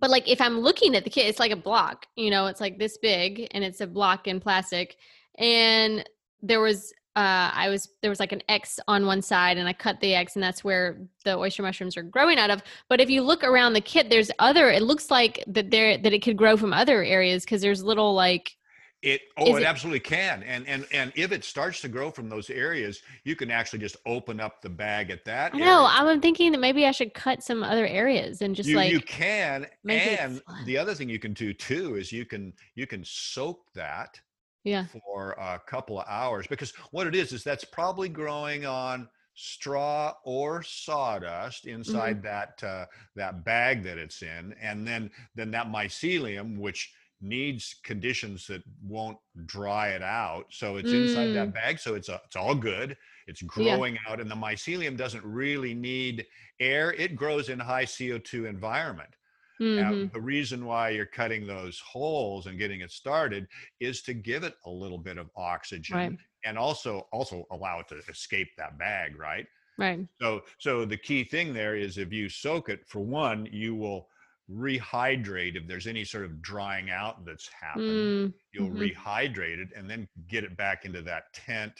but 0.00 0.10
like 0.10 0.28
if 0.28 0.40
I'm 0.40 0.60
looking 0.60 0.94
at 0.94 1.04
the 1.04 1.10
kit, 1.10 1.26
it's 1.26 1.40
like 1.40 1.50
a 1.50 1.56
block, 1.56 2.06
you 2.16 2.30
know, 2.30 2.46
it's 2.46 2.60
like 2.60 2.78
this 2.78 2.98
big 2.98 3.48
and 3.50 3.64
it's 3.64 3.80
a 3.80 3.86
block 3.86 4.28
in 4.28 4.40
plastic. 4.40 4.96
And 5.38 6.08
there 6.42 6.60
was 6.60 6.92
uh, 7.18 7.50
I 7.52 7.68
was 7.68 7.88
there 8.00 8.10
was 8.10 8.20
like 8.20 8.30
an 8.30 8.42
X 8.48 8.78
on 8.86 9.04
one 9.04 9.22
side, 9.22 9.58
and 9.58 9.66
I 9.66 9.72
cut 9.72 9.98
the 9.98 10.14
X, 10.14 10.36
and 10.36 10.42
that's 10.42 10.62
where 10.62 10.98
the 11.24 11.36
oyster 11.36 11.64
mushrooms 11.64 11.96
are 11.96 12.02
growing 12.04 12.38
out 12.38 12.48
of. 12.48 12.62
But 12.88 13.00
if 13.00 13.10
you 13.10 13.22
look 13.22 13.42
around 13.42 13.72
the 13.72 13.80
kit, 13.80 14.08
there's 14.08 14.30
other. 14.38 14.70
It 14.70 14.84
looks 14.84 15.10
like 15.10 15.42
that 15.48 15.72
there 15.72 15.98
that 15.98 16.12
it 16.12 16.22
could 16.22 16.36
grow 16.36 16.56
from 16.56 16.72
other 16.72 17.02
areas 17.02 17.44
because 17.44 17.60
there's 17.60 17.82
little 17.82 18.14
like 18.14 18.54
it 19.02 19.22
oh 19.36 19.56
it, 19.56 19.62
it, 19.62 19.64
absolutely 19.64 19.98
can 19.98 20.44
and 20.44 20.66
and 20.68 20.86
and 20.92 21.12
if 21.14 21.30
it 21.30 21.44
starts 21.44 21.80
to 21.80 21.88
grow 21.88 22.10
from 22.10 22.28
those 22.28 22.50
areas 22.50 23.02
you 23.22 23.36
can 23.36 23.48
actually 23.48 23.78
just 23.78 23.96
open 24.06 24.40
up 24.40 24.60
the 24.60 24.68
bag 24.68 25.10
at 25.10 25.24
that 25.24 25.54
no 25.54 25.86
i'm 25.88 26.20
thinking 26.20 26.50
that 26.50 26.58
maybe 26.58 26.84
i 26.84 26.90
should 26.90 27.14
cut 27.14 27.40
some 27.40 27.62
other 27.62 27.86
areas 27.86 28.42
and 28.42 28.56
just 28.56 28.68
you, 28.68 28.74
like 28.74 28.90
you 28.90 29.00
can 29.00 29.68
and 29.88 30.42
the 30.66 30.76
other 30.76 30.94
thing 30.94 31.08
you 31.08 31.20
can 31.20 31.32
do 31.32 31.54
too 31.54 31.94
is 31.94 32.10
you 32.10 32.24
can 32.24 32.52
you 32.74 32.88
can 32.88 33.04
soak 33.04 33.72
that 33.72 34.20
yeah 34.68 34.84
for 35.04 35.32
a 35.32 35.60
couple 35.66 35.98
of 35.98 36.06
hours 36.08 36.46
because 36.46 36.72
what 36.90 37.06
it 37.06 37.14
is 37.14 37.32
is 37.32 37.42
that's 37.42 37.64
probably 37.64 38.08
growing 38.08 38.66
on 38.66 39.08
straw 39.34 40.12
or 40.24 40.62
sawdust 40.64 41.66
inside 41.66 42.22
mm-hmm. 42.22 42.26
that 42.26 42.62
uh, 42.64 42.84
that 43.14 43.44
bag 43.44 43.84
that 43.84 43.96
it's 43.96 44.22
in 44.22 44.54
and 44.60 44.86
then 44.86 45.10
then 45.36 45.50
that 45.50 45.68
mycelium 45.68 46.58
which 46.58 46.92
needs 47.20 47.76
conditions 47.84 48.46
that 48.46 48.62
won't 48.82 49.18
dry 49.46 49.90
it 49.90 50.02
out 50.02 50.44
so 50.50 50.76
it's 50.76 50.90
mm. 50.90 51.02
inside 51.06 51.28
that 51.28 51.48
mm. 51.48 51.54
bag 51.54 51.78
so 51.78 51.94
it's 51.94 52.08
a, 52.08 52.20
it's 52.24 52.36
all 52.36 52.54
good 52.54 52.96
it's 53.26 53.42
growing 53.42 53.94
yeah. 53.94 54.12
out 54.12 54.20
and 54.20 54.30
the 54.30 54.34
mycelium 54.34 54.96
doesn't 54.96 55.24
really 55.24 55.74
need 55.74 56.24
air 56.60 56.92
it 56.92 57.16
grows 57.16 57.48
in 57.48 57.58
high 57.58 57.84
co2 57.84 58.48
environment 58.48 59.10
Mm-hmm. 59.60 60.06
the 60.12 60.20
reason 60.20 60.64
why 60.64 60.90
you're 60.90 61.06
cutting 61.06 61.46
those 61.46 61.80
holes 61.80 62.46
and 62.46 62.58
getting 62.58 62.80
it 62.80 62.92
started 62.92 63.48
is 63.80 64.02
to 64.02 64.14
give 64.14 64.44
it 64.44 64.54
a 64.66 64.70
little 64.70 64.98
bit 64.98 65.18
of 65.18 65.30
oxygen 65.36 65.96
right. 65.96 66.12
and 66.44 66.56
also 66.56 67.08
also 67.12 67.44
allow 67.50 67.80
it 67.80 67.88
to 67.88 67.98
escape 68.08 68.48
that 68.56 68.78
bag, 68.78 69.18
right? 69.18 69.46
Right. 69.76 70.06
So 70.20 70.42
so 70.58 70.84
the 70.84 70.96
key 70.96 71.24
thing 71.24 71.52
there 71.52 71.76
is 71.76 71.98
if 71.98 72.12
you 72.12 72.28
soak 72.28 72.68
it 72.68 72.86
for 72.86 73.00
one, 73.00 73.48
you 73.50 73.74
will 73.74 74.08
rehydrate 74.50 75.56
if 75.56 75.66
there's 75.66 75.86
any 75.86 76.04
sort 76.04 76.24
of 76.24 76.40
drying 76.40 76.90
out 76.90 77.24
that's 77.24 77.48
happened. 77.48 77.84
Mm, 77.86 78.34
you'll 78.52 78.70
mm-hmm. 78.70 79.10
rehydrate 79.10 79.58
it 79.58 79.68
and 79.76 79.88
then 79.88 80.08
get 80.28 80.44
it 80.44 80.56
back 80.56 80.84
into 80.84 81.02
that 81.02 81.32
tent, 81.32 81.72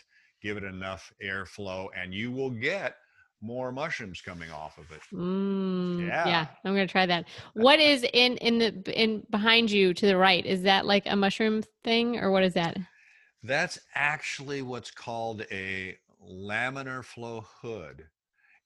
give 0.43 0.57
it 0.57 0.65
enough 0.65 1.13
airflow, 1.25 1.89
and 1.97 2.13
you 2.13 2.31
will 2.31 2.51
get 2.51 2.97
more 3.41 3.71
mushrooms 3.73 4.21
coming 4.21 4.51
off 4.51 4.79
of 4.79 4.91
it. 4.91 5.01
Mm, 5.13 6.07
yeah. 6.07 6.27
Yeah, 6.27 6.47
I'm 6.65 6.75
going 6.75 6.87
to 6.87 6.91
try 6.91 7.07
that. 7.07 7.27
What 7.55 7.79
is 7.81 8.05
in 8.13 8.37
in 8.39 8.59
the 8.59 9.01
in 9.01 9.25
behind 9.31 9.71
you 9.71 9.95
to 9.95 10.07
the 10.07 10.17
right? 10.17 10.45
Is 10.45 10.63
that 10.63 10.87
like 10.87 11.05
a 11.07 11.17
mushroom 11.17 11.63
thing 11.85 12.19
or 12.19 12.31
what 12.31 12.43
is 12.43 12.55
that? 12.55 12.77
That's 13.43 13.79
actually 13.95 14.63
what's 14.63 14.91
called 14.91 15.45
a 15.51 15.97
laminar 16.29 17.05
flow 17.05 17.45
hood. 17.63 18.05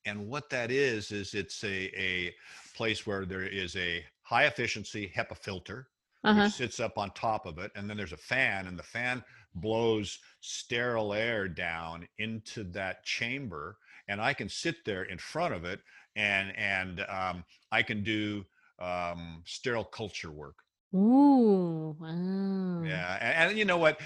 And 0.05 0.29
what 0.29 0.51
that 0.51 0.71
is 0.71 1.13
is 1.13 1.35
it's 1.35 1.63
a 1.65 1.91
a 1.99 2.35
place 2.75 3.07
where 3.07 3.25
there 3.25 3.43
is 3.43 3.77
a 3.77 4.05
high 4.23 4.45
efficiency 4.45 5.13
HEPA 5.15 5.37
filter 5.37 5.89
uh-huh. 6.25 6.45
which 6.45 6.53
sits 6.53 6.81
up 6.81 6.99
on 6.99 7.11
top 7.11 7.47
of 7.47 7.59
it 7.59 7.71
and 7.75 7.89
then 7.89 7.97
there's 7.97 8.13
a 8.13 8.17
fan 8.17 8.67
and 8.67 8.79
the 8.79 8.83
fan 8.83 9.23
blows 9.55 10.19
sterile 10.41 11.13
air 11.13 11.49
down 11.49 12.07
into 12.19 12.65
that 12.65 13.05
chamber 13.05 13.77
and 14.13 14.21
I 14.21 14.35
can 14.35 14.49
sit 14.49 14.85
there 14.85 15.05
in 15.05 15.19
front 15.19 15.55
of 15.55 15.65
it 15.65 15.81
and 16.15 16.57
and 16.57 17.01
um, 17.09 17.45
I 17.73 17.83
can 17.83 18.05
do 18.05 18.45
um, 18.79 19.43
sterile 19.47 19.85
culture 19.85 20.31
work. 20.31 20.57
Ooh, 20.95 21.97
wow. 21.99 22.83
Yeah, 22.85 23.19
and, 23.21 23.51
and, 23.51 23.59
you 23.59 23.65
know 23.65 23.79
what? 23.79 23.99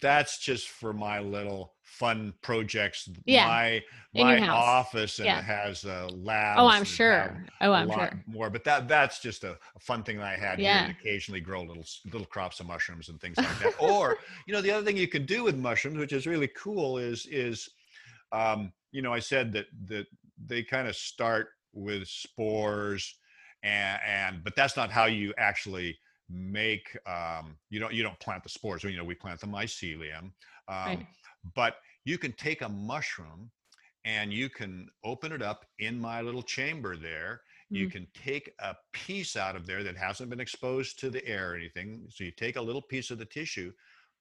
That's 0.00 0.38
just 0.38 0.68
for 0.68 0.92
my 0.92 1.20
little 1.20 1.72
fun 1.82 2.34
projects. 2.42 3.08
Yeah. 3.24 3.46
My 3.46 3.82
my 4.14 4.48
office 4.48 5.18
and 5.18 5.26
yeah. 5.26 5.38
it 5.38 5.44
has 5.44 5.84
a 5.84 6.08
lab. 6.12 6.58
Oh, 6.58 6.66
I'm 6.66 6.84
sure. 6.84 7.44
Oh, 7.62 7.72
I'm 7.72 7.90
sure. 7.90 8.22
More, 8.26 8.50
but 8.50 8.62
that 8.64 8.86
that's 8.86 9.20
just 9.20 9.42
a, 9.42 9.52
a 9.52 9.80
fun 9.80 10.02
thing 10.02 10.18
that 10.18 10.26
I 10.26 10.36
had 10.36 10.60
yeah. 10.60 10.86
here. 10.86 10.96
occasionally 11.00 11.40
grow 11.40 11.62
little 11.62 11.86
little 12.12 12.26
crops 12.26 12.60
of 12.60 12.66
mushrooms 12.66 13.08
and 13.08 13.20
things 13.20 13.38
like 13.38 13.58
that. 13.60 13.74
or 13.80 14.18
you 14.46 14.52
know, 14.52 14.60
the 14.60 14.70
other 14.70 14.84
thing 14.84 14.96
you 14.96 15.08
can 15.08 15.24
do 15.24 15.42
with 15.42 15.56
mushrooms, 15.56 15.96
which 15.96 16.12
is 16.12 16.26
really 16.26 16.50
cool, 16.56 16.98
is 16.98 17.26
is 17.26 17.68
um, 18.30 18.72
you 18.92 19.02
know, 19.02 19.12
I 19.12 19.18
said 19.18 19.52
that 19.54 19.66
that 19.88 20.06
they 20.46 20.62
kind 20.62 20.86
of 20.86 20.94
start 20.94 21.48
with 21.72 22.06
spores, 22.06 23.18
and 23.62 24.00
and 24.06 24.44
but 24.44 24.54
that's 24.54 24.76
not 24.76 24.90
how 24.90 25.06
you 25.06 25.34
actually 25.38 25.98
make. 26.28 26.96
Um, 27.06 27.56
you 27.70 27.80
don't 27.80 27.92
you 27.92 28.02
don't 28.02 28.18
plant 28.20 28.42
the 28.42 28.48
spores. 28.48 28.84
You 28.84 28.96
know, 28.96 29.04
we 29.04 29.14
plant 29.14 29.40
the 29.40 29.46
mycelium, 29.46 30.32
um, 30.68 30.86
right. 30.86 31.06
but 31.54 31.76
you 32.04 32.18
can 32.18 32.32
take 32.32 32.62
a 32.62 32.68
mushroom 32.68 33.50
and 34.04 34.32
you 34.32 34.48
can 34.48 34.88
open 35.04 35.32
it 35.32 35.42
up 35.42 35.64
in 35.78 35.98
my 35.98 36.20
little 36.20 36.42
chamber 36.42 36.96
there. 36.96 37.40
Mm-hmm. 37.66 37.76
You 37.76 37.90
can 37.90 38.06
take 38.14 38.52
a 38.60 38.74
piece 38.92 39.36
out 39.36 39.56
of 39.56 39.66
there 39.66 39.84
that 39.84 39.96
hasn't 39.96 40.30
been 40.30 40.40
exposed 40.40 40.98
to 41.00 41.10
the 41.10 41.24
air 41.26 41.52
or 41.52 41.54
anything. 41.54 42.06
So 42.10 42.24
you 42.24 42.32
take 42.32 42.56
a 42.56 42.62
little 42.62 42.82
piece 42.82 43.10
of 43.10 43.18
the 43.18 43.24
tissue, 43.24 43.72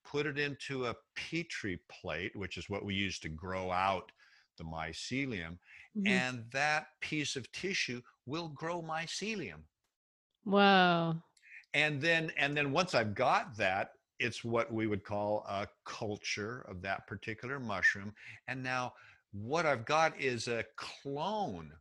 put 0.06 0.28
it 0.28 0.38
into 0.38 0.86
a 0.86 0.96
petri 1.16 1.80
plate, 1.90 2.36
which 2.36 2.58
is 2.58 2.70
what 2.70 2.86
we 2.86 2.94
use 2.94 3.20
to 3.20 3.30
grow 3.30 3.72
out 3.72 4.12
the 4.58 4.64
mycelium, 4.64 5.58
mm-hmm. 5.98 6.08
and 6.08 6.44
that 6.52 6.88
piece 7.02 7.36
of 7.36 7.52
tissue 7.52 8.02
will 8.26 8.50
grow 8.50 8.82
mycelium. 8.82 9.62
Wow. 10.46 11.22
And 11.74 12.02
then 12.02 12.32
and 12.38 12.56
then 12.56 12.72
once 12.72 12.96
I've 12.96 13.16
got 13.16 13.56
that, 13.58 13.92
it's 14.20 14.44
what 14.44 14.72
we 14.72 14.88
would 14.88 15.04
call 15.04 15.46
a 15.50 15.68
culture 15.86 16.66
of 16.68 16.82
that 16.82 17.08
particular 17.08 17.60
mushroom. 17.60 18.14
And 18.48 18.62
now 18.62 18.94
what 19.32 19.66
I've 19.66 19.86
got 19.86 20.20
is 20.20 20.48
a 20.48 20.66
clone 20.76 21.72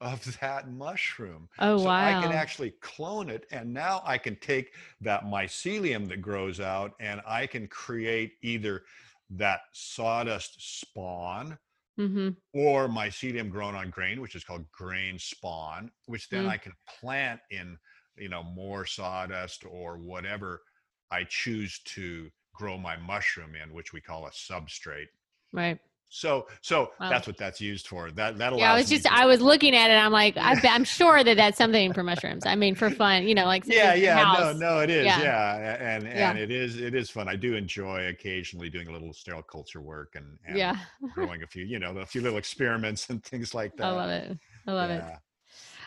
of 0.00 0.38
that 0.40 0.70
mushroom. 0.70 1.48
Oh, 1.58 1.78
so 1.78 1.84
wow. 1.84 2.18
I 2.18 2.22
can 2.22 2.32
actually 2.32 2.72
clone 2.80 3.30
it. 3.30 3.46
And 3.50 3.72
now 3.72 4.02
I 4.04 4.18
can 4.18 4.36
take 4.36 4.72
that 5.00 5.24
mycelium 5.24 6.08
that 6.08 6.22
grows 6.22 6.60
out 6.60 6.92
and 7.00 7.20
I 7.26 7.46
can 7.46 7.66
create 7.68 8.32
either 8.42 8.82
that 9.30 9.60
sawdust 9.72 10.80
spawn 10.80 11.58
mm-hmm. 11.98 12.28
or 12.54 12.88
mycelium 12.88 13.50
grown 13.50 13.74
on 13.74 13.90
grain, 13.90 14.20
which 14.20 14.34
is 14.34 14.44
called 14.44 14.64
grain 14.70 15.18
spawn, 15.18 15.90
which 16.06 16.28
then 16.28 16.44
mm. 16.44 16.48
I 16.48 16.56
can 16.56 16.72
plant 17.00 17.40
in, 17.50 17.76
you 18.16 18.28
know, 18.28 18.42
more 18.42 18.86
sawdust 18.86 19.64
or 19.68 19.98
whatever 19.98 20.62
I 21.10 21.24
choose 21.24 21.80
to 21.86 22.30
grow 22.54 22.78
my 22.78 22.96
mushroom 22.96 23.54
in, 23.54 23.72
which 23.72 23.92
we 23.92 24.00
call 24.00 24.26
a 24.26 24.30
substrate. 24.30 25.08
Right. 25.52 25.78
So, 26.10 26.46
so 26.62 26.90
wow. 26.98 27.10
that's 27.10 27.26
what 27.26 27.36
that's 27.36 27.60
used 27.60 27.86
for. 27.86 28.10
That 28.10 28.38
that 28.38 28.52
allows. 28.52 28.60
Yeah, 28.60 28.72
I 28.72 28.76
was 28.76 28.88
just 28.88 29.04
to- 29.04 29.12
I 29.12 29.26
was 29.26 29.40
looking 29.40 29.74
at 29.74 29.90
it. 29.90 29.94
I'm 29.94 30.12
like, 30.12 30.36
I, 30.36 30.58
am 30.64 30.84
sure 30.84 31.22
that 31.22 31.36
that's 31.36 31.58
something 31.58 31.92
for 31.92 32.02
mushrooms. 32.02 32.46
I 32.46 32.54
mean, 32.54 32.74
for 32.74 32.90
fun, 32.90 33.28
you 33.28 33.34
know, 33.34 33.44
like 33.44 33.64
yeah, 33.66 33.94
yeah, 33.94 34.24
house. 34.24 34.58
no, 34.58 34.76
no, 34.76 34.80
it 34.80 34.90
is, 34.90 35.04
yeah, 35.04 35.20
yeah. 35.20 35.76
and 35.96 36.06
and 36.06 36.38
yeah. 36.38 36.42
it 36.42 36.50
is 36.50 36.80
it 36.80 36.94
is 36.94 37.10
fun. 37.10 37.28
I 37.28 37.36
do 37.36 37.54
enjoy 37.54 38.06
occasionally 38.06 38.70
doing 38.70 38.88
a 38.88 38.92
little 38.92 39.12
sterile 39.12 39.42
culture 39.42 39.82
work 39.82 40.14
and, 40.14 40.38
and 40.46 40.56
yeah, 40.56 40.76
growing 41.14 41.42
a 41.42 41.46
few, 41.46 41.64
you 41.64 41.78
know, 41.78 41.96
a 41.98 42.06
few 42.06 42.22
little 42.22 42.38
experiments 42.38 43.10
and 43.10 43.22
things 43.22 43.54
like 43.54 43.76
that. 43.76 43.86
I 43.86 43.90
love 43.90 44.10
it. 44.10 44.38
I 44.66 44.72
love 44.72 44.90
yeah. 44.90 45.08
it. 45.08 45.18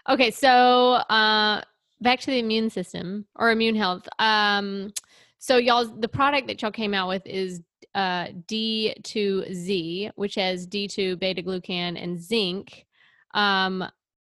Okay, 0.09 0.31
so 0.31 0.93
uh, 0.93 1.61
back 2.01 2.19
to 2.19 2.27
the 2.27 2.39
immune 2.39 2.69
system 2.69 3.25
or 3.35 3.51
immune 3.51 3.75
health. 3.75 4.07
Um, 4.19 4.93
so 5.39 5.57
y'all, 5.57 5.85
the 5.85 6.07
product 6.07 6.47
that 6.47 6.61
y'all 6.61 6.71
came 6.71 6.93
out 6.93 7.07
with 7.07 7.23
is 7.25 7.61
uh, 7.93 8.27
D2Z, 8.47 10.11
which 10.15 10.35
has 10.35 10.67
D2 10.67 11.19
beta 11.19 11.41
glucan 11.41 12.01
and 12.01 12.19
zinc. 12.21 12.85
Um, 13.33 13.83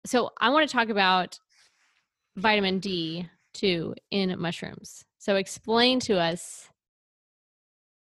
so 0.07 0.31
I 0.40 0.51
want 0.51 0.69
to 0.69 0.73
talk 0.73 0.88
about 0.88 1.38
vitamin 2.37 2.81
D2 2.81 3.95
in 4.11 4.38
mushrooms. 4.40 5.05
So 5.19 5.37
explain 5.37 6.01
to 6.01 6.19
us 6.19 6.69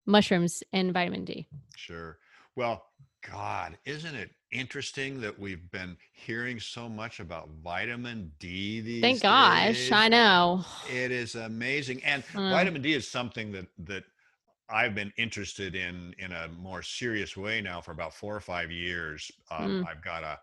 mushrooms 0.07 0.63
and 0.73 0.93
vitamin 0.93 1.25
D. 1.25 1.47
Sure. 1.77 2.19
Well, 2.57 2.85
God, 3.31 3.79
isn't 3.85 4.15
it 4.15 4.31
interesting 4.51 5.21
that 5.21 5.39
we've 5.39 5.71
been 5.71 5.97
hearing 6.13 6.61
so 6.61 6.89
much 6.89 7.21
about 7.21 7.49
vitamin 7.63 8.31
D 8.39 8.81
these 8.81 9.03
Thank 9.03 9.23
gosh, 9.23 9.91
I 9.91 10.09
know. 10.09 10.65
It 10.93 11.11
is 11.11 11.35
amazing. 11.35 12.03
And 12.05 12.23
uh, 12.35 12.51
vitamin 12.51 12.83
D 12.83 12.95
is 12.95 13.09
something 13.09 13.53
that 13.53 13.67
that 13.81 14.05
I've 14.71 14.95
been 14.95 15.13
interested 15.19 15.75
in 15.75 16.15
in 16.19 16.33
a 16.33 16.49
more 16.49 16.83
serious 16.83 17.37
way 17.37 17.61
now 17.61 17.81
for 17.81 17.93
about 17.93 18.15
four 18.15 18.35
or 18.35 18.41
five 18.41 18.71
years. 18.71 19.31
Um, 19.51 19.83
mm. 19.83 19.89
I've 19.89 20.03
got 20.03 20.23
a, 20.23 20.39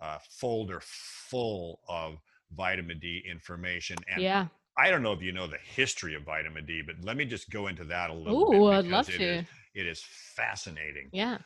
a, 0.00 0.18
folder 0.30 0.80
full 0.82 1.80
of 1.88 2.18
vitamin 2.56 2.98
D 2.98 3.22
information, 3.28 3.96
and 4.10 4.22
yeah. 4.22 4.46
I 4.78 4.90
don't 4.90 5.02
know 5.02 5.12
if 5.12 5.22
you 5.22 5.32
know 5.32 5.46
the 5.46 5.58
history 5.58 6.14
of 6.14 6.22
vitamin 6.22 6.64
D, 6.66 6.82
but 6.82 6.96
let 7.02 7.16
me 7.16 7.24
just 7.24 7.50
go 7.50 7.68
into 7.68 7.84
that 7.84 8.10
a 8.10 8.14
little 8.14 8.44
Ooh, 8.44 8.70
bit. 8.70 8.78
I'd 8.78 8.86
love 8.86 9.06
because 9.06 9.18
to. 9.18 9.24
It 9.24 9.38
is, 9.40 9.46
it 9.74 9.86
is 9.86 10.02
fascinating. 10.02 11.08
Yeah. 11.12 11.38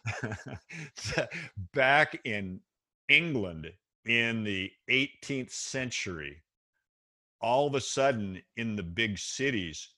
Back 1.75 2.21
in 2.25 2.61
England 3.09 3.73
in 4.07 4.45
the 4.45 4.71
18th 4.88 5.53
century, 5.53 6.43
all 7.40 7.66
of 7.66 7.75
a 7.75 7.81
sudden 7.81 8.40
in 8.57 8.77
the 8.77 8.83
big 8.83 9.19
cities, 9.19 9.88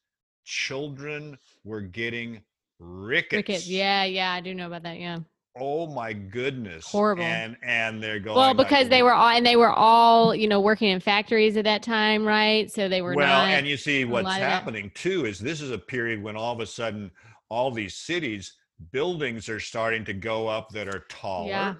children 0.45 1.39
were 1.65 1.81
getting 1.81 2.43
rickets. 2.79 3.37
Rickets. 3.37 3.69
Yeah, 3.69 4.05
yeah, 4.05 4.33
I 4.33 4.41
do 4.41 4.55
know 4.55 4.67
about 4.67 4.83
that. 4.85 4.99
Yeah. 4.99 5.19
Oh 5.59 5.87
my 5.87 6.15
goodness. 6.15 6.87
Horrible. 6.87 7.25
And 7.25 7.57
and 7.63 8.03
they're 8.03 8.19
going 8.19 8.37
Well, 8.37 8.55
like, 8.55 8.57
because 8.57 8.89
they 8.89 9.03
were 9.03 9.13
all 9.13 9.29
and 9.29 9.45
they 9.45 9.57
were 9.57 9.71
all, 9.71 10.35
you 10.35 10.49
know, 10.49 10.61
working 10.61 10.89
in 10.89 11.01
factories 11.01 11.57
at 11.59 11.65
that 11.65 11.83
time, 11.83 12.25
right? 12.25 12.71
So 12.73 12.89
they 12.89 13.03
were 13.03 13.15
well, 13.15 13.43
and 13.45 13.67
you 13.67 13.77
see 13.77 14.05
what's 14.07 14.25
lot 14.25 14.37
of 14.37 14.41
that- 14.41 14.51
happening 14.51 14.91
too 14.95 15.27
is 15.27 15.39
this 15.39 15.61
is 15.61 15.71
a 15.71 15.79
period 15.79 16.23
when 16.23 16.37
all 16.37 16.55
of 16.55 16.61
a 16.61 16.67
sudden 16.67 17.11
all 17.51 17.71
these 17.71 17.97
cities 17.97 18.55
buildings 18.91 19.49
are 19.49 19.61
starting 19.61 20.05
to 20.07 20.13
go 20.13 20.49
up 20.49 20.71
that 20.71 20.89
are 20.89 21.05
taller. 21.09 21.49
Yeah. 21.49 21.75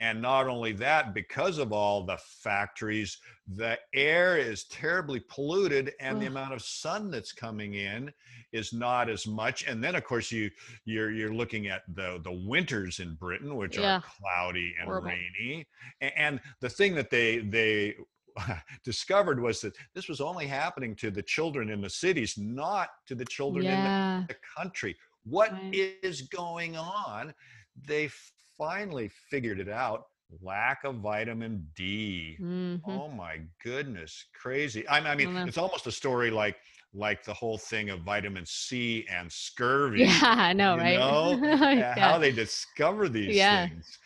And 0.00 0.22
not 0.22 0.46
only 0.48 0.72
that, 0.72 1.12
because 1.14 1.58
of 1.58 1.72
all 1.72 2.04
the 2.04 2.16
factories, 2.18 3.18
the 3.46 3.78
air 3.94 4.38
is 4.38 4.64
terribly 4.64 5.20
polluted 5.20 5.92
and 6.00 6.20
the 6.20 6.26
amount 6.26 6.54
of 6.54 6.62
sun 6.62 7.10
that's 7.10 7.32
coming 7.32 7.74
in 7.74 8.12
is 8.52 8.72
not 8.72 9.10
as 9.10 9.26
much. 9.26 9.64
And 9.66 9.82
then 9.84 9.94
of 9.94 10.04
course 10.04 10.32
you 10.32 10.50
you're 10.84 11.10
you're 11.10 11.34
looking 11.34 11.66
at 11.68 11.82
the 11.94 12.20
the 12.24 12.32
winters 12.32 12.98
in 13.00 13.14
Britain, 13.14 13.56
which 13.56 13.76
Yeah. 13.76 13.96
are 13.96 14.00
cloudy 14.00 14.74
and 14.80 14.86
Horrible. 14.86 15.10
rainy. 15.10 15.68
And 16.00 16.40
the 16.60 16.70
thing 16.70 16.94
that 16.94 17.10
they 17.10 17.38
they 17.40 17.96
discovered 18.84 19.40
was 19.40 19.60
that 19.60 19.76
this 19.94 20.08
was 20.08 20.20
only 20.20 20.46
happening 20.46 20.94
to 20.96 21.10
the 21.10 21.22
children 21.22 21.68
in 21.70 21.80
the 21.80 21.90
cities, 21.90 22.38
not 22.38 22.88
to 23.06 23.14
the 23.14 23.26
children 23.26 23.68
in 23.68 23.82
the 23.82 23.92
the 24.28 24.36
country. 24.56 24.96
What 25.24 25.52
is 25.72 26.22
Right. 26.22 26.30
going 26.30 26.76
on? 26.76 27.34
They 27.76 28.08
finally 28.60 29.08
figured 29.30 29.58
it 29.58 29.68
out. 29.68 30.04
Lack 30.42 30.84
of 30.84 30.96
vitamin 30.96 31.66
D. 31.74 32.36
Mhm. 32.40 32.80
Oh 32.84 33.08
my 33.08 33.40
goodness, 33.64 34.26
crazy. 34.40 34.86
I, 34.86 34.98
I 34.98 35.16
mean, 35.16 35.28
it's 35.46 35.58
almost 35.58 35.86
a 35.88 35.92
story 35.92 36.30
like 36.30 36.56
like 36.94 37.24
the 37.24 37.34
whole 37.34 37.58
thing 37.58 37.90
of 37.90 38.00
vitamin 38.02 38.44
C 38.46 39.06
and 39.10 39.30
scurvy. 39.32 40.00
Yeah, 40.00 40.20
I 40.22 40.52
know, 40.52 40.76
right? 40.76 40.98
know? 40.98 41.40
uh, 41.42 41.70
Yeah. 41.74 41.94
How 41.94 42.18
they 42.18 42.30
discover 42.32 43.08
these 43.08 43.36
Yeah. 43.36 43.66
things. 43.68 43.98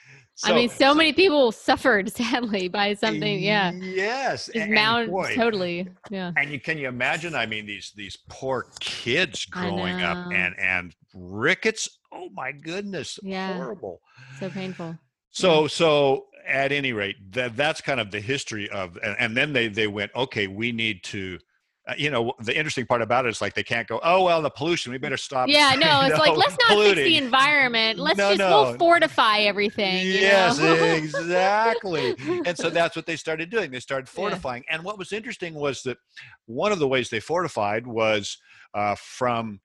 I 0.43 0.53
mean, 0.53 0.69
so 0.69 0.95
many 0.95 1.13
people 1.13 1.53
suffered 1.53 2.11
sadly 2.17 2.67
by 2.69 2.95
something. 2.95 3.41
Yeah. 3.43 3.71
Yes. 3.73 4.47
Just 4.47 4.57
and- 4.57 4.73
mount 4.75 5.11
boy, 5.11 5.35
totally. 5.37 5.89
Yeah. 6.11 6.33
and 6.37 6.51
you 6.51 6.59
can 6.59 6.77
you 6.79 6.89
imagine 6.89 7.35
i 7.35 7.47
mean 7.47 7.67
these 7.67 7.93
these 7.97 8.17
poor 8.29 8.67
kids 8.81 9.45
growing 9.47 10.03
up 10.03 10.33
and 10.33 10.55
and 10.59 10.95
rickets 11.15 11.89
oh 12.13 12.29
my 12.35 12.53
goodness 12.53 13.19
Yeah. 13.23 13.55
horrible 13.55 14.01
So 14.41 14.51
painful. 14.51 14.99
so 15.31 15.67
so 15.69 16.27
at 16.47 16.73
any 16.73 16.93
rate 16.93 17.17
that 17.33 17.57
that's 17.57 17.81
kind 17.81 18.01
of 18.01 18.11
the 18.11 18.21
history 18.21 18.69
of 18.71 18.97
and, 19.03 19.17
and 19.19 19.37
then 19.37 19.53
they 19.53 19.69
they 19.69 19.87
went 19.87 20.11
okay 20.15 20.47
we 20.47 20.73
need 20.73 21.03
to 21.05 21.39
uh, 21.87 21.95
you 21.99 22.11
know 22.11 22.33
the 22.41 22.57
interesting 22.57 22.87
part 22.87 23.03
about 23.03 23.27
it 23.27 23.29
is 23.29 23.41
like 23.41 23.55
they 23.55 23.63
can't 23.63 23.87
go 23.87 24.01
oh 24.03 24.25
well 24.25 24.41
the 24.41 24.51
pollution 24.51 24.91
we 24.93 24.99
better 24.99 25.17
stop 25.17 25.49
Yeah, 25.49 25.75
no, 25.79 26.03
it's 26.03 26.19
like 26.19 26.37
let's 26.37 26.57
not 26.69 26.79
fix 26.79 26.97
the 26.97 27.17
environment. 27.17 27.99
Let's 27.99 28.19
No, 28.19 28.31
just 28.31 28.39
no. 28.39 28.63
we'll 28.63 28.79
fortify 28.79 29.39
everything. 29.41 30.07
You 30.07 30.15
yes 30.15 30.59
exactly 31.05 32.15
and 32.47 32.57
so 32.59 32.71
that's 32.71 32.97
what 32.97 33.07
they 33.07 33.17
started 33.17 33.51
doing 33.51 33.71
they 33.71 33.81
started 33.81 34.09
fortifying 34.09 34.65
and 34.71 34.83
what 34.83 34.99
was 34.99 35.13
interesting 35.13 35.55
was 35.55 35.83
that 35.83 35.99
one 36.47 36.73
of 36.73 36.79
the 36.79 36.89
ways 36.89 37.11
they 37.11 37.21
fortified 37.21 37.87
was 37.87 38.39
uh, 38.75 38.95
from 38.99 39.61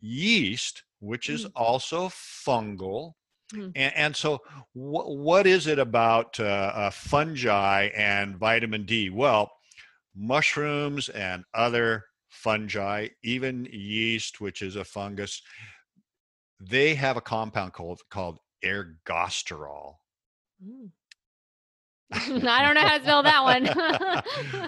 yeast 0.00 0.84
which 1.00 1.28
is 1.28 1.44
Mm. 1.44 1.50
also 1.56 2.08
fungal 2.08 3.12
Mm. 3.52 3.72
and, 3.76 3.94
and 3.94 4.16
so 4.16 4.38
wh- 4.72 5.06
what 5.28 5.46
is 5.46 5.66
it 5.66 5.78
about 5.78 6.40
uh, 6.40 6.44
uh, 6.44 6.90
fungi 6.90 7.88
and 7.94 8.36
vitamin 8.38 8.84
d 8.86 9.10
well 9.10 9.50
mushrooms 10.16 11.08
and 11.10 11.44
other 11.54 12.04
fungi 12.28 13.08
even 13.22 13.66
yeast 13.72 14.40
which 14.40 14.62
is 14.62 14.76
a 14.76 14.84
fungus 14.84 15.42
they 16.60 16.94
have 16.94 17.16
a 17.16 17.20
compound 17.20 17.72
called 17.72 18.00
called 18.10 18.38
ergosterol 18.64 19.94
Mm. 20.64 20.90
I 22.12 22.62
don't 22.64 22.74
know 22.74 22.80
how 22.82 22.98
to 22.98 23.02
spell 23.02 23.22
that 23.22 23.42
one. 23.42 23.64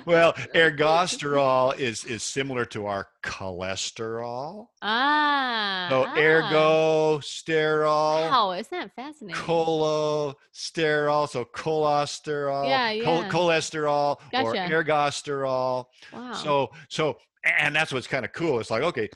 well, 0.07 0.33
ergosterol 0.55 1.79
is 1.79 2.05
is 2.05 2.23
similar 2.23 2.65
to 2.67 2.87
our 2.87 3.09
cholesterol. 3.23 4.69
ah. 4.83 5.87
So 5.91 6.05
ah. 6.09 6.17
ergo 6.19 7.19
sterol, 7.19 8.31
Wow, 8.31 8.53
isn't 8.53 8.71
that 8.71 8.91
fascinating? 8.97 9.41
cholesterol, 9.41 11.29
so 11.29 11.45
cholesterol, 11.45 12.69
Yeah, 12.69 12.93
chol- 12.95 13.23
yeah. 13.23 13.29
cholesterol 13.29 14.17
or 14.33 14.55
ergosterol. 14.55 15.85
wow. 16.13 16.33
So 16.33 16.71
so 16.89 17.19
and 17.45 17.75
that's 17.77 17.93
what's 17.93 18.07
kind 18.09 18.25
of 18.25 18.33
cool. 18.33 18.59
It's 18.61 18.71
like 18.71 18.83
okay, 18.83 19.09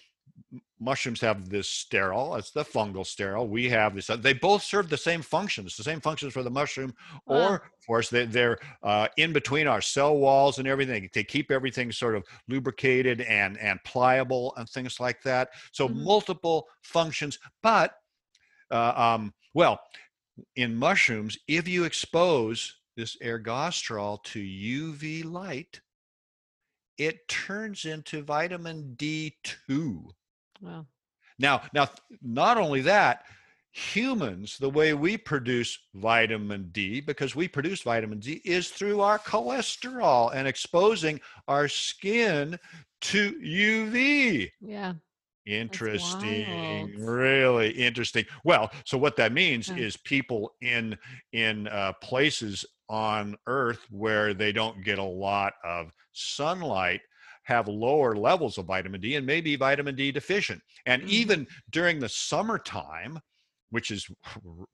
mushrooms 0.80 1.20
have 1.20 1.48
this 1.48 1.68
sterol. 1.68 2.38
It's 2.38 2.50
the 2.50 2.64
fungal 2.64 3.04
sterol. 3.04 3.48
We 3.48 3.68
have 3.68 3.94
this. 3.94 4.06
They 4.06 4.32
both 4.32 4.62
serve 4.62 4.88
the 4.88 4.96
same 4.96 5.22
functions. 5.22 5.76
The 5.76 5.84
same 5.84 6.00
functions 6.00 6.32
for 6.32 6.42
the 6.42 6.50
mushroom, 6.50 6.94
Wow. 7.26 7.36
or 7.36 7.54
of 7.56 7.86
course 7.86 8.08
they, 8.10 8.24
they're 8.24 8.58
uh, 8.82 9.08
in 9.16 9.32
between 9.32 9.66
our 9.66 9.80
cell 9.80 10.16
walls 10.16 10.58
and 10.58 10.66
everything. 10.66 11.08
They 11.12 11.24
keep 11.24 11.50
everything 11.50 11.92
sort 11.92 12.16
of 12.16 12.24
lubricated 12.48 13.20
and 13.22 13.58
and 13.58 13.78
pliable 13.84 14.54
and 14.56 14.68
things 14.68 14.98
like 15.00 15.22
that. 15.22 15.50
So 15.72 15.88
Mhm. 15.88 16.02
multiple 16.02 16.66
functions, 16.82 17.38
but 17.62 17.94
uh, 18.70 18.92
um, 18.96 19.34
well, 19.54 19.80
in 20.56 20.74
mushrooms, 20.76 21.36
if 21.48 21.66
you 21.68 21.84
expose 21.84 22.76
this 22.96 23.16
ergosterol 23.18 24.22
to 24.24 24.40
UV 24.40 25.24
light, 25.24 25.80
it 26.98 27.26
turns 27.28 27.84
into 27.84 28.22
vitamin 28.22 28.94
D2. 28.96 30.10
Wow. 30.60 30.86
Now, 31.38 31.62
now, 31.72 31.88
not 32.22 32.58
only 32.58 32.82
that, 32.82 33.24
humans, 33.72 34.58
the 34.58 34.68
way 34.68 34.94
we 34.94 35.16
produce 35.16 35.78
vitamin 35.94 36.68
D, 36.72 37.00
because 37.00 37.36
we 37.36 37.48
produce 37.48 37.82
vitamin 37.82 38.18
D, 38.18 38.40
is 38.44 38.68
through 38.68 39.00
our 39.00 39.18
cholesterol 39.18 40.34
and 40.34 40.46
exposing 40.46 41.20
our 41.48 41.68
skin 41.68 42.58
to 43.02 43.32
UV. 43.40 44.50
Yeah. 44.60 44.94
Interesting, 45.46 46.94
really 46.98 47.70
interesting. 47.70 48.24
Well, 48.44 48.70
so 48.84 48.98
what 48.98 49.16
that 49.16 49.32
means 49.32 49.68
Yeah. 49.68 49.76
is 49.76 49.96
people 49.96 50.54
in 50.60 50.96
in 51.32 51.66
uh, 51.68 51.94
places 52.02 52.64
on 52.88 53.36
Earth 53.46 53.86
where 53.90 54.34
they 54.34 54.52
don't 54.52 54.84
get 54.84 54.98
a 54.98 55.02
lot 55.02 55.54
of 55.64 55.92
sunlight 56.12 57.00
have 57.50 57.68
lower 57.68 58.16
levels 58.16 58.58
of 58.58 58.66
vitamin 58.66 59.00
D 59.00 59.16
and 59.16 59.26
maybe 59.26 59.56
vitamin 59.56 59.94
D 59.96 60.12
deficient. 60.12 60.62
And 60.86 61.02
Mhm. 61.02 61.08
even 61.08 61.46
during 61.70 62.00
the 62.00 62.08
summertime, 62.08 63.20
which 63.70 63.90
is 63.92 64.08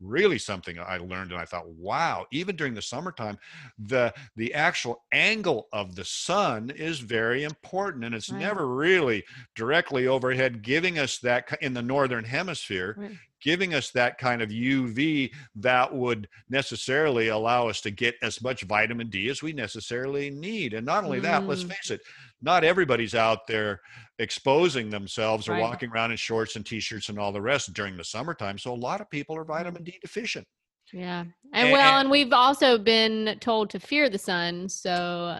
really 0.01 0.39
something 0.39 0.79
I 0.79 0.97
learned 0.97 1.31
and 1.33 1.41
I 1.41 1.45
thought, 1.45 1.69
wow, 1.69 2.27
even 2.33 2.57
during 2.57 2.73
the 2.75 2.81
summertime, 2.83 3.37
the 3.79 4.15
the 4.37 4.55
actual 4.55 5.05
angle 5.12 5.69
of 5.73 5.95
the 5.97 6.05
sun 6.05 6.71
is 6.71 7.01
very 7.01 7.45
important 7.45 8.05
and 8.05 8.15
it's 8.15 8.31
Right. 8.31 8.33
never 8.33 8.67
really 8.75 9.25
directly 9.55 10.07
overhead 10.07 10.62
giving 10.62 10.99
us 10.99 11.19
that 11.21 11.59
in 11.61 11.75
the 11.75 11.83
northern 11.83 12.25
hemisphere 12.25 12.97
Right. 12.97 13.21
Giving 13.47 13.75
us 13.75 13.91
that 13.93 14.19
kind 14.19 14.43
of 14.43 14.49
uv 14.51 15.31
that 15.55 15.95
would 15.95 16.29
necessarily 16.51 17.29
allow 17.29 17.69
us 17.69 17.81
to 17.81 17.93
get 17.93 18.17
as 18.21 18.43
much 18.43 18.63
vitamin 18.63 19.09
d 19.09 19.29
as 19.29 19.41
we 19.41 19.53
necessarily 19.53 20.31
need 20.31 20.75
and 20.75 20.85
not 20.85 21.05
only 21.05 21.21
that 21.21 21.47
let's 21.47 21.63
Mm. 21.63 21.69
face 21.75 21.91
it 21.93 22.01
not 22.43 22.65
everybody's 22.65 23.15
out 23.15 23.47
there 23.47 23.81
exposing 24.19 24.91
themselves 24.91 25.49
or 25.49 25.57
walking 25.59 25.91
around 25.91 26.11
in 26.11 26.17
shorts 26.17 26.57
and 26.57 26.67
t-shirts 26.67 27.09
and 27.09 27.19
all 27.21 27.31
the 27.33 27.41
rest 27.41 27.73
during 27.73 27.97
the 27.97 28.03
summertime 28.05 28.59
so 28.59 28.75
a 28.75 28.85
lot 28.89 29.01
of 29.01 29.09
people 29.11 29.37
are 29.37 29.45
vitamin 29.45 29.85
d 29.85 29.97
deficient 30.03 30.47
Yeah. 30.93 31.23
And 31.23 31.33
And- 31.53 31.73
well, 31.73 31.99
and- 32.01 32.11
we've 32.11 32.33
also 32.33 32.79
been 32.79 33.39
told 33.41 33.71
to 33.71 33.81
fear 33.81 34.09
the 34.09 34.19
sun. 34.31 34.68
So 34.68 34.95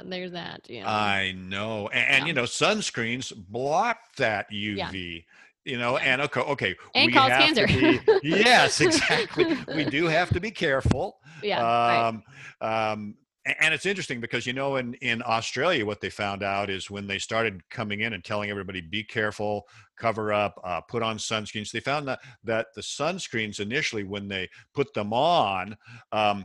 there's 0.05 0.33
that. 0.33 0.61
You 0.69 0.81
know. 0.83 0.89
I 0.89 1.35
know. 1.37 1.87
And, 1.89 2.07
and, 2.15 2.27
you 2.27 2.33
know, 2.39 2.47
sunscreens 2.47 3.33
block 3.37 3.99
that 4.17 4.51
UV. 4.51 5.25
You 5.67 5.79
know, 5.79 5.97
and 5.97 6.23
okay, 6.23 6.41
okay. 6.41 6.77
And 6.95 7.07
we 7.07 7.13
cause 7.13 7.31
cancer. 7.31 7.67
be- 7.67 8.01
yes, 8.23 8.81
exactly. 8.81 9.59
We 9.75 9.85
do 9.85 10.07
have 10.07 10.31
to 10.31 10.41
be 10.41 10.51
careful. 10.51 11.19
yeah. 11.43 11.61
right. 11.61 12.09
Um, 12.09 12.23
um, 12.61 13.15
and 13.61 13.73
it's 13.73 13.87
interesting 13.87 14.21
because 14.21 14.47
you 14.47 14.53
know 14.53 14.77
in 14.77 14.95
in 14.95 15.23
Australia 15.25 15.85
what 15.87 16.01
they 16.01 16.11
found 16.11 16.43
out 16.43 16.71
is 16.71 16.91
when 16.91 17.07
they 17.07 17.19
started 17.19 17.69
coming 17.71 18.01
in 18.01 18.13
and 18.13 18.25
telling 18.25 18.51
everybody 18.51 18.81
be 18.81 19.05
careful, 19.05 19.67
cover 19.97 20.33
up, 20.33 20.61
uh, 20.65 20.81
put 20.81 21.03
on 21.03 21.19
sunscreens. 21.19 21.71
They 21.71 21.81
found 21.81 22.09
that 22.09 22.21
that 22.45 22.69
the 22.75 22.81
sunscreens 22.81 23.61
initially 23.61 24.05
when 24.05 24.29
they 24.29 24.49
put 24.75 24.93
them 24.95 25.13
on, 25.13 25.77
um, 26.13 26.45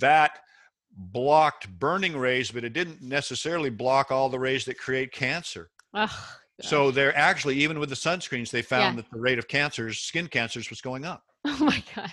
that 0.00 0.40
blocked 0.94 1.68
burning 1.78 2.16
rays, 2.16 2.50
but 2.50 2.64
it 2.64 2.72
didn't 2.72 3.02
necessarily 3.02 3.70
block 3.70 4.10
all 4.10 4.28
the 4.28 4.38
rays 4.38 4.64
that 4.66 4.78
create 4.78 5.12
cancer. 5.12 5.70
So 6.62 6.90
they're 6.90 7.16
actually, 7.16 7.56
even 7.56 7.78
with 7.78 7.88
the 7.88 7.94
sunscreens, 7.96 8.50
they 8.50 8.62
found 8.62 8.96
Yeah. 8.96 9.02
that 9.02 9.10
the 9.10 9.18
rate 9.20 9.38
of 9.38 9.48
cancers, 9.48 9.98
skin 9.98 10.28
cancers, 10.28 10.70
was 10.70 10.80
going 10.80 11.04
up. 11.04 11.22
oh 11.44 11.56
my 11.64 11.82
gosh. 11.94 12.10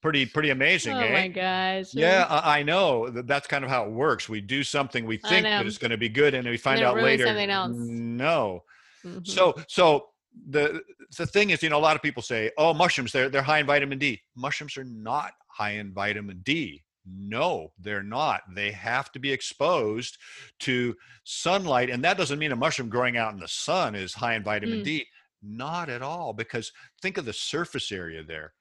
Pretty, 0.00 0.26
pretty 0.26 0.50
amazing, 0.50 0.94
oh 0.94 1.00
eh? 1.00 1.12
my 1.12 1.28
gosh. 1.28 1.86
Yeah, 1.92 2.26
I, 2.30 2.60
I 2.60 2.62
know. 2.62 3.08
That- 3.10 3.26
That's 3.26 3.48
kind 3.48 3.64
of 3.64 3.70
how 3.70 3.84
it 3.84 3.90
works. 3.90 4.28
We 4.28 4.40
do 4.40 4.62
something, 4.62 5.04
we 5.04 5.16
think 5.18 5.42
that 5.42 5.66
it's 5.66 5.76
going 5.78 5.90
to 5.90 5.96
be 5.98 6.08
good, 6.08 6.34
and 6.34 6.44
then 6.44 6.52
we 6.52 6.56
find 6.56 6.80
out 6.82 6.96
later. 6.96 7.26
something 7.26 7.50
else. 7.50 7.72
No. 7.76 8.62
Mhm. 9.04 9.26
So, 9.26 9.54
so 9.68 10.10
the 10.50 10.82
the 11.16 11.26
thing 11.26 11.50
is, 11.50 11.62
you 11.64 11.68
know, 11.68 11.78
a 11.78 11.80
lot 11.80 11.96
of 11.96 12.02
people 12.02 12.22
say, 12.22 12.50
"Oh, 12.58 12.72
mushrooms, 12.74 13.10
they're 13.12 13.28
they're 13.28 13.42
high 13.42 13.58
in 13.60 13.66
vitamin 13.66 13.98
D." 13.98 14.20
Mushrooms 14.36 14.76
are 14.76 14.84
not 14.84 15.32
high 15.48 15.72
in 15.72 15.92
vitamin 15.92 16.40
D. 16.44 16.82
No, 17.10 17.72
they're 17.78 18.02
not. 18.02 18.42
They 18.54 18.72
have 18.72 19.10
to 19.12 19.18
be 19.18 19.32
exposed 19.32 20.18
to 20.60 20.96
sunlight, 21.24 21.90
and 21.90 22.04
that 22.04 22.16
doesn't 22.18 22.38
mean 22.38 22.52
a 22.52 22.56
mushroom 22.56 22.88
growing 22.88 23.16
out 23.16 23.32
in 23.34 23.40
the 23.40 23.48
sun 23.48 23.94
is 23.94 24.14
high 24.14 24.34
in 24.34 24.42
vitamin 24.44 24.80
Mm. 24.80 24.84
D. 24.84 25.06
Not 25.42 25.88
at 25.88 26.02
all, 26.02 26.32
because 26.32 26.72
think 27.00 27.16
of 27.16 27.24
the 27.24 27.32
surface 27.32 27.92
area 27.92 28.22
there. 28.24 28.54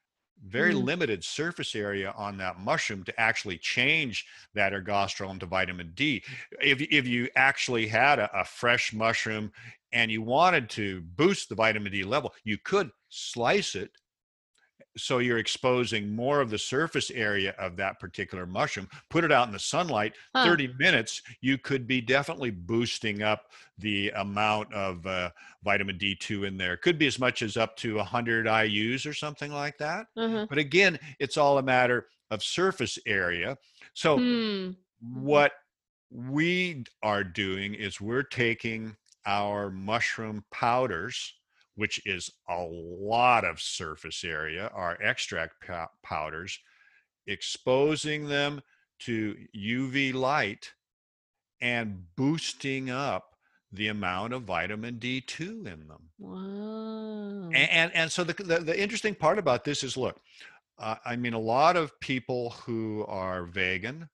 Very 0.45 0.73
Mm. 0.73 0.83
limited 0.83 1.23
surface 1.23 1.75
area 1.75 2.11
on 2.15 2.37
that 2.37 2.59
mushroom 2.59 3.03
to 3.05 3.19
actually 3.19 3.57
change 3.57 4.25
that 4.53 4.73
ergosterol 4.73 5.31
into 5.31 5.47
vitamin 5.47 5.91
D. 5.95 6.23
If, 6.61 6.79
if 6.81 7.07
you 7.07 7.29
actually 7.35 7.87
had 7.87 8.19
a, 8.19 8.29
a 8.39 8.45
fresh 8.45 8.93
mushroom 8.93 9.51
and 9.91 10.11
you 10.11 10.21
wanted 10.21 10.69
to 10.71 11.01
boost 11.01 11.49
the 11.49 11.55
vitamin 11.55 11.91
D 11.91 12.03
level, 12.03 12.33
you 12.43 12.57
could 12.59 12.91
slice 13.09 13.73
it 13.73 13.91
so 14.97 15.19
you're 15.19 15.37
exposing 15.37 16.15
more 16.15 16.41
of 16.41 16.49
the 16.49 16.57
surface 16.57 17.11
area 17.11 17.51
of 17.59 17.75
that 17.77 17.99
particular 17.99 18.45
mushroom 18.45 18.87
put 19.09 19.23
it 19.23 19.31
out 19.31 19.47
in 19.47 19.53
the 19.53 19.59
sunlight 19.59 20.15
Huh. 20.35 20.43
30 20.43 20.73
minutes 20.79 21.21
you 21.41 21.57
could 21.57 21.87
be 21.87 22.01
definitely 22.01 22.51
boosting 22.51 23.21
up 23.23 23.51
the 23.77 24.09
amount 24.11 24.73
of 24.73 25.05
uh, 25.05 25.29
vitamin 25.63 25.97
d2 25.97 26.43
in 26.43 26.57
there 26.57 26.77
could 26.77 26.97
be 26.97 27.07
as 27.07 27.19
much 27.19 27.41
as 27.41 27.57
up 27.57 27.75
to 27.77 27.95
100 27.97 28.45
ius 28.47 29.05
or 29.05 29.13
something 29.13 29.51
like 29.51 29.77
that 29.77 30.07
Uh-huh. 30.17 30.47
but 30.49 30.57
again 30.57 30.99
it's 31.19 31.37
all 31.37 31.57
a 31.57 31.63
matter 31.63 32.07
of 32.31 32.43
surface 32.43 32.97
area 33.05 33.57
so 33.93 34.23
Hmm. 34.23 34.71
what 34.99 35.53
we 36.09 36.83
are 37.03 37.23
doing 37.23 37.73
is 37.73 38.01
we're 38.01 38.23
taking 38.23 38.95
our 39.25 39.69
mushroom 39.69 40.43
powders 40.51 41.36
which 41.77 42.05
is 42.05 42.29
a 42.49 42.61
lot 42.61 43.45
of 43.45 43.61
surface 43.61 44.23
area 44.23 44.69
our 44.73 45.01
extract 45.01 45.53
powders 46.03 46.59
exposing 47.27 48.27
them 48.27 48.61
to 48.99 49.35
uv 49.55 50.13
light 50.13 50.73
and 51.61 52.03
boosting 52.15 52.89
up 52.89 53.35
the 53.71 53.87
amount 53.87 54.33
of 54.33 54.43
vitamin 54.43 54.95
d2 54.99 55.39
in 55.67 55.87
them 55.87 56.09
Wow. 56.19 57.49
and 57.53 57.69
and, 57.69 57.91
and 57.95 58.11
so 58.11 58.23
the, 58.23 58.33
the 58.33 58.59
the 58.59 58.81
interesting 58.81 59.13
part 59.15 59.37
about 59.37 59.63
this 59.63 59.83
is 59.83 59.95
look 59.97 60.19
uh, 60.79 60.95
i 61.05 61.15
mean 61.15 61.33
a 61.33 61.39
lot 61.39 61.75
of 61.75 61.97
people 61.99 62.51
who 62.65 63.05
are 63.07 63.43
vegan 63.45 64.09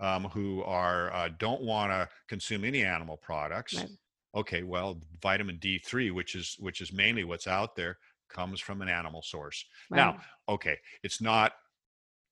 um, 0.00 0.24
who 0.24 0.62
are 0.64 1.12
uh, 1.12 1.28
don't 1.38 1.60
want 1.62 1.92
to 1.92 2.08
consume 2.28 2.64
any 2.64 2.84
animal 2.84 3.16
products 3.16 3.74
Right. 3.74 3.88
Okay 4.34 4.62
well 4.62 5.00
vitamin 5.22 5.58
d3 5.58 6.12
which 6.12 6.34
is 6.34 6.56
which 6.60 6.80
is 6.80 6.92
mainly 6.92 7.24
what's 7.24 7.46
out 7.46 7.74
there 7.76 7.98
comes 8.28 8.60
from 8.60 8.80
an 8.80 8.88
animal 8.88 9.22
source 9.22 9.64
now 9.90 10.16
okay 10.48 10.78
it's 11.02 11.20
not 11.20 11.52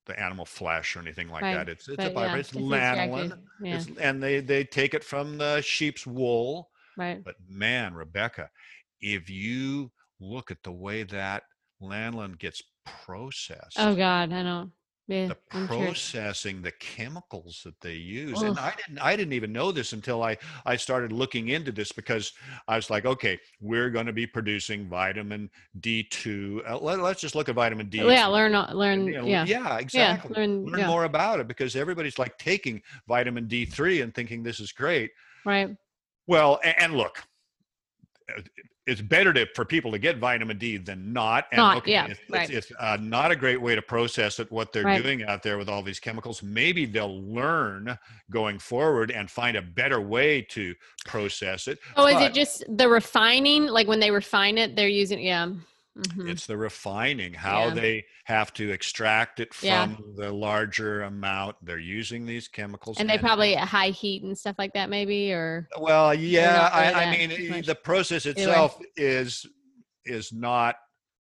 the 0.06 0.18
animal 0.18 0.44
flesh 0.44 0.96
or 0.96 1.00
anything 1.00 1.28
like 1.28 1.42
Right, 1.42 1.54
that 1.54 1.68
it's 1.68 1.86
it's 1.88 1.96
but 1.96 2.06
a 2.06 2.14
fiber 2.14 2.34
yeah, 2.34 2.36
it's 2.36 2.48
it's 2.50 2.58
lanolin. 2.58 3.38
Yeah. 3.62 3.76
it's, 3.76 3.88
and 4.00 4.22
they 4.22 4.40
they 4.40 4.64
take 4.64 4.94
it 4.94 5.04
from 5.04 5.38
the 5.38 5.60
sheep's 5.60 6.06
wool 6.06 6.70
right. 6.96 7.22
but 7.22 7.34
man, 7.48 7.94
Rebecca, 7.94 8.48
if 9.00 9.28
you 9.28 9.90
look 10.20 10.50
at 10.50 10.62
the 10.62 10.72
way 10.72 11.02
that 11.04 11.42
lanolin 11.82 12.38
gets 12.38 12.62
processed, 13.04 13.76
Oh 13.78 13.94
God, 13.94 14.32
I 14.32 14.42
don't. 14.42 14.72
Yeah. 15.08 15.28
the 15.28 15.36
I'm 15.52 15.66
sure. 15.66 15.76
processing, 15.78 16.60
the 16.60 16.72
chemicals 16.72 17.62
that 17.64 17.80
they 17.80 17.94
use, 17.94 18.42
and 18.42 18.58
I 18.58 18.74
didn't, 18.76 18.98
I 18.98 19.16
didn't 19.16 19.32
even 19.32 19.52
know 19.52 19.72
this 19.72 19.94
until 19.94 20.22
I, 20.22 20.36
I 20.66 20.76
started 20.76 21.12
looking 21.12 21.48
into 21.48 21.72
this 21.72 21.92
because 21.92 22.34
I 22.68 22.76
was 22.76 22.90
like, 22.90 23.06
okay, 23.06 23.40
we're 23.58 23.88
going 23.88 24.04
to 24.04 24.12
be 24.12 24.26
producing 24.26 24.86
vitamin 24.86 25.48
D2. 25.80 26.70
Uh, 26.70 26.78
let, 26.78 27.00
us 27.00 27.20
just 27.20 27.34
look 27.34 27.48
at 27.48 27.54
vitamin 27.54 27.88
D. 27.88 27.98
Yeah. 27.98 28.26
Learn. 28.26 28.52
Learn. 28.52 29.06
You 29.06 29.14
know, 29.14 29.24
Yeah. 29.24 29.46
yeah, 29.46 29.78
exactly. 29.78 30.34
Learn. 30.36 30.66
Learn 30.66 30.80
yeah. 30.80 30.86
more 30.86 31.04
about 31.04 31.40
it 31.40 31.48
because 31.48 31.74
everybody's 31.74 32.18
like 32.18 32.36
taking 32.36 32.82
vitamin 33.08 33.46
D3 33.48 34.02
and 34.02 34.14
thinking 34.14 34.42
this 34.42 34.60
is 34.60 34.72
great. 34.72 35.10
Right. 35.46 35.74
Well, 36.26 36.60
a- 36.62 36.82
and 36.82 36.94
look, 36.94 37.22
uh, 38.36 38.42
it's 38.88 39.00
better 39.02 39.32
to 39.34 39.46
for 39.54 39.64
people 39.64 39.90
to 39.92 39.98
get 39.98 40.16
vitamin 40.18 40.56
D 40.58 40.78
than 40.78 41.12
not. 41.12 41.46
And 41.52 41.58
Not, 41.58 41.76
okay, 41.78 41.92
yeah, 41.92 42.06
it's, 42.06 42.20
it's- 42.20 42.30
right. 42.30 42.50
it's, 42.50 42.72
uh, 42.80 42.96
not 43.00 43.30
a 43.30 43.36
great 43.36 43.60
way 43.60 43.74
to 43.74 43.82
process 43.82 44.40
it. 44.40 44.50
What 44.50 44.72
they're 44.72 44.82
Right. 44.84 45.02
doing 45.02 45.22
out 45.24 45.42
there 45.42 45.58
with 45.58 45.68
all 45.68 45.82
these 45.82 46.00
chemicals, 46.00 46.42
maybe 46.42 46.86
they'll 46.86 47.22
learn 47.22 47.98
going 48.30 48.58
forward 48.58 49.10
and 49.10 49.30
find 49.30 49.56
a 49.56 49.62
better 49.62 50.00
way 50.00 50.40
to 50.42 50.74
process 51.04 51.68
it. 51.68 51.78
Oh, 51.96 52.06
is 52.06 52.20
it 52.22 52.32
just 52.34 52.64
the 52.76 52.88
refining? 52.88 53.66
Like 53.66 53.86
when 53.86 54.00
they 54.00 54.10
refine 54.10 54.56
it, 54.58 54.74
they're 54.74 54.88
using. 54.88 55.20
Yeah. 55.20 55.50
Mhm. 55.98 56.30
It's 56.30 56.46
the 56.46 56.56
refining, 56.56 57.34
how 57.34 57.68
Yeah. 57.68 57.74
they 57.74 58.06
have 58.24 58.52
to 58.54 58.70
extract 58.70 59.40
it 59.40 59.50
Yeah. 59.62 59.86
from 59.86 60.14
the 60.16 60.30
larger 60.32 61.02
amount. 61.02 61.56
They're 61.64 61.78
using 61.78 62.24
these 62.24 62.46
chemicals, 62.48 62.98
And 63.00 63.10
they 63.10 63.18
probably 63.18 63.56
at 63.56 63.66
high 63.68 63.90
heat 63.90 64.22
and 64.22 64.38
stuff 64.38 64.56
like 64.58 64.72
that, 64.74 64.88
maybe, 64.90 65.32
or 65.32 65.68
Well, 65.78 66.14
yeah, 66.14 66.70
I, 66.72 66.92
I 67.04 67.10
mean, 67.16 67.62
the 67.62 67.74
process 67.74 68.26
itself 68.26 68.78
is 68.96 69.44
is 70.04 70.32
not 70.32 70.76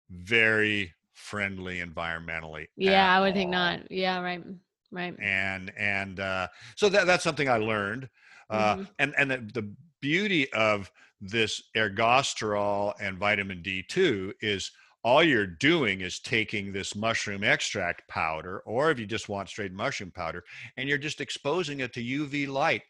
very 0.10 0.94
friendly 1.14 1.80
environmentally. 1.82 2.68
yeah, 2.78 3.16
I 3.16 3.20
would 3.22 3.34
think 3.34 3.52
not. 3.52 3.92
Yeah. 3.92 4.22
Right. 4.22 4.44
Right. 4.92 5.16
And 5.20 5.72
and 5.78 6.20
uh, 6.20 6.48
so 6.76 6.90
that 6.90 7.06
that's 7.06 7.24
something 7.24 7.50
I 7.50 7.58
learned. 7.58 8.10
Uh, 8.50 8.76
Mhm. 8.78 8.90
And 9.00 9.14
and 9.18 9.32
the, 9.32 9.38
the 9.62 9.76
beauty 10.02 10.52
of 10.54 10.92
this 11.22 11.62
ergosterol 11.76 12.94
and 13.00 13.18
vitamin 13.18 13.62
D2 13.62 14.34
is 14.42 14.72
all 15.04 15.24
you're 15.24 15.48
doing 15.48 16.02
is 16.02 16.20
taking 16.20 16.72
this 16.72 16.96
mushroom 16.96 17.44
extract 17.44 18.08
powder, 18.08 18.60
or 18.66 18.92
if 18.92 19.00
you 19.00 19.06
just 19.06 19.30
want 19.30 19.50
straight 19.50 19.72
mushroom 19.72 20.12
powder, 20.12 20.44
and 20.78 20.90
you're 20.90 20.98
just 20.98 21.22
exposing 21.22 21.80
it 21.80 21.94
to 21.94 22.04
UV 22.04 22.48
light. 22.48 22.82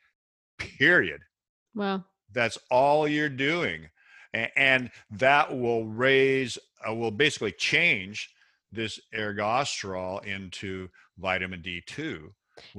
Period. 0.57 1.21
Well. 1.75 2.05
That's 2.33 2.57
all 2.71 3.07
you're 3.07 3.29
doing. 3.29 3.89
And 4.33 4.91
that 5.11 5.57
will 5.57 5.85
raise, 5.85 6.57
uh, 6.87 6.93
will 6.93 7.11
basically 7.11 7.51
change 7.51 8.29
this 8.71 8.99
ergosterol 9.15 10.23
into 10.25 10.89
vitamin 11.17 11.61
D2. 11.61 12.29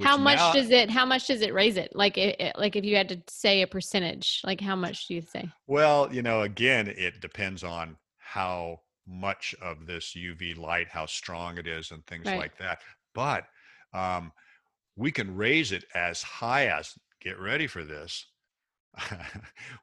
How 0.01 0.17
much 0.17 0.37
now- 0.37 0.53
does 0.53 0.69
it? 0.69 0.89
How 0.89 1.05
much 1.05 1.27
does 1.27 1.41
it 1.41 1.53
raise 1.53 1.77
it? 1.77 1.95
Like, 1.95 2.17
it, 2.17 2.39
it- 2.39 2.55
like 2.57 2.75
if 2.75 2.83
you 2.85 2.95
had 2.95 3.09
to 3.09 3.21
say 3.27 3.61
a 3.61 3.67
percentage, 3.67 4.41
like 4.43 4.61
how 4.61 4.75
much 4.75 5.07
do 5.07 5.15
you 5.15 5.21
say? 5.21 5.49
Well, 5.67 6.09
you 6.13 6.21
know, 6.21 6.41
again, 6.41 6.87
it 6.87 7.19
depends 7.21 7.63
on 7.63 7.97
how 8.17 8.81
much 9.07 9.53
of 9.61 9.85
this 9.87 10.15
UV 10.15 10.57
light, 10.57 10.87
how 10.87 11.05
strong 11.05 11.57
it 11.57 11.67
is, 11.67 11.91
and 11.91 12.05
things 12.05 12.25
Right. 12.27 12.37
like 12.37 12.57
that. 12.59 12.79
But 13.13 13.45
um, 13.93 14.31
we 14.95 15.11
can 15.11 15.35
raise 15.35 15.71
it 15.71 15.85
as 15.95 16.21
high 16.21 16.67
as, 16.67 16.93
get 17.19 17.39
ready 17.39 17.67
for 17.67 17.83
this, 17.83 18.25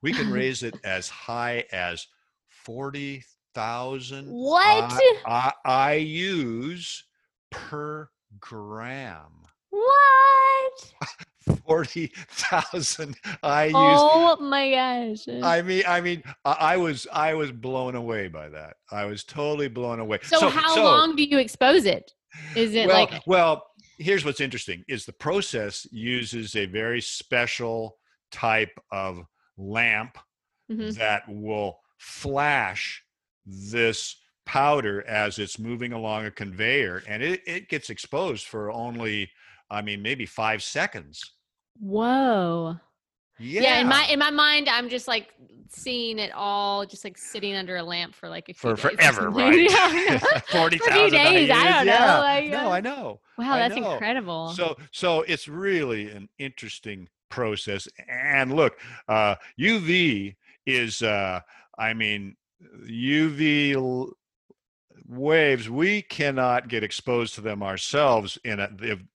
we 0.03 0.12
can 0.12 0.30
raise 0.32 0.62
it 0.62 0.76
as 0.84 1.09
high 1.09 1.64
as 1.72 2.07
40,000 2.49 4.26
What? 4.28 4.92
I, 5.26 5.53
I, 5.64 5.94
IUs 5.99 7.03
per 7.51 8.09
gram. 8.40 9.42
What? 10.99 11.09
40,000 11.64 13.16
IUs. 13.43 13.72
Oh 13.74 14.37
my 14.41 14.70
gosh! 14.70 15.26
I 15.43 15.62
mean, 15.62 15.83
I 15.89 16.01
mean, 16.01 16.22
I, 16.45 16.76
was, 16.76 17.07
I 17.12 17.35
was 17.35 17.53
blown 17.53 17.95
away 17.95 18.29
by 18.29 18.49
that. 18.51 18.76
I 18.91 19.07
was 19.07 19.24
totally 19.24 19.68
blown 19.68 19.99
away. 20.01 20.18
so, 20.24 20.49
how 20.49 20.76
long 20.83 21.16
do 21.16 21.24
you 21.24 21.39
expose 21.39 21.87
it? 21.87 22.12
Is 22.55 22.74
it 22.74 22.87
well, 22.87 22.97
like 22.97 23.22
well, 23.26 23.66
here's 23.99 24.24
what's 24.24 24.41
interesting: 24.41 24.85
is 24.89 25.07
the 25.07 25.12
process 25.12 25.87
uses 25.91 26.55
a 26.55 26.66
very 26.66 27.01
special 27.01 27.97
type 28.31 28.79
of 28.93 29.24
lamp 29.57 30.18
Mhm. 30.70 30.95
that 30.99 31.22
will 31.29 31.81
flash 31.99 33.03
this 33.47 34.16
powder 34.45 35.03
as 35.07 35.39
it's 35.39 35.59
moving 35.59 35.93
along 35.93 36.26
a 36.26 36.31
conveyor, 36.31 37.03
and 37.09 37.22
it, 37.22 37.41
it 37.47 37.68
gets 37.68 37.89
exposed 37.91 38.47
for 38.47 38.70
only, 38.70 39.31
I 39.70 39.82
mean, 39.82 40.02
maybe 40.02 40.26
five 40.26 40.62
seconds. 40.62 41.22
whoa? 41.80 42.76
Yeah. 43.40 43.60
yeah. 43.62 43.80
in 43.80 43.86
my 43.88 44.04
in 44.06 44.18
my 44.18 44.30
mind, 44.32 44.68
I'm 44.68 44.88
just 44.88 45.06
like 45.06 45.32
seeing 45.68 46.18
it 46.18 46.32
all, 46.34 46.84
just 46.84 47.04
like 47.04 47.16
sitting 47.16 47.54
under 47.54 47.76
a 47.76 47.82
lamp 47.84 48.14
for 48.14 48.28
like 48.28 48.48
a 48.48 48.54
few 48.54 48.74
for 48.74 48.76
forever, 48.76 49.30
right? 49.42 49.70
Yeah, 49.70 50.18
Forty 50.50 50.78
For 50.78 50.90
a 50.90 50.92
few 50.92 51.10
thousand. 51.10 51.18
days, 51.32 51.50
I 51.50 51.64
don't 51.70 51.86
know, 51.86 52.20
like, 52.20 52.50
no, 52.50 52.66
uh, 52.68 52.70
I 52.70 52.80
know. 52.80 53.20
Wow, 53.38 53.52
I 53.52 53.58
that's 53.68 53.76
know. 53.76 53.92
incredible. 53.92 54.48
So 54.54 54.76
so 54.90 55.22
it's 55.22 55.46
really 55.46 56.10
an 56.10 56.28
interesting 56.40 57.08
process. 57.28 57.86
And 58.08 58.52
look, 58.54 58.76
uh, 59.06 59.36
UV 59.60 60.34
is 60.66 61.02
uh, 61.02 61.38
I 61.78 61.94
mean 61.94 62.34
UV 62.90 64.10
waves 65.09 65.70
we 65.70 66.02
cannot 66.02 66.68
get 66.68 66.84
exposed 66.84 67.34
to 67.34 67.40
them 67.40 67.62
ourselves 67.62 68.38
in 68.44 68.61
a 68.61 68.68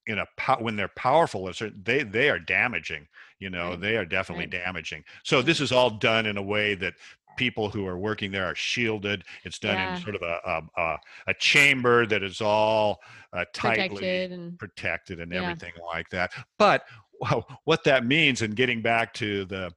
in 0.07 0.17
a 0.17 0.55
when 0.59 0.75
they're 0.75 0.87
powerful 0.95 1.51
they 1.83 2.01
they 2.03 2.29
are 2.29 2.39
damaging 2.39 3.07
you 3.39 3.49
know 3.49 3.71
Right, 3.71 3.81
they 3.81 3.97
are 3.97 4.05
definitely 4.05 4.45
right. 4.45 4.63
damaging 4.63 5.03
so 5.23 5.41
this 5.43 5.59
is 5.61 5.71
all 5.71 5.91
done 5.91 6.25
in 6.25 6.37
a 6.37 6.41
way 6.41 6.73
that 6.75 6.95
people 7.37 7.69
who 7.69 7.85
are 7.85 7.97
working 7.97 8.31
there 8.31 8.45
are 8.45 8.55
shielded 8.55 9.23
it's 9.43 9.59
done 9.59 9.77
Yeah. 9.77 9.95
in 9.95 10.01
sort 10.01 10.15
of 10.15 10.21
a 10.23 10.61
a, 10.77 10.97
a, 11.27 11.33
chamber 11.35 12.05
that 12.07 12.23
is 12.23 12.41
all 12.41 12.99
uh, 13.33 13.45
tightly 13.53 13.85
protected 13.87 14.31
and 14.31 14.59
protected 14.59 15.19
and 15.19 15.31
Yeah. 15.31 15.41
everything 15.41 15.73
like 15.93 16.09
that. 16.09 16.31
But 16.57 16.85
wow, 17.19 17.45
what 17.63 17.83
that 17.85 18.05
means, 18.05 18.41
and 18.41 18.55
getting 18.55 18.81
back 18.81 19.13
to 19.15 19.45
the 19.45 19.73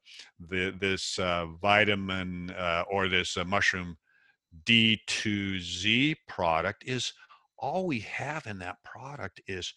the 0.49 0.75
this 0.79 1.19
uh, 1.19 1.47
vitamin 1.61 2.51
uh, 2.51 2.85
or 2.91 3.09
this 3.09 3.37
uh, 3.37 3.45
mushroom 3.45 3.97
D2Z 4.65 6.17
product 6.29 6.85
is 6.87 7.13
all 7.59 7.87
we 7.87 8.01
have 8.01 8.47
in 8.47 8.59
that 8.59 8.83
product 8.85 9.41
is 9.47 9.73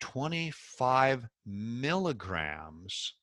25 0.00 1.26
milligrams 1.46 3.14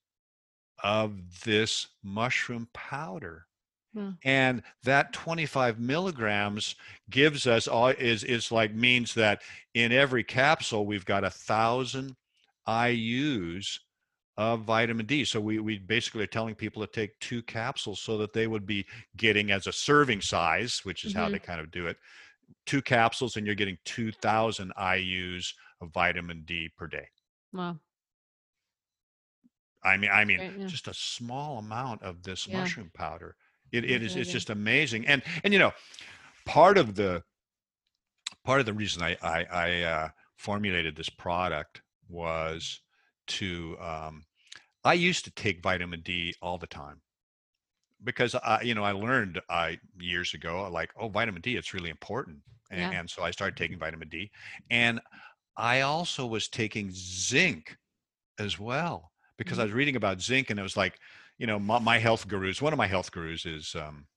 of 0.84 1.19
this 1.43 1.88
mushroom 2.03 2.67
powder. 2.73 3.45
Hmm. 3.93 4.11
And 4.23 4.63
that 4.84 5.13
25 5.13 5.80
milligrams 5.80 6.75
gives 7.09 7.47
us 7.47 7.67
all 7.67 7.88
is 7.88 8.23
is 8.23 8.51
like 8.51 8.73
means 8.73 9.13
that 9.15 9.41
in 9.73 9.91
every 9.91 10.23
capsule 10.23 10.86
we've 10.86 11.05
got 11.05 11.23
a 11.23 11.30
thousand 11.30 12.15
IU's 12.67 13.80
of 14.39 14.61
vitamin 14.61 15.05
D. 15.05 15.25
So 15.25 15.41
we 15.41 15.59
we 15.59 15.77
basically 15.79 16.23
are 16.23 16.27
telling 16.27 16.55
people 16.55 16.81
to 16.81 16.91
take 16.91 17.19
two 17.19 17.43
capsules 17.43 18.01
so 18.01 18.17
that 18.19 18.31
they 18.31 18.47
would 18.47 18.65
be 18.65 18.85
getting 19.17 19.51
as 19.51 19.67
a 19.67 19.73
serving 19.73 20.21
size, 20.21 20.79
which 20.85 21.03
is 21.03 21.13
how 21.13 21.27
Mhm. 21.27 21.31
they 21.33 21.39
kind 21.39 21.59
of 21.59 21.71
do 21.71 21.87
it, 21.87 21.97
two 22.65 22.81
capsules, 22.81 23.35
and 23.37 23.45
you're 23.45 23.55
getting 23.55 23.77
2,000 23.85 24.71
IU's 24.77 25.53
of 25.81 25.91
vitamin 25.91 26.43
D 26.45 26.69
per 26.77 26.87
day. 26.87 27.07
well, 27.51 27.79
I 29.83 29.97
mean, 29.97 30.09
I 30.11 30.25
mean, 30.25 30.39
Right, 30.39 30.57
yeah. 30.57 30.65
just 30.65 30.87
a 30.87 30.93
small 30.93 31.57
amount 31.59 32.01
of 32.03 32.23
this 32.23 32.47
Yeah. 32.47 32.59
mushroom 32.59 32.91
powder. 32.93 33.35
It, 33.71 33.85
it 33.85 34.01
is 34.03 34.15
it's 34.15 34.31
just 34.31 34.49
amazing, 34.49 35.05
and 35.07 35.21
and 35.43 35.53
you 35.53 35.59
know, 35.59 35.73
part 36.45 36.77
of 36.77 36.95
the 36.95 37.23
part 38.43 38.59
of 38.59 38.65
the 38.65 38.73
reason 38.73 39.03
I 39.03 39.17
I, 39.21 39.43
I 39.43 39.81
uh, 39.83 40.09
formulated 40.37 40.95
this 40.95 41.09
product 41.09 41.81
was 42.07 42.81
to 43.27 43.77
um, 43.79 44.25
I 44.84 44.93
used 44.93 45.25
to 45.25 45.32
take 45.32 45.61
vitamin 45.61 46.01
D 46.01 46.34
all 46.41 46.57
the 46.57 46.67
time 46.67 47.01
because 48.03 48.36
I 48.36 48.61
you 48.61 48.73
know 48.75 48.84
I 48.84 48.91
learned 48.91 49.41
I 49.49 49.80
years 49.99 50.34
ago 50.34 50.69
like 50.71 50.91
oh 50.99 51.09
vitamin 51.09 51.41
D 51.41 51.55
it's 51.57 51.73
really 51.73 51.89
important 51.89 52.39
and, 52.71 52.80
Yeah. 52.80 52.91
and 52.91 53.09
so 53.09 53.23
I 53.23 53.32
started 53.32 53.57
taking 53.57 53.77
vitamin 53.80 54.09
D 54.09 54.32
and 54.69 55.01
I 55.57 55.82
also 55.82 56.25
was 56.25 56.47
taking 56.47 56.91
zinc 56.91 57.77
as 58.39 58.59
well 58.59 59.11
because 59.38 59.57
Mm-hmm. 59.57 59.61
I 59.61 59.63
was 59.65 59.73
reading 59.73 59.95
about 59.95 60.21
zinc 60.21 60.49
and 60.49 60.59
it 60.59 60.63
was 60.63 60.77
like 60.77 60.99
you 61.38 61.47
know 61.47 61.59
my, 61.59 61.80
my 61.80 61.97
health 61.99 62.27
gurus 62.27 62.61
one 62.61 62.73
of 62.73 62.77
my 62.77 62.88
health 62.88 63.11
gurus 63.11 63.45
is 63.45 63.75
um, 63.75 64.07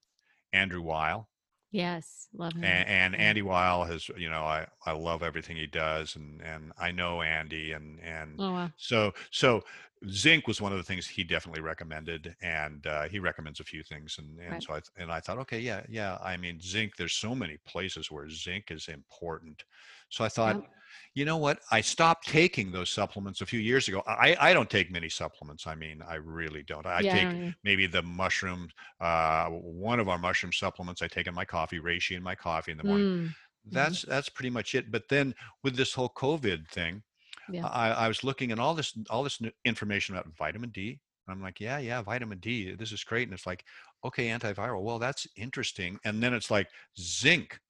Andrew 0.53 0.83
Weil 0.83 1.29
yes, 1.73 2.29
love 2.33 2.55
him. 2.55 2.85
and, 2.85 2.89
and 2.89 3.17
Andy 3.17 3.43
Weil 3.43 3.85
has 3.85 4.09
you 4.11 4.31
know 4.31 4.43
I 4.45 4.67
I 4.87 4.93
love 4.93 5.23
everything 5.23 5.57
he 5.57 5.67
does 5.67 6.17
and 6.17 6.41
and 6.43 6.73
I 6.79 6.93
know 6.93 7.23
Andy 7.23 7.73
and 7.73 8.01
and 8.01 8.39
oh 8.39 8.53
wow, 8.53 8.73
so 8.77 9.13
so 9.31 9.63
zinc 10.09 10.47
was 10.47 10.61
one 10.61 10.73
of 10.73 10.79
the 10.79 10.85
things 10.85 11.07
he 11.07 11.25
definitely 11.25 11.61
recommended 11.61 12.37
and 12.41 12.87
uh, 12.87 13.09
he 13.09 13.19
recommends 13.19 13.61
a 13.61 13.65
few 13.65 13.83
things 13.83 14.17
and 14.19 14.39
and 14.41 14.57
Right. 14.57 14.63
so 14.63 14.75
I 14.75 14.81
and 14.97 15.11
I 15.13 15.21
thought 15.21 15.39
okay 15.39 15.61
yeah 15.61 15.85
yeah 15.89 16.19
I 16.23 16.37
mean 16.37 16.61
zinc 16.61 16.97
there's 16.97 17.15
so 17.15 17.35
many 17.35 17.57
places 17.67 18.11
where 18.11 18.29
zinc 18.31 18.71
is 18.71 18.89
important 18.89 19.65
so 20.09 20.25
I 20.25 20.29
thought 20.29 20.57
Yep. 20.57 20.82
You 21.15 21.25
know 21.25 21.37
what 21.37 21.61
I 21.71 21.81
stopped 21.81 22.27
taking 22.29 22.73
those 22.73 22.91
supplements 22.91 23.41
a 23.41 23.47
few 23.47 23.61
years 23.61 23.89
ago 23.89 24.03
I 24.07 24.37
I 24.41 24.53
don't 24.55 24.71
take 24.71 24.91
many 24.91 25.09
supplements 25.09 25.67
I 25.67 25.75
mean 25.75 26.03
I 26.03 26.15
really 26.17 26.63
don't 26.63 26.87
I 26.87 27.03
yeah, 27.03 27.05
take 27.05 27.37
maybe 27.65 27.87
the 27.87 28.03
mushroom 28.03 28.69
uh 29.01 29.49
one 29.51 30.01
of 30.01 30.09
our 30.09 30.19
mushroom 30.19 30.53
supplements 30.53 31.03
I 31.03 31.09
take 31.09 31.27
in 31.27 31.35
my 31.35 31.45
coffee 31.45 31.81
reishi 31.81 32.17
in 32.17 32.23
my 32.23 32.35
coffee 32.35 32.73
in 32.73 32.79
the 32.79 32.85
morning 32.85 33.09
Mm, 33.13 33.35
that's 33.67 34.03
that's 34.03 34.29
pretty 34.29 34.51
much 34.51 34.75
it 34.75 34.91
but 34.91 35.09
then 35.09 35.35
with 35.65 35.77
this 35.77 35.95
whole 35.95 36.11
covid 36.11 36.69
thing 36.69 37.03
Yeah. 37.47 37.67
I, 37.67 37.91
I 37.91 38.09
was 38.09 38.25
looking 38.25 38.53
at 38.53 38.59
all 38.59 38.75
this 38.75 38.97
all 39.11 39.23
this 39.23 39.41
information 39.65 40.15
about 40.17 40.35
vitamin 40.37 40.71
D. 40.71 41.01
I'm 41.29 41.41
like, 41.41 41.61
yeah, 41.61 41.79
yeah, 41.79 42.03
vitamin 42.03 42.41
D. 42.41 42.75
This 42.75 42.91
is 42.93 43.05
great. 43.05 43.29
And 43.29 43.33
it's 43.35 43.47
like, 43.47 43.65
okay, 44.05 44.29
antiviral. 44.29 44.83
Well, 44.83 44.99
that's 44.99 45.27
interesting. 45.37 45.99
And 46.05 46.23
then 46.23 46.35
it's 46.35 46.51
like 46.51 46.69
zinc 46.99 47.61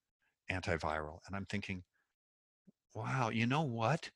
antiviral. 0.51 1.21
And 1.27 1.37
I'm 1.37 1.47
thinking, 1.47 1.85
wow, 2.95 3.31
you 3.31 3.47
know 3.47 3.63
what? 3.63 4.11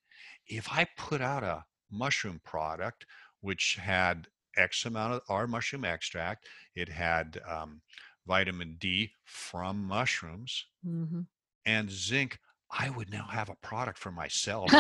If 0.47 0.73
I 0.73 0.87
put 0.97 1.21
out 1.21 1.43
a 1.43 1.65
mushroom 1.91 2.41
product 2.45 3.07
which 3.41 3.77
had 3.77 4.29
X 4.57 4.87
amount 4.87 5.15
of 5.15 5.21
our 5.29 5.47
mushroom 5.47 5.85
extract, 5.85 6.47
it 6.75 6.89
had 6.89 7.41
um, 7.49 7.83
vitamin 8.27 8.77
D 8.79 9.13
from 9.25 9.85
mushrooms 9.85 10.67
hmm 10.83 11.23
and 11.67 11.91
zinc, 11.91 12.39
I 12.71 12.91
would 12.91 13.11
now 13.11 13.27
have 13.27 13.49
a 13.49 13.57
product 13.57 13.99
for 13.99 14.13
myself. 14.13 14.71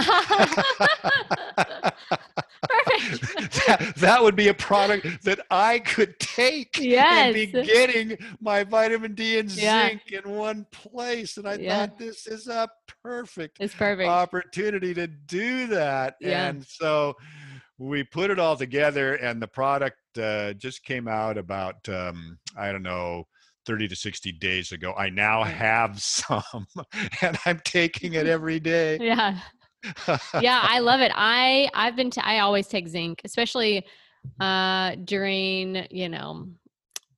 That, 3.67 3.93
that 3.97 4.23
would 4.23 4.37
be 4.37 4.49
a 4.49 4.55
product 4.55 5.25
that 5.25 5.41
I 5.51 5.79
could 5.81 6.19
take 6.21 6.79
and 6.81 7.35
be 7.35 7.47
getting 7.47 8.17
my 8.41 8.65
vitamin 8.65 9.15
D 9.15 9.39
and 9.39 9.51
Yeah. 9.51 9.89
zinc 9.89 10.13
in 10.13 10.31
one 10.31 10.67
place. 10.73 11.37
And 11.37 11.49
I 11.49 11.55
Yeah. 11.57 11.87
thought 11.87 11.99
this 11.99 12.27
is 12.27 12.49
a 12.49 12.69
perfect 13.03 13.59
It's 13.61 13.75
perfect. 13.75 14.09
opportunity 14.09 14.95
to 14.95 15.07
do 15.07 15.67
that. 15.69 16.17
Yeah. 16.21 16.49
And 16.49 16.65
so 16.67 17.15
we 17.79 18.05
put 18.05 18.31
it 18.31 18.39
all 18.39 18.57
together, 18.57 19.15
and 19.17 19.41
the 19.43 19.49
product 19.49 19.99
uh, 20.19 20.55
just 20.55 20.83
came 20.85 21.09
out 21.09 21.37
about, 21.37 21.87
um, 21.89 22.39
I 22.57 22.73
don't 22.73 22.83
know, 22.83 23.25
30 23.67 23.89
to 23.89 23.97
60 23.97 24.33
days 24.33 24.73
ago. 24.73 24.95
I 24.97 25.11
now 25.11 25.43
have 25.43 26.01
some, 26.03 26.67
and 27.21 27.37
I'm 27.45 27.61
taking 27.65 28.15
it 28.15 28.27
every 28.37 28.61
day. 28.61 28.99
yeah. 29.01 29.39
Yeah, 30.41 30.61
I 30.63 30.79
love 30.81 31.01
it. 31.01 31.13
I 31.15 31.71
I've 31.75 31.97
been 31.97 32.11
to 32.11 32.27
I 32.27 32.41
always 32.41 32.67
take 32.67 32.89
zinc, 32.89 33.21
especially 33.25 33.85
uh 34.41 34.97
during, 35.05 35.87
you 35.91 36.09
know, 36.09 36.49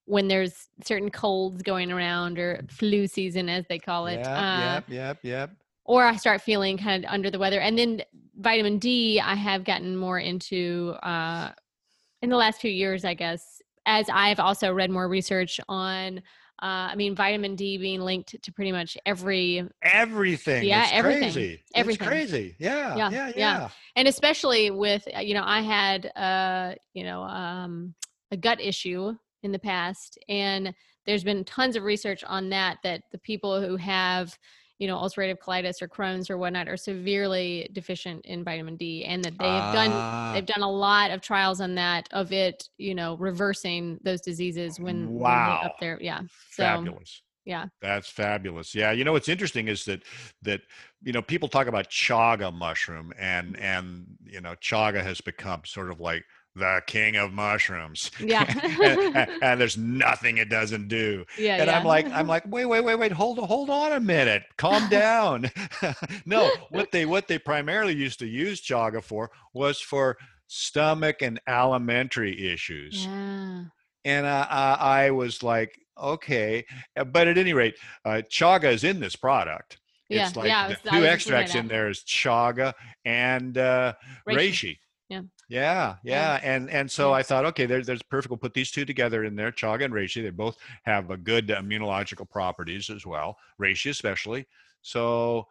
when 0.05 0.29
there's 0.29 0.69
certain 0.85 1.11
colds 1.11 1.63
going 1.63 1.91
around 1.93 2.39
or 2.39 2.63
flu 2.71 3.07
season 3.07 3.49
as 3.49 3.65
they 3.69 3.79
call 3.79 4.07
it. 4.07 4.19
Yep, 4.19 4.27
uh 4.27 4.61
yep, 4.61 4.85
yep, 4.89 5.19
yep. 5.23 5.51
or 5.85 6.05
I 6.05 6.17
start 6.17 6.43
feeling 6.43 6.79
kind 6.79 7.05
of 7.05 7.11
under 7.11 7.31
the 7.31 7.39
weather. 7.39 7.61
And 7.61 7.79
then 7.79 8.03
vitamin 8.39 8.79
D, 8.79 9.21
I 9.21 9.35
have 9.35 9.65
gotten 9.65 9.97
more 9.97 10.19
into 10.19 10.95
uh, 11.03 11.51
in 12.23 12.31
the 12.31 12.37
last 12.37 12.61
few 12.61 12.71
years, 12.71 13.05
I 13.05 13.15
guess, 13.15 13.61
as 13.87 14.07
I've 14.13 14.41
also 14.41 14.73
read 14.73 14.91
more 14.91 15.09
research 15.09 15.61
on. 15.69 16.23
Uh, 16.61 16.91
I 16.91 16.95
mean, 16.97 17.15
vitamin 17.15 17.55
D 17.55 17.79
being 17.79 18.01
linked 18.01 18.35
to 18.43 18.53
pretty 18.53 18.73
much 18.73 18.97
every, 19.07 19.65
Everything. 19.83 20.65
Yeah, 20.65 20.83
it's 20.85 20.93
everything, 20.93 21.23
Crazy. 21.33 21.63
everything. 21.75 22.07
It's 22.07 22.09
crazy. 22.09 22.57
Yeah, 22.59 22.97
Yeah, 22.97 23.11
yeah, 23.11 23.27
yeah. 23.29 23.33
yeah. 23.37 23.69
and 23.95 24.09
especially 24.09 24.71
with, 24.71 25.07
uh, 25.17 25.21
you 25.21 25.35
know, 25.35 25.45
I 25.45 25.61
had, 25.61 26.07
uh, 26.17 26.75
you 26.95 27.05
know, 27.05 27.23
um, 27.23 27.95
a 28.31 28.37
gut 28.37 28.61
issue 28.61 29.15
in 29.43 29.53
the 29.53 29.59
past, 29.59 30.19
and 30.29 30.75
there's 31.07 31.25
been 31.25 31.45
tons 31.45 31.77
of 31.77 31.85
research 31.85 32.25
on 32.25 32.51
that. 32.51 32.79
That 32.83 33.03
the 33.13 33.19
people 33.19 33.61
who 33.61 33.77
have 33.77 34.37
you 34.79 34.87
know, 34.87 34.97
ulcerative 34.97 35.39
colitis 35.39 35.83
or 35.83 35.89
Crohn's 35.89 36.31
or 36.31 36.39
whatnot 36.39 36.69
are 36.69 36.77
severely 36.77 37.69
deficient 37.73 38.25
in 38.27 38.45
vitamin 38.45 38.77
D, 38.77 39.05
and 39.05 39.25
that 39.25 39.39
they 39.39 39.49
have 39.49 39.75
done 39.75 39.91
Ah, 39.93 40.33
they've 40.35 40.47
done 40.47 40.63
a 40.63 40.71
lot 40.71 41.11
of 41.11 41.21
trials 41.21 41.61
on 41.61 41.75
that 41.77 42.09
of 42.13 42.33
it, 42.33 42.69
you 42.79 42.95
know, 42.95 43.17
reversing 43.17 43.99
those 44.03 44.21
diseases 44.21 44.79
when, 44.79 45.09
when 45.13 45.23
they're 45.33 45.65
up 45.65 45.77
there. 45.81 45.99
Yeah. 46.01 46.21
So 46.51 46.63
fabulous. 46.63 47.23
yeah. 47.45 47.67
That's 47.81 48.09
fabulous. 48.09 48.75
Yeah, 48.75 48.93
you 48.93 49.05
know 49.05 49.13
what's 49.13 49.29
interesting 49.29 49.69
is 49.69 49.85
that 49.87 50.03
that 50.43 50.61
you 51.03 51.13
know 51.13 51.23
people 51.23 51.49
talk 51.49 51.67
about 51.67 51.89
chaga 51.91 52.53
mushroom 52.53 53.13
and 53.19 53.55
Mm-hmm. 53.55 53.63
and 53.65 54.07
you 54.25 54.41
know 54.41 54.55
chaga 54.61 55.03
has 55.03 55.21
become 55.21 55.63
sort 55.65 55.91
of 55.91 55.99
like 56.01 56.25
the 56.59 56.83
king 56.87 57.17
of 57.17 57.33
mushrooms. 57.33 58.11
Yeah. 58.21 58.45
and, 58.83 59.43
and- 59.43 59.61
there's 59.61 59.77
nothing 59.79 60.39
it 60.39 60.49
doesn't 60.49 60.89
do. 60.89 61.25
yeah. 61.39 61.57
and 61.57 61.67
yeah. 61.67 61.79
I'm 61.79 61.85
like, 61.85 62.07
I'm 62.11 62.27
like, 62.35 62.45
wait, 62.47 62.67
wait, 62.67 62.83
wait, 62.85 62.95
wait, 62.97 63.13
hold, 63.13 63.39
hold 63.39 63.71
on 63.71 63.93
a 63.93 64.01
minute, 64.01 64.43
calm 64.57 64.89
down. 64.91 65.51
no, 66.27 66.51
what 66.71 66.93
they 66.93 67.07
what 67.07 67.29
they 67.29 67.39
primarily 67.39 67.95
used 67.95 68.19
to 68.21 68.27
use 68.27 68.61
chaga 68.61 69.03
for 69.03 69.31
was 69.55 69.81
for 69.81 70.17
stomach 70.47 71.23
and 71.23 71.41
alimentary 71.47 72.51
issues. 72.53 73.05
Yeah. 73.07 73.65
And 74.05 74.27
I, 74.27 74.47
I, 74.51 74.75
I 75.07 75.11
was 75.11 75.43
like, 75.43 75.79
okay. 76.01 76.65
Uh, 76.97 77.05
but 77.05 77.27
at 77.29 77.37
any 77.39 77.53
rate, 77.53 77.75
uh, 78.05 78.23
chaga 78.31 78.73
is 78.73 78.85
in 78.85 79.01
this 79.01 79.17
product. 79.17 79.79
Yeah, 80.09 80.29
It's 80.29 80.37
like 80.37 80.47
yeah, 80.49 80.69
was- 80.69 80.77
two 80.79 80.83
was 80.83 80.83
just 80.83 80.95
looking 80.95 81.07
extracts 81.11 81.55
in 81.55 81.69
there 81.69 81.91
is 81.91 82.01
chaga 82.05 82.73
and 83.05 83.59
uh, 83.59 83.93
Reishi. 84.27 84.37
reishi. 84.37 84.79
Yeah. 85.49 85.97
Yeah, 86.05 86.41
and 86.43 86.69
and 86.71 86.91
so. 86.91 87.13
I 87.13 87.23
thought, 87.23 87.45
okay, 87.47 87.65
there's 87.67 87.87
there's 87.87 88.03
perfect. 88.03 88.31
We'll 88.31 88.39
put 88.39 88.55
these 88.55 88.71
two 88.71 88.85
together 88.85 89.25
in 89.25 89.35
there, 89.35 89.51
chaga 89.51 89.85
and 89.87 89.95
reishi. 89.95 90.23
They 90.23 90.31
both 90.31 90.57
have 90.85 91.11
a 91.11 91.17
good 91.17 91.49
immunological 91.49 92.29
properties 92.29 92.91
as 92.91 93.07
well, 93.07 93.39
reishi 93.61 93.91
especially. 93.91 94.47
So 94.83 95.47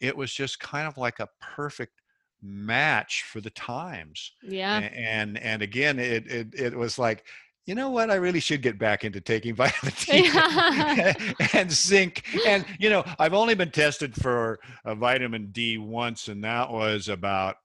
it 0.00 0.16
was 0.16 0.32
just 0.32 0.58
kind 0.60 0.86
of 0.88 0.96
like 0.98 1.20
a 1.20 1.28
perfect 1.40 2.00
match 2.42 3.24
for 3.30 3.40
the 3.40 3.50
times. 3.50 4.32
Yeah. 4.42 4.78
A- 4.78 4.82
And 4.98 5.38
and 5.38 5.62
again, 5.62 5.98
it 5.98 6.26
it 6.26 6.54
it 6.54 6.74
was 6.74 6.98
like, 6.98 7.26
you 7.66 7.74
know 7.74 7.90
what? 7.90 8.10
I 8.10 8.14
really 8.16 8.40
should 8.40 8.62
get 8.62 8.78
back 8.78 9.04
into 9.04 9.20
taking 9.20 9.54
vitamin 9.62 9.92
D 10.06 10.30
and 11.54 11.70
zinc. 11.70 12.22
And 12.46 12.64
you 12.78 12.88
know, 12.90 13.04
I've 13.18 13.34
only 13.34 13.54
been 13.54 13.70
tested 13.70 14.14
for 14.14 14.58
a 14.84 14.94
vitamin 14.94 15.48
D 15.52 15.76
once, 15.78 16.28
and 16.28 16.42
that 16.44 16.70
was 16.70 17.08
about 17.08 17.56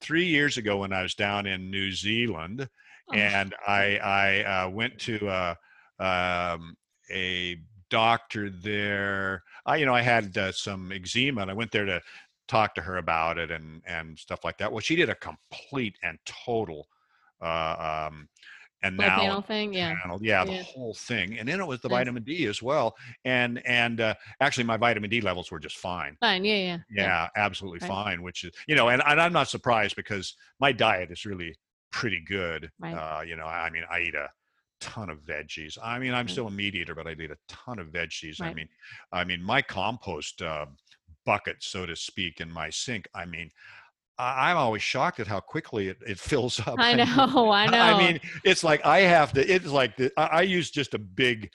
three 0.00 0.26
years 0.26 0.56
ago 0.56 0.78
when 0.78 0.92
I 0.92 1.02
was 1.02 1.14
down 1.14 1.46
in 1.46 1.70
New 1.70 1.92
Zealand, 1.92 2.68
Oh, 3.10 3.14
and 3.16 3.54
I 3.66 3.98
I 3.98 4.64
uh, 4.64 4.68
went 4.70 4.98
to 5.00 5.28
uh, 5.28 5.54
um, 5.98 6.76
a 7.10 7.56
doctor 7.88 8.50
there. 8.50 9.42
I 9.66 9.76
you 9.76 9.86
know 9.86 9.94
I 9.94 10.02
had 10.02 10.36
uh, 10.36 10.52
some 10.52 10.92
eczema, 10.92 11.42
and 11.42 11.50
I 11.50 11.54
went 11.54 11.72
there 11.72 11.84
to 11.86 12.00
talk 12.48 12.74
to 12.74 12.82
her 12.82 12.98
about 12.98 13.38
it 13.38 13.50
and 13.50 13.82
and 13.86 14.18
stuff 14.18 14.44
like 14.44 14.58
that. 14.58 14.70
Well, 14.70 14.80
she 14.80 14.96
did 14.96 15.08
a 15.10 15.14
complete 15.14 15.96
and 16.02 16.18
total 16.24 16.86
uh, 17.40 18.08
um, 18.10 18.28
Blood 18.82 18.96
now 18.96 19.18
panel 19.18 19.42
thing. 19.42 19.72
Yeah. 19.74 19.94
panel. 20.00 20.18
Yeah, 20.22 20.44
the 20.44 20.52
Yeah. 20.54 20.62
whole 20.62 20.94
thing. 20.94 21.38
And 21.38 21.46
then 21.48 21.60
it 21.60 21.66
was 21.66 21.80
the 21.80 21.88
Nice. 21.88 21.98
vitamin 21.98 22.22
D 22.22 22.46
as 22.46 22.62
well. 22.62 22.96
And 23.24 23.64
and 23.66 24.00
uh, 24.00 24.14
actually 24.40 24.64
my 24.64 24.76
vitamin 24.78 25.10
D 25.10 25.20
levels 25.20 25.50
were 25.50 25.58
just 25.60 25.76
fine. 25.78 26.16
Fine. 26.20 26.44
Yeah. 26.44 26.54
Yeah. 26.56 26.78
Yeah, 26.90 27.28
absolutely 27.36 27.80
Right. 27.80 27.88
fine. 27.88 28.22
Which 28.22 28.44
is 28.44 28.52
you 28.66 28.74
know, 28.74 28.88
and, 28.88 29.02
and 29.06 29.20
I'm 29.20 29.32
not 29.32 29.48
surprised 29.48 29.96
because 29.96 30.34
my 30.60 30.72
diet 30.72 31.10
is 31.10 31.26
really 31.26 31.54
pretty 31.92 32.20
good. 32.20 32.70
Right. 32.78 32.94
Uh, 32.94 33.20
you 33.22 33.36
know, 33.36 33.44
I 33.46 33.68
mean, 33.68 33.84
I 33.90 34.00
eat 34.00 34.14
a 34.14 34.30
ton 34.80 35.10
of 35.10 35.18
veggies. 35.24 35.76
I 35.82 35.98
mean, 35.98 36.14
I'm 36.14 36.24
Right. 36.24 36.30
still 36.30 36.46
a 36.46 36.50
meat 36.50 36.74
eater, 36.74 36.94
but 36.94 37.06
I 37.06 37.12
eat 37.12 37.30
a 37.30 37.36
ton 37.48 37.78
of 37.78 37.88
veggies. 37.88 38.40
I 38.40 38.54
mean, 38.54 38.68
I 39.12 39.24
mean, 39.24 39.42
my 39.42 39.60
compost 39.60 40.40
uh, 40.40 40.66
bucket, 41.26 41.56
so 41.62 41.84
to 41.84 41.94
speak, 41.94 42.40
in 42.40 42.50
my 42.50 42.70
sink. 42.70 43.08
I 43.14 43.26
mean. 43.26 43.50
I'm 44.20 44.56
always 44.56 44.82
shocked 44.82 45.20
at 45.20 45.26
how 45.26 45.40
quickly 45.40 45.88
it, 45.88 45.98
it 46.06 46.18
fills 46.30 46.60
up. 46.60 46.76
I 46.78 46.94
know. 46.94 47.50
I 47.50 47.66
know. 47.66 47.78
I 47.80 47.98
mean, 47.98 48.20
it's 48.44 48.62
like 48.64 48.84
I 48.84 49.00
have 49.00 49.32
to. 49.34 49.40
It's 49.52 49.66
like 49.66 49.96
the, 49.96 50.12
I, 50.16 50.24
I 50.24 50.42
use 50.42 50.70
just 50.70 50.94
a 50.94 50.98
big 50.98 51.50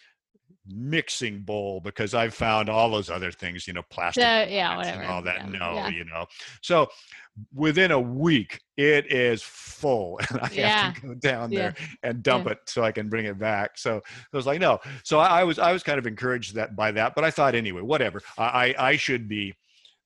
mixing 0.67 1.41
bowl 1.41 1.79
because 1.79 2.13
I've 2.15 2.33
found 2.33 2.69
all 2.69 2.89
those 2.89 3.09
other 3.11 3.31
things, 3.31 3.67
you 3.67 3.73
know, 3.73 3.83
plastic 3.91 4.23
So, 4.23 4.27
yeah. 4.49 4.71
and 4.71 4.77
Whatever. 4.77 5.03
all 5.05 5.21
that. 5.21 5.37
Yeah. 5.51 5.59
No, 5.59 5.73
Yeah. 5.75 5.87
you 5.89 6.05
know. 6.05 6.25
So 6.61 6.87
within 7.53 7.91
a 7.91 7.99
week, 7.99 8.61
it 8.77 9.11
is 9.11 9.43
full, 9.43 10.19
and 10.29 10.39
I 10.41 10.49
Yeah. 10.51 10.67
have 10.85 10.95
to 10.95 11.01
go 11.07 11.13
down 11.15 11.51
there 11.51 11.75
and 12.01 12.23
dump 12.23 12.47
it 12.47 12.59
so 12.65 12.83
I 12.83 12.91
can 12.91 13.09
bring 13.09 13.25
it 13.25 13.37
back. 13.37 13.77
So 13.77 13.97
I 13.97 14.37
was 14.37 14.47
like, 14.47 14.59
no. 14.59 14.79
So 15.03 15.19
I, 15.19 15.41
I 15.41 15.43
was 15.43 15.59
I 15.59 15.71
was 15.71 15.83
kind 15.83 15.99
of 15.99 16.07
encouraged 16.07 16.55
that 16.55 16.75
by 16.75 16.91
that, 16.93 17.13
but 17.13 17.23
I 17.23 17.29
thought 17.31 17.53
anyway, 17.53 17.81
whatever. 17.81 18.21
I 18.37 18.73
I, 18.77 18.87
I 18.89 18.95
should 18.95 19.27
be 19.27 19.53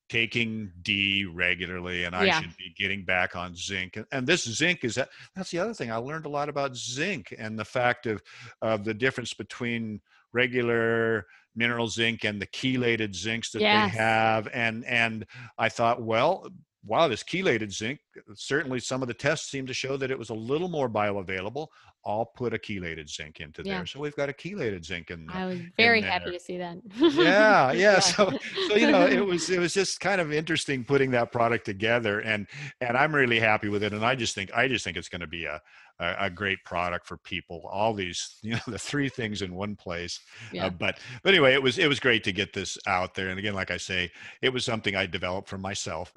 taking 0.10 0.72
D 0.82 1.26
regularly 1.26 2.04
and 2.04 2.16
I 2.16 2.26
Yeah. 2.26 2.42
should 2.42 2.58
be 2.58 2.74
getting 2.78 3.06
back 3.06 3.36
on 3.36 3.56
zinc. 3.56 3.96
And, 3.98 4.06
and 4.12 4.28
this 4.28 4.44
zinc 4.44 4.84
is 4.84 4.96
that 4.96 5.10
that's 5.36 5.52
the 5.52 5.60
other 5.60 5.74
thing. 5.74 5.92
I 5.92 5.98
learned 5.98 6.26
a 6.26 6.30
lot 6.30 6.50
about 6.50 6.76
zinc 6.76 7.34
and 7.38 7.58
the 7.58 7.66
fact 7.66 8.06
of 8.08 8.22
of 8.62 8.84
the 8.84 8.94
difference 8.94 9.34
between 9.34 10.02
regular 10.34 11.26
mineral 11.56 11.88
zinc 11.88 12.24
and 12.24 12.42
the 12.42 12.48
chelated 12.48 13.10
zincs 13.14 13.52
that 13.52 13.62
Yes. 13.62 13.92
they 13.94 13.98
have. 13.98 14.48
And 14.54 14.86
and 14.86 15.26
I 15.58 15.70
thought, 15.70 16.02
well, 16.02 16.48
wow, 16.86 17.08
this 17.08 17.24
chelated 17.24 17.72
zinc, 17.72 18.00
certainly 18.36 18.80
some 18.80 19.02
of 19.02 19.08
the 19.08 19.14
tests 19.14 19.50
seem 19.52 19.66
to 19.68 19.74
show 19.74 19.98
that 19.98 20.12
it 20.12 20.18
was 20.18 20.30
a 20.30 20.34
little 20.34 20.70
more 20.70 20.90
bioavailable. 20.90 21.68
I'll 22.06 22.26
put 22.26 22.54
a 22.54 22.58
chelated 22.58 23.10
zinc 23.10 23.40
into 23.40 23.62
Yeah. 23.64 23.78
there. 23.78 23.86
So 23.86 24.00
we've 24.00 24.16
got 24.16 24.30
a 24.30 24.34
chelated 24.34 24.86
zinc 24.86 25.12
in 25.12 25.26
there. 25.26 25.36
I 25.36 25.46
was 25.46 25.60
very 25.78 26.02
happy 26.02 26.32
to 26.32 26.40
see 26.40 26.58
that. 26.58 26.78
yeah, 26.98 27.72
yeah. 27.72 28.00
So, 28.00 28.32
so 28.68 28.76
you 28.76 28.90
know, 28.90 29.06
it 29.06 29.26
was 29.26 29.50
it 29.50 29.60
was 29.60 29.74
just 29.74 30.00
kind 30.00 30.22
of 30.22 30.32
interesting 30.32 30.84
putting 30.84 31.12
that 31.12 31.32
product 31.32 31.66
together, 31.66 32.20
and 32.22 32.48
and 32.82 32.98
I'm 32.98 33.14
really 33.14 33.40
happy 33.40 33.70
with 33.70 33.84
it. 33.84 33.94
And 33.94 34.06
I 34.06 34.16
just 34.16 34.34
think 34.36 34.52
I 34.54 34.68
just 34.68 34.84
think 34.86 34.98
it's 34.98 35.10
going 35.10 35.22
to 35.22 35.28
be 35.28 35.46
a, 35.46 35.62
a 36.00 36.16
a 36.20 36.30
great 36.30 36.64
product 36.64 37.06
for 37.06 37.18
people. 37.18 37.62
All 37.72 37.94
these, 37.94 38.38
you 38.42 38.54
know, 38.54 38.60
the 38.68 38.80
three 38.80 39.10
things 39.10 39.42
in 39.42 39.54
one 39.54 39.76
place. 39.76 40.20
Yeah. 40.52 40.68
Uh, 40.68 40.70
but 40.70 41.00
but 41.24 41.34
anyway, 41.34 41.54
it 41.54 41.62
was 41.62 41.78
it 41.78 41.88
was 41.88 42.00
great 42.00 42.24
to 42.24 42.32
get 42.32 42.54
this 42.54 42.78
out 42.88 43.14
there. 43.16 43.30
And 43.30 43.38
again, 43.40 43.54
like 43.54 43.72
I 43.72 43.78
say, 43.78 44.12
it 44.42 44.50
was 44.54 44.64
something 44.64 44.96
I 44.96 45.06
developed 45.06 45.50
for 45.50 45.58
myself. 45.58 46.14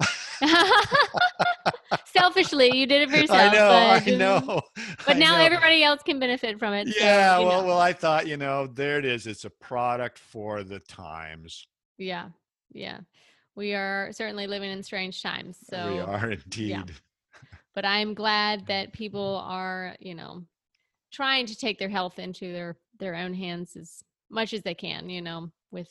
Selfishly, 2.05 2.75
you 2.75 2.85
did 2.85 3.03
it 3.03 3.09
for 3.09 3.17
yourself. 3.21 3.39
I 3.39 3.55
know, 3.55 3.69
I 3.69 3.99
but, 3.99 4.13
um, 4.13 4.19
know. 4.19 4.61
But 5.05 5.15
I 5.15 5.19
now 5.19 5.37
know. 5.37 5.43
everybody 5.43 5.83
else 5.83 6.01
can 6.03 6.19
benefit 6.19 6.59
from 6.59 6.73
it. 6.73 6.87
Yeah, 6.97 7.39
you 7.39 7.45
well, 7.45 7.61
know. 7.61 7.67
well, 7.67 7.79
I 7.79 7.93
thought, 7.93 8.27
you 8.27 8.37
know, 8.37 8.67
there 8.67 8.99
it 8.99 9.05
is. 9.05 9.27
It's 9.27 9.45
a 9.45 9.49
product 9.49 10.19
for 10.19 10.63
the 10.63 10.79
times. 10.79 11.67
yeah, 11.97 12.29
yeah. 12.71 12.99
We 13.55 13.75
are 13.75 14.09
certainly 14.11 14.47
living 14.47 14.71
in 14.71 14.81
strange 14.81 15.21
times. 15.21 15.57
So 15.69 15.93
we 15.93 15.99
are 15.99 16.31
indeed. 16.31 16.91
but 17.75 17.85
I'm 17.85 18.13
glad 18.13 18.65
that 18.67 18.93
people 18.93 19.43
are, 19.45 19.95
you 19.99 20.15
know, 20.15 20.43
trying 21.11 21.45
to 21.45 21.55
take 21.55 21.77
their 21.77 21.89
health 21.89 22.19
into 22.19 22.51
their 22.51 22.77
their 22.99 23.15
own 23.15 23.33
hands 23.33 23.75
as 23.75 24.03
much 24.29 24.53
as 24.53 24.61
they 24.63 24.73
can, 24.73 25.09
you 25.09 25.21
know, 25.21 25.51
with 25.71 25.89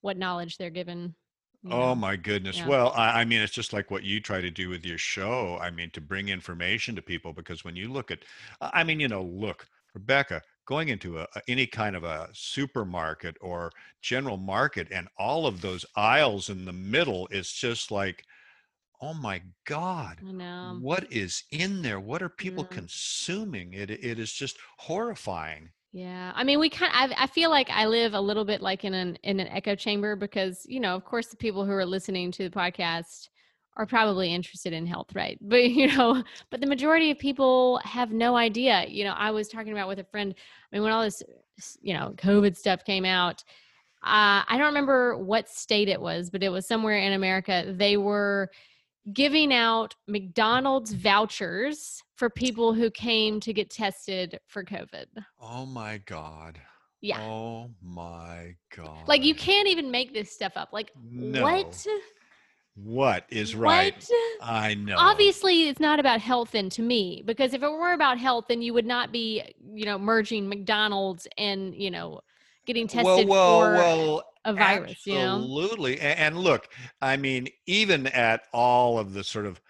what 0.00 0.16
knowledge 0.16 0.58
they're 0.58 0.70
given. 0.70 1.14
You 1.64 1.70
Oh 1.70 1.94
my 1.94 2.16
goodness. 2.16 2.62
Yeah. 2.62 2.64
Well, 2.64 2.92
I, 2.92 3.20
I 3.22 3.24
mean, 3.24 3.40
it's 3.40 3.52
just 3.52 3.72
like 3.72 3.90
what 3.90 4.02
you 4.04 4.20
try 4.20 4.40
to 4.40 4.50
do 4.50 4.68
with 4.68 4.84
your 4.84 4.98
show. 4.98 5.58
I 5.58 5.70
mean, 5.70 5.90
to 5.92 6.00
bring 6.00 6.28
information 6.28 6.94
to 6.96 7.02
people 7.02 7.32
because 7.32 7.64
when 7.64 7.74
you 7.76 7.88
look 7.88 8.10
at, 8.10 8.24
I 8.60 8.84
mean, 8.84 9.00
you 9.00 9.08
know, 9.08 9.22
look, 9.22 9.66
Rebecca, 9.94 10.42
going 10.66 10.88
into 10.88 11.18
a, 11.20 11.26
any 11.48 11.66
kind 11.66 11.96
of 11.96 12.04
a 12.04 12.28
supermarket 12.34 13.36
or 13.40 13.70
general 14.02 14.36
market 14.36 14.88
and 14.90 15.08
all 15.18 15.46
of 15.46 15.60
those 15.62 15.84
aisles 15.96 16.48
in 16.50 16.64
the 16.66 16.72
middle 16.72 17.26
is 17.30 17.50
just 17.52 17.90
like, 17.90 18.24
oh 19.00 19.14
my 19.14 19.42
God, 19.64 20.22
I 20.22 20.32
know. 20.32 20.80
what 20.80 21.10
is 21.12 21.44
in 21.50 21.82
there? 21.82 22.00
What 22.00 22.22
are 22.22 22.28
people 22.30 22.64
Yeah. 22.64 22.64
consuming? 22.64 23.72
It, 23.74 23.90
it 23.90 24.18
is 24.18 24.32
just 24.32 24.58
horrifying. 24.78 25.72
Yeah, 25.94 26.32
I 26.34 26.42
mean, 26.42 26.58
we 26.58 26.70
kind. 26.70 26.90
I 26.92 27.24
I 27.24 27.26
feel 27.28 27.50
like 27.50 27.70
I 27.70 27.86
live 27.86 28.14
a 28.14 28.20
little 28.20 28.44
bit 28.44 28.60
like 28.60 28.84
in 28.84 28.94
an 28.94 29.16
in 29.22 29.38
an 29.38 29.46
echo 29.48 29.76
chamber 29.76 30.16
because 30.16 30.66
you 30.68 30.80
know, 30.80 30.96
of 30.96 31.04
course, 31.04 31.28
the 31.28 31.36
people 31.36 31.64
who 31.64 31.70
are 31.70 31.86
listening 31.86 32.32
to 32.32 32.42
the 32.48 32.50
podcast 32.50 33.28
are 33.76 33.86
probably 33.86 34.34
interested 34.34 34.72
in 34.72 34.86
health, 34.86 35.14
right? 35.14 35.38
But 35.42 35.70
you 35.70 35.96
know, 35.96 36.24
but 36.50 36.60
the 36.60 36.66
majority 36.66 37.12
of 37.12 37.18
people 37.20 37.78
have 37.84 38.10
no 38.10 38.34
idea. 38.36 38.86
You 38.88 39.04
know, 39.04 39.12
I 39.12 39.30
was 39.30 39.46
talking 39.48 39.70
about 39.72 39.86
with 39.88 40.00
a 40.00 40.04
friend. 40.04 40.34
I 40.72 40.76
mean, 40.76 40.82
when 40.82 40.92
all 40.92 41.02
this, 41.02 41.22
you 41.80 41.94
know, 41.94 42.12
COVID 42.16 42.56
stuff 42.56 42.84
came 42.84 43.04
out, 43.04 43.44
uh, 44.02 44.42
I 44.48 44.56
don't 44.58 44.66
remember 44.68 45.16
what 45.16 45.48
state 45.48 45.88
it 45.88 46.00
was, 46.00 46.30
but 46.30 46.42
it 46.42 46.50
was 46.50 46.66
somewhere 46.66 46.98
in 46.98 47.12
America. 47.12 47.72
They 47.76 47.96
were 47.96 48.50
giving 49.12 49.52
out 49.52 49.94
McDonald's 50.08 50.92
vouchers 50.92 52.02
for 52.16 52.30
people 52.30 52.72
who 52.72 52.90
came 52.90 53.40
to 53.40 53.52
get 53.52 53.70
tested 53.70 54.38
for 54.46 54.64
COVID. 54.64 55.06
Oh 55.40 55.66
my 55.66 55.98
God. 56.06 56.58
Yeah. 57.00 57.20
Oh 57.20 57.70
my 57.82 58.54
God. 58.74 59.06
Like 59.06 59.22
you 59.22 59.34
can't 59.34 59.68
even 59.68 59.90
make 59.90 60.14
this 60.14 60.32
stuff 60.32 60.52
up. 60.56 60.70
Like 60.72 60.90
No. 61.02 61.42
what? 61.42 61.86
What 62.76 63.24
is 63.28 63.54
right? 63.54 63.94
What? 63.94 64.10
I 64.42 64.74
know. 64.74 64.96
Obviously, 64.98 65.68
it's 65.68 65.78
not 65.78 66.00
about 66.00 66.20
health 66.20 66.52
then 66.52 66.70
to 66.70 66.82
me 66.82 67.22
because 67.24 67.54
if 67.54 67.62
it 67.62 67.70
were 67.70 67.92
about 67.92 68.18
health, 68.18 68.46
then 68.48 68.62
you 68.62 68.74
would 68.74 68.86
not 68.86 69.12
be, 69.12 69.42
you 69.72 69.84
know, 69.84 69.98
merging 69.98 70.48
McDonald's 70.48 71.28
and 71.38 71.74
you 71.74 71.90
know, 71.90 72.20
getting 72.66 72.86
tested 72.86 73.04
well, 73.04 73.26
well, 73.26 73.60
for 73.60 73.72
well, 73.74 74.24
a 74.44 74.52
virus. 74.54 75.06
You 75.06 75.14
know, 75.14 75.36
Absolutely. 75.36 76.00
And, 76.00 76.38
look, 76.38 76.68
I 77.00 77.16
mean, 77.16 77.48
even 77.66 78.06
at 78.08 78.42
all 78.52 78.98
of 78.98 79.12
the 79.12 79.24
sort 79.24 79.46
of 79.46 79.60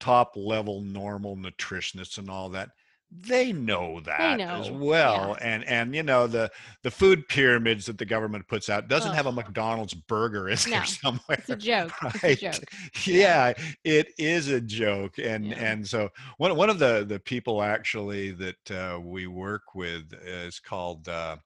top 0.00 0.32
level 0.36 0.80
normal 0.80 1.36
nutritionists 1.36 2.18
and 2.18 2.28
all 2.28 2.48
that, 2.50 2.70
they 3.14 3.52
know 3.52 4.00
that 4.00 4.40
as 4.40 4.70
know, 4.70 4.76
well. 4.78 5.36
And 5.40 5.64
and 5.64 5.94
you 5.94 6.02
know 6.02 6.26
the 6.26 6.50
the 6.82 6.90
food 6.90 7.28
pyramids 7.28 7.84
that 7.86 7.98
the 7.98 8.06
government 8.06 8.48
puts 8.48 8.70
out 8.70 8.88
doesn't 8.88 9.12
have 9.12 9.26
a 9.26 9.32
McDonald's 9.32 9.92
burger 9.92 10.48
in 10.48 10.56
there 10.70 10.84
somewhere. 10.86 11.20
it's 11.38 11.50
a 11.50 11.56
joke. 11.56 11.92
It's 12.02 12.24
a 12.24 12.28
right? 12.28 12.38
joke. 12.38 12.70
Yeah, 13.04 13.52
it 13.84 14.08
is 14.18 14.48
a 14.48 14.60
joke, 14.62 15.18
and 15.18 15.44
Yeah. 15.44 15.56
and 15.56 15.86
so 15.86 16.08
one 16.38 16.56
one 16.56 16.70
of 16.70 16.78
the 16.78 17.04
the 17.06 17.20
people 17.20 17.62
actually 17.62 18.30
that 18.30 18.70
uh, 18.70 18.98
we 18.98 19.26
work 19.26 19.74
with 19.74 20.14
is 20.24 20.58
called 20.58 21.06
uh, 21.06 21.36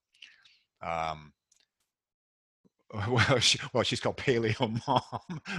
um, 0.83 1.33
well, 3.09 3.39
she, 3.41 3.59
well, 3.73 3.83
she's 3.83 4.01
called 4.01 4.17
Paleo 4.17 4.61
Mom, 4.87 5.03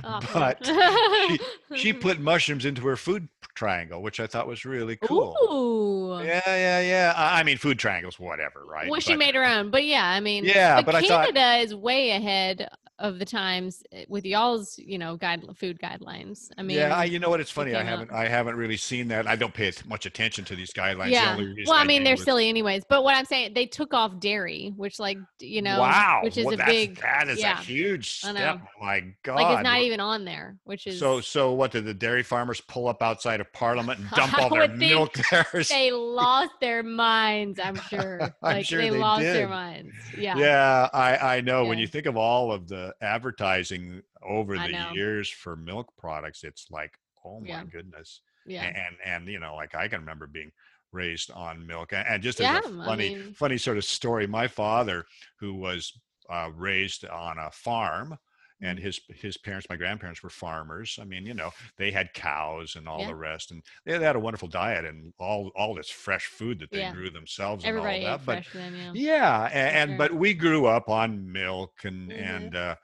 oh, 0.03 0.19
but 0.33 0.65
she, 0.65 1.39
she, 1.75 1.93
put 1.93 2.19
mushrooms 2.19 2.65
into 2.65 2.81
her 2.87 2.95
food 2.95 3.27
triangle, 3.53 4.01
which 4.01 4.19
I 4.19 4.27
thought 4.27 4.47
was 4.47 4.63
really 4.63 4.95
cool. 4.95 5.35
Ooh. 5.51 6.23
Yeah, 6.23 6.41
yeah, 6.45 6.79
yeah. 6.79 7.13
I 7.15 7.43
mean, 7.43 7.57
food 7.57 7.79
triangles, 7.79 8.17
whatever, 8.17 8.63
right? 8.65 8.89
Well, 8.89 8.97
but, 8.97 9.03
she 9.03 9.15
made 9.15 9.35
her 9.35 9.45
own, 9.45 9.71
but 9.71 9.83
yeah, 9.83 10.05
I 10.05 10.19
mean, 10.19 10.45
yeah, 10.45 10.81
but, 10.81 10.93
but 10.93 11.03
Canada 11.03 11.33
thought, 11.33 11.59
is 11.59 11.75
way 11.75 12.11
ahead 12.11 12.69
of 12.99 13.19
the 13.19 13.25
times 13.25 13.83
eh, 13.91 14.05
with 14.07 14.25
y'all's 14.25 14.77
you 14.79 14.97
know 14.97 15.15
guide 15.15 15.45
food 15.55 15.79
guidelines 15.79 16.49
i 16.57 16.63
mean 16.63 16.77
yeah 16.77 16.95
I, 16.95 17.03
you 17.03 17.19
know 17.19 17.29
what 17.29 17.39
it's 17.39 17.51
funny 17.51 17.75
i 17.75 17.83
haven't 17.83 18.11
i 18.11 18.27
haven't 18.27 18.55
really 18.55 18.77
seen 18.77 19.07
that 19.09 19.27
i 19.27 19.35
don't 19.35 19.53
pay 19.53 19.71
much 19.85 20.05
attention 20.05 20.45
to 20.45 20.55
these 20.55 20.71
guidelines 20.71 21.11
yeah 21.11 21.35
the 21.35 21.63
well 21.67 21.75
i, 21.75 21.81
I 21.81 21.83
mean 21.85 22.03
they're 22.03 22.17
silly 22.17 22.49
anyways 22.49 22.85
but 22.89 23.03
what 23.03 23.15
i'm 23.15 23.25
saying 23.25 23.53
they 23.53 23.67
took 23.67 23.93
off 23.93 24.19
dairy 24.19 24.73
which 24.75 24.99
like 24.99 25.19
you 25.39 25.61
know 25.61 25.79
wow 25.79 26.21
which 26.23 26.37
is 26.37 26.45
well, 26.45 26.59
a 26.59 26.65
big 26.65 26.99
that 27.01 27.27
is 27.27 27.39
yeah. 27.39 27.59
a 27.59 27.63
huge 27.63 28.19
step 28.19 28.59
oh 28.61 28.85
my 28.85 29.03
god 29.23 29.35
like 29.35 29.57
it's 29.57 29.63
not 29.63 29.81
even 29.81 29.99
on 29.99 30.25
there 30.25 30.57
which 30.63 30.87
is 30.87 30.97
so 30.99 31.21
so 31.21 31.53
what 31.53 31.71
did 31.71 31.85
the 31.85 31.93
dairy 31.93 32.23
farmers 32.23 32.61
pull 32.61 32.87
up 32.87 33.03
outside 33.03 33.39
of 33.39 33.51
parliament 33.53 33.99
and 33.99 34.09
dump 34.15 34.37
all 34.39 34.49
their 34.49 34.67
milk 34.69 35.15
there 35.29 35.45
they 35.69 35.91
lost 35.91 36.51
their 36.61 36.81
minds 36.81 37.59
i'm 37.59 37.75
sure 37.75 38.21
I'm 38.23 38.33
like 38.41 38.65
sure 38.65 38.81
they, 38.81 38.89
they 38.89 38.97
lost 38.97 39.21
did. 39.21 39.35
their 39.35 39.49
minds 39.49 39.93
yeah 40.17 40.35
yeah 40.35 40.89
i 40.93 41.35
i 41.37 41.41
know 41.41 41.61
yeah. 41.61 41.69
when 41.69 41.77
you 41.77 41.85
think 41.85 42.07
of 42.07 42.17
all 42.17 42.51
of 42.51 42.67
the 42.67 42.86
advertising 43.01 44.01
advertising 44.01 44.01
over 44.23 44.57
I 44.57 44.67
the 44.67 44.73
know. 44.73 44.91
years 44.93 45.29
for 45.29 45.55
milk 45.55 45.93
products 45.97 46.43
it's 46.43 46.67
like 46.71 46.97
oh 47.25 47.39
my 47.39 47.47
Yeah. 47.47 47.63
goodness 47.63 48.21
yeah 48.45 48.63
and 48.65 48.95
and 49.03 49.27
you 49.27 49.39
know 49.39 49.55
like 49.55 49.75
i 49.75 49.87
can 49.87 49.99
remember 49.99 50.27
being 50.27 50.51
raised 50.93 51.31
on 51.31 51.65
milk 51.67 51.91
and, 51.93 52.23
just 52.23 52.39
Yeah, 52.39 52.59
a 52.59 52.67
I 52.67 52.85
funny 52.85 53.09
mean- 53.15 53.33
funny 53.33 53.57
sort 53.57 53.77
of 53.77 53.83
story 53.85 54.25
my 54.27 54.47
father 54.47 55.05
who 55.39 55.53
was 55.55 55.91
uh, 56.29 56.49
raised 56.55 57.05
on 57.05 57.37
a 57.39 57.51
farm 57.51 58.17
and 58.61 58.79
his 58.79 58.99
his 59.09 59.37
parents 59.37 59.67
my 59.69 59.75
grandparents 59.75 60.23
were 60.23 60.29
farmers 60.29 60.97
i 61.01 61.03
mean 61.03 61.25
you 61.25 61.33
know 61.33 61.51
they 61.77 61.91
had 61.91 62.13
cows 62.13 62.75
and 62.75 62.87
all 62.87 63.03
Yeah. 63.03 63.05
the 63.05 63.15
rest 63.15 63.51
and 63.51 63.63
they 63.85 63.97
had 63.99 64.15
a 64.15 64.19
wonderful 64.19 64.47
diet 64.47 64.85
and 64.85 65.13
all 65.19 65.51
all 65.55 65.75
this 65.75 65.89
fresh 65.89 66.25
food 66.27 66.59
that 66.59 66.71
they 66.71 66.83
Yeah. 66.83 66.85
grew 66.85 67.09
themselves 67.09 67.65
everybody 67.65 67.65
and 67.65 67.77
all 67.77 67.99
that 67.99 68.25
but 68.25 68.41
then 68.53 68.75
yeah 68.75 68.93
yeah 68.93 69.45
and, 69.53 69.75
and 69.91 69.97
sure. 69.97 69.97
but 69.97 70.13
we 70.13 70.33
grew 70.33 70.65
up 70.65 70.89
on 70.89 71.31
milk 71.31 71.83
and 71.83 72.11
Mhm. 72.15 72.51
and 72.51 72.55
uh, 72.55 72.75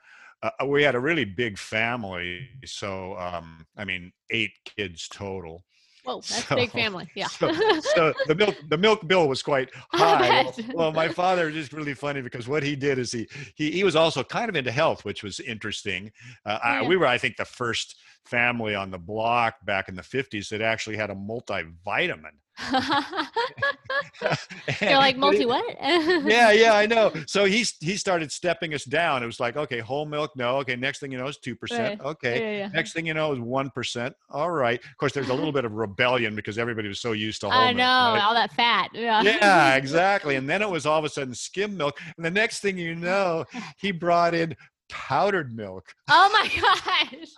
uh, 0.42 0.50
we 0.66 0.82
had 0.82 0.94
a 0.94 1.00
really 1.00 1.24
big 1.24 1.58
family 1.58 2.48
so 2.64 3.16
um 3.18 3.66
i 3.76 3.84
mean 3.84 4.12
eight 4.30 4.52
kids 4.64 5.08
total 5.08 5.64
whoa 6.04 6.16
that's 6.28 6.46
so- 6.46 6.54
a 6.54 6.58
big 6.58 6.70
family 6.70 7.08
yeah. 7.14 7.26
so, 7.26 7.52
so 7.94 8.14
the 8.26 8.34
milk 8.34 8.56
the 8.68 8.78
milk 8.78 9.06
bill 9.06 9.28
was 9.28 9.42
quite 9.42 9.70
high. 9.92 10.50
well, 10.72 10.92
my 10.92 11.08
father 11.08 11.48
is 11.48 11.54
just 11.54 11.72
really 11.72 11.94
funny 11.94 12.20
because 12.22 12.46
what 12.48 12.62
he 12.62 12.76
did 12.76 12.98
is 12.98 13.12
he 13.12 13.28
he, 13.54 13.70
he 13.70 13.84
was 13.84 13.96
also 13.96 14.22
kind 14.22 14.48
of 14.48 14.56
into 14.56 14.70
health 14.70 15.04
which 15.04 15.22
was 15.22 15.40
interesting. 15.40 16.12
Uh, 16.44 16.58
I, 16.62 16.82
we 16.82 16.96
were 16.96 17.06
i 17.06 17.18
think 17.18 17.36
the 17.36 17.44
first 17.44 17.96
family 18.24 18.74
on 18.74 18.90
the 18.90 18.98
block 18.98 19.54
back 19.66 19.88
in 19.88 19.94
the 19.94 20.02
50s 20.02 20.48
that 20.48 20.62
actually 20.62 20.96
had 20.96 21.10
a 21.10 21.14
multivitamin 21.14 22.32
You're 24.80 24.98
like 24.98 25.16
multi 25.16 25.46
what? 25.46 25.64
yeah, 25.80 26.52
yeah, 26.52 26.74
I 26.74 26.86
know. 26.86 27.12
So 27.26 27.46
he 27.46 27.64
he 27.80 27.96
started 27.96 28.30
stepping 28.30 28.74
us 28.74 28.84
down. 28.84 29.22
It 29.22 29.26
was 29.26 29.40
like, 29.40 29.56
okay, 29.56 29.80
whole 29.80 30.06
milk, 30.06 30.32
no. 30.36 30.58
Okay, 30.58 30.76
next 30.76 31.00
thing 31.00 31.10
you 31.10 31.18
know 31.18 31.26
is 31.26 31.38
two 31.38 31.56
percent. 31.56 32.00
Right. 32.00 32.08
Okay, 32.10 32.40
Yeah, 32.40 32.58
yeah. 32.58 32.68
next 32.68 32.92
thing 32.92 33.06
you 33.06 33.14
know 33.14 33.32
is 33.32 33.40
one 33.40 33.70
percent. 33.70 34.14
All 34.30 34.50
right. 34.50 34.78
Of 34.78 34.96
course, 34.98 35.12
there's 35.12 35.30
a 35.30 35.34
little 35.34 35.52
bit 35.52 35.64
of 35.64 35.72
rebellion 35.72 36.36
because 36.36 36.58
everybody 36.58 36.88
was 36.88 37.00
so 37.00 37.12
used 37.12 37.40
to 37.40 37.50
whole 37.50 37.60
I 37.60 37.66
milk. 37.68 37.76
know 37.78 37.84
right? 37.84 38.20
all 38.22 38.34
that 38.34 38.52
fat. 38.52 38.90
Yeah. 38.92 39.22
Yeah, 39.22 39.74
exactly. 39.76 40.36
And 40.36 40.48
then 40.48 40.62
it 40.62 40.70
was 40.70 40.86
all 40.86 40.98
of 40.98 41.04
a 41.04 41.08
sudden 41.08 41.34
skim 41.34 41.76
milk, 41.76 41.98
and 42.16 42.24
the 42.24 42.30
next 42.30 42.60
thing 42.60 42.78
you 42.78 42.94
know, 42.94 43.44
he 43.78 43.90
brought 43.90 44.34
in 44.34 44.54
powdered 44.88 45.56
milk. 45.56 45.92
Oh 46.08 46.30
my 46.32 46.48
gosh. 46.60 47.28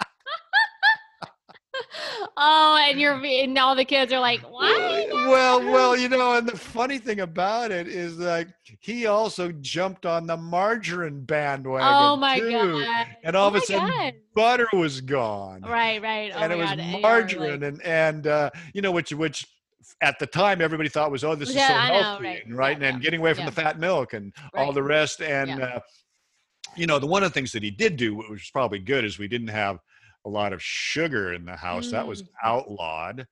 Oh, 2.37 2.87
and 2.89 3.01
you're 3.01 3.15
and 3.25 3.59
all 3.59 3.75
the 3.75 3.85
kids 3.85 4.13
are 4.13 4.21
like, 4.21 4.41
what? 4.43 5.09
Well, 5.11 5.61
well, 5.65 5.97
you 5.97 6.09
know, 6.09 6.37
and 6.37 6.49
the 6.49 6.57
funny 6.57 6.99
thing 6.99 7.21
about 7.21 7.71
it 7.71 7.89
is 7.89 8.19
like 8.19 8.49
he 8.81 9.07
also 9.07 9.53
jumped 9.53 10.07
on 10.07 10.27
the 10.27 10.37
margarine 10.37 11.25
bandwagon. 11.25 11.89
Oh 11.91 12.17
my 12.17 12.39
too. 12.39 12.51
god. 12.51 13.07
And 13.25 13.37
all 13.37 13.47
oh 13.47 13.49
of 13.49 13.55
a 13.57 13.61
sudden, 13.61 13.89
God. 13.89 14.13
butter 14.35 14.69
was 14.73 15.01
gone. 15.01 15.63
Right, 15.63 16.01
right. 16.03 16.33
Oh 16.35 16.39
and 16.39 16.53
it 16.53 16.57
was 16.57 16.71
God. 16.71 17.01
margarine 17.03 17.61
like- 17.61 17.63
and 17.63 17.83
and 17.83 18.27
uh, 18.27 18.51
you 18.75 18.83
know 18.83 18.93
which 18.93 19.13
which 19.13 19.47
at 20.01 20.19
the 20.19 20.27
time 20.27 20.61
everybody 20.61 20.89
thought 20.89 21.11
was 21.13 21.23
oh 21.23 21.35
this 21.37 21.49
is 21.51 21.55
so 21.55 21.61
Yeah, 21.61 21.79
I 21.81 21.89
know, 21.89 22.03
healthy 22.03 22.25
right. 22.25 22.45
and 22.47 22.57
right 22.57 22.81
Yeah, 22.81 22.89
and 22.89 22.99
yeah, 22.99 23.03
getting 23.05 23.21
away 23.21 23.35
from 23.35 23.45
yeah. 23.45 23.51
the 23.51 23.57
fat 23.57 23.79
milk 23.79 24.15
and 24.15 24.35
all 24.55 24.73
the 24.73 24.83
rest 24.83 25.23
and 25.23 25.49
Yeah. 25.49 25.65
uh, 25.65 25.81
you 26.75 26.87
know 26.87 26.99
the 26.99 27.07
one 27.07 27.23
of 27.23 27.31
the 27.31 27.35
things 27.35 27.53
that 27.53 27.63
he 27.63 27.71
did 27.71 27.97
do 27.97 28.17
which 28.17 28.29
was 28.29 28.51
probably 28.53 28.81
good 28.81 29.05
is 29.05 29.19
we 29.19 29.29
didn't 29.29 29.49
have 29.49 29.79
a 30.27 30.29
lot 30.29 30.53
of 30.53 30.63
sugar 30.63 31.33
in 31.35 31.45
the 31.47 31.57
house 31.57 31.91
that 31.91 32.07
was 32.07 32.23
Mm. 32.23 32.29
outlawed 32.45 33.27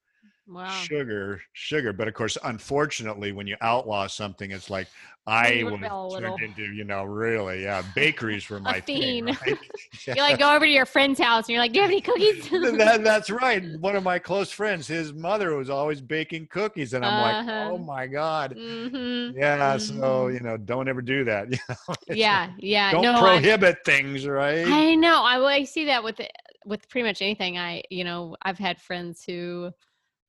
wow. 0.46 0.70
sugar 0.70 1.40
sugar 1.52 1.92
but 1.92 2.08
of 2.08 2.14
course 2.14 2.38
unfortunately 2.44 3.32
when 3.32 3.46
you 3.46 3.56
outlaw 3.60 4.06
something 4.06 4.50
it's 4.50 4.70
like 4.70 4.88
i 5.26 5.62
was 5.64 5.74
rebel 5.82 6.06
a 6.06 6.08
little. 6.08 6.36
turned 6.36 6.42
into 6.42 6.62
you 6.74 6.84
know 6.84 7.04
really 7.04 7.62
yeah 7.64 7.82
bakeries 7.94 8.48
were 8.48 8.60
my 8.60 8.80
thing 8.80 9.24
right? 9.24 9.58
You 10.14 10.22
like 10.22 10.38
go 10.38 10.54
over 10.54 10.64
to 10.64 10.70
your 10.70 10.86
friend's 10.86 11.18
house 11.20 11.44
and 11.48 11.50
you're 11.54 11.60
like, 11.62 11.72
do 11.72 11.78
you 11.78 11.82
have 11.82 11.90
any 11.90 12.00
cookies? 12.00 12.48
that, 12.78 13.02
that's 13.04 13.30
right. 13.30 13.64
One 13.80 13.96
of 13.96 14.04
my 14.04 14.18
close 14.18 14.50
friends, 14.50 14.86
his 14.86 15.12
mother 15.12 15.56
was 15.56 15.70
always 15.70 16.00
baking 16.00 16.48
cookies, 16.48 16.94
and 16.94 17.04
I'm 17.04 17.16
like, 17.16 17.36
Uh-huh. 17.36 17.70
oh 17.72 17.78
my 17.78 18.06
god, 18.06 18.56
hmm 18.56 19.30
yeah. 19.36 19.76
So 19.78 20.28
Mhm. 20.28 20.34
you 20.34 20.40
know, 20.40 20.56
don't 20.56 20.88
ever 20.88 21.02
do 21.02 21.24
that. 21.24 21.50
You 21.50 21.58
know? 21.68 21.94
Yeah, 22.08 22.52
yeah. 22.58 22.92
don't 22.92 23.02
no, 23.02 23.12
I- 23.14 23.40
prohibit 23.40 23.78
things, 23.84 24.26
right? 24.26 24.66
I 24.66 24.94
know. 24.94 25.22
I, 25.22 25.38
I 25.56 25.64
see 25.64 25.86
that 25.86 26.02
with 26.04 26.20
with 26.64 26.88
pretty 26.88 27.06
much 27.06 27.22
anything. 27.22 27.58
I 27.58 27.82
you 27.90 28.04
know 28.04 28.36
I've 28.42 28.58
had 28.58 28.80
friends 28.80 29.24
who 29.24 29.70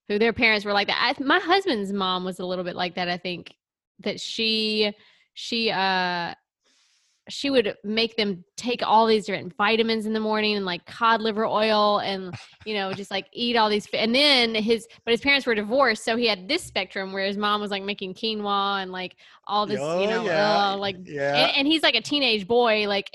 who 0.08 0.20
their 0.20 0.34
parents 0.34 0.66
were 0.66 0.74
like 0.74 0.88
that. 0.88 1.16
I, 1.20 1.24
my 1.24 1.40
husband's 1.40 1.92
mom 1.92 2.26
was 2.26 2.40
a 2.40 2.46
little 2.46 2.64
bit 2.64 2.76
like 2.76 2.96
that. 2.96 3.10
I 3.10 3.18
think 3.18 3.54
that 4.00 4.20
she 4.20 4.94
she 5.34 5.72
uh 5.72 6.34
she 7.28 7.50
would 7.50 7.76
make 7.84 8.16
them 8.18 8.46
take 8.56 8.84
all 8.86 9.08
these 9.08 9.26
different 9.26 9.56
vitamins 9.56 10.06
in 10.06 10.14
the 10.14 10.20
morning 10.20 10.58
and 10.58 10.66
like 10.66 10.86
cod 10.86 11.22
liver 11.22 11.44
oil 11.46 11.98
and 12.00 12.36
you 12.66 12.76
know 12.76 12.94
just 12.94 13.10
like 13.10 13.26
eat 13.34 13.56
all 13.56 13.68
these 13.68 13.88
and 13.94 14.14
then 14.14 14.54
his 14.54 14.88
but 15.04 15.12
his 15.12 15.22
parents 15.22 15.48
were 15.48 15.56
divorced 15.56 16.04
so 16.06 16.16
he 16.16 16.28
had 16.28 16.48
this 16.48 16.64
spectrum 16.64 17.12
where 17.12 17.26
his 17.26 17.36
mom 17.36 17.62
was 17.62 17.72
like 17.72 17.82
making 17.82 18.14
quinoa 18.14 18.82
and 18.84 18.92
like 18.92 19.16
all 19.48 19.66
this 19.66 19.80
Oh, 19.82 20.02
you 20.02 20.08
know 20.08 20.24
yeah, 20.24 20.74
uh, 20.74 20.78
like 20.78 20.98
yeah. 21.04 21.36
and, 21.36 21.58
and 21.58 21.68
he's 21.68 21.82
like 21.82 21.96
a 21.96 22.02
teenage 22.02 22.48
boy 22.48 22.88
like 22.88 23.10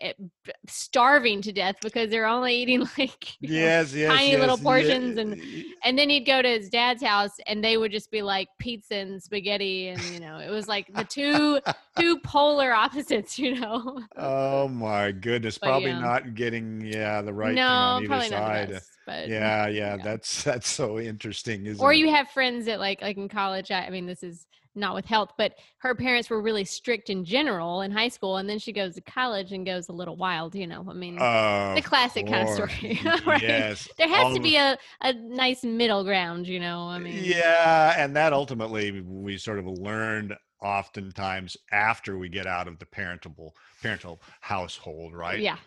starving 0.66 1.40
to 1.42 1.53
death 1.53 1.76
because 1.82 2.11
they're 2.11 2.26
only 2.26 2.55
eating 2.55 2.80
like 2.98 3.40
you 3.40 3.48
know, 3.48 3.55
yes, 3.55 3.94
yes, 3.94 4.09
tiny 4.12 4.36
little 4.36 4.59
portions 4.59 5.16
yeah. 5.16 5.22
and- 5.22 5.42
and 5.82 5.98
then 5.98 6.11
he'd 6.11 6.26
go 6.26 6.42
to 6.42 6.48
his 6.48 6.68
dad's 6.68 7.03
house 7.03 7.32
and 7.46 7.64
they 7.64 7.76
would 7.76 7.90
just 7.90 8.11
be 8.11 8.22
like 8.22 8.48
pizza 8.59 8.94
and 8.96 9.22
spaghetti 9.22 9.88
and 9.88 10.03
you 10.05 10.20
know 10.20 10.38
it 10.38 10.51
was 10.51 10.68
like 10.68 10.92
the 10.94 11.05
two 11.05 11.59
two 11.98 12.18
polar 12.20 12.72
opposites 12.72 13.38
you 13.38 13.59
know 13.61 14.01
oh 14.16 14.68
my 14.68 15.11
goodness, 15.12 15.59
But, 15.59 15.68
probably 15.68 15.90
yeah. 15.90 16.01
not 16.01 16.34
getting 16.34 16.80
yeah 16.82 17.22
the 17.22 17.32
right 17.32 17.48
thing 17.48 17.57
no 17.57 17.66
on 17.66 18.03
either 18.03 18.09
probably 18.09 18.30
not 18.30 18.38
side. 18.38 18.80
The 19.07 19.12
but 19.12 19.30
yeah, 19.30 19.68
yeah, 19.68 19.96
that's 19.96 20.42
that's 20.44 20.68
so 20.68 20.98
interesting, 20.98 21.66
isn't 21.66 21.86
or 21.86 21.92
it? 21.92 21.98
you 21.98 22.11
have 22.11 22.28
friends 22.30 22.66
that 22.66 22.78
like 22.80 23.01
like 23.03 23.16
in 23.16 23.28
college 23.28 23.70
I, 23.70 23.86
I 23.86 23.90
mean 23.90 24.07
this 24.07 24.22
is 24.22 24.46
not 24.74 24.94
with 24.94 25.05
health 25.05 25.30
but 25.36 25.55
her 25.78 25.94
parents 25.94 26.30
were 26.30 26.40
really 26.40 26.64
strict 26.64 27.11
in 27.11 27.24
general 27.24 27.80
in 27.82 27.90
high 27.90 28.09
school 28.09 28.36
and 28.36 28.48
then 28.48 28.59
she 28.59 28.72
goes 28.72 28.94
to 28.94 29.01
college 29.01 29.53
and 29.53 29.66
goes 29.66 29.88
a 29.88 29.92
little 29.92 30.16
wild 30.16 30.55
you 30.55 30.66
know 30.66 30.86
i 30.88 30.92
mean 30.92 31.26
the 31.72 31.82
Of 31.82 31.84
classic 31.84 32.26
kind 32.26 32.42
of 32.42 32.48
story 32.48 33.01
right? 33.26 33.42
Yes, 33.42 33.88
there 33.98 34.09
has 34.09 34.26
all 34.26 34.34
to 34.34 34.40
be 34.40 34.57
a, 34.57 34.78
a 35.01 35.12
nice 35.12 35.64
middle 35.64 36.05
ground 36.05 36.46
you 36.46 36.61
know 36.61 36.82
i 36.88 36.98
mean 36.98 37.24
yeah 37.24 37.94
and 37.96 38.14
that 38.16 38.32
ultimately 38.32 39.01
we 39.01 39.36
sort 39.38 39.59
of 39.59 39.66
learned 39.66 40.34
oftentimes 40.62 41.57
after 41.72 42.18
we 42.18 42.28
get 42.28 42.46
out 42.46 42.68
of 42.68 42.78
the 42.78 42.86
parental 42.86 43.55
parental 43.80 44.20
household 44.40 45.14
right? 45.14 45.40
Yeah. 45.40 45.55
uh, 45.55 45.59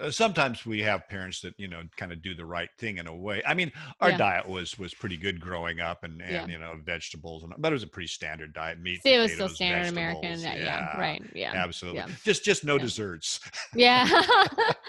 Uh, 0.00 0.10
sometimes 0.10 0.64
we 0.64 0.80
have 0.80 1.08
parents 1.08 1.40
that 1.40 1.54
you 1.58 1.66
know 1.66 1.82
kind 1.96 2.12
of 2.12 2.22
do 2.22 2.34
the 2.34 2.44
right 2.44 2.68
thing 2.78 2.98
in 2.98 3.06
a 3.08 3.14
way 3.14 3.42
i 3.46 3.52
mean 3.54 3.72
our 4.00 4.10
Yeah. 4.10 4.16
diet 4.16 4.48
was 4.48 4.78
was 4.78 4.94
pretty 4.94 5.16
good 5.16 5.40
growing 5.40 5.80
up 5.80 6.04
and 6.04 6.20
and 6.22 6.30
Yeah. 6.32 6.46
you 6.46 6.58
know 6.58 6.74
vegetables 6.84 7.42
and 7.42 7.52
but 7.58 7.72
it 7.72 7.74
was 7.74 7.82
a 7.82 7.88
pretty 7.88 8.06
standard 8.08 8.52
diet 8.52 8.78
meat 8.80 9.02
See, 9.02 9.14
it 9.14 9.18
was 9.18 9.32
still 9.32 9.48
standard 9.48 9.88
American. 9.90 10.34
Uh, 10.34 10.36
yeah, 10.38 10.54
yeah, 10.56 11.00
right. 11.00 11.22
Yeah. 11.34 11.52
absolutely 11.54 12.04
just 12.24 12.44
just 12.44 12.64
no 12.64 12.78
desserts 12.78 13.40
Yeah. 13.74 14.06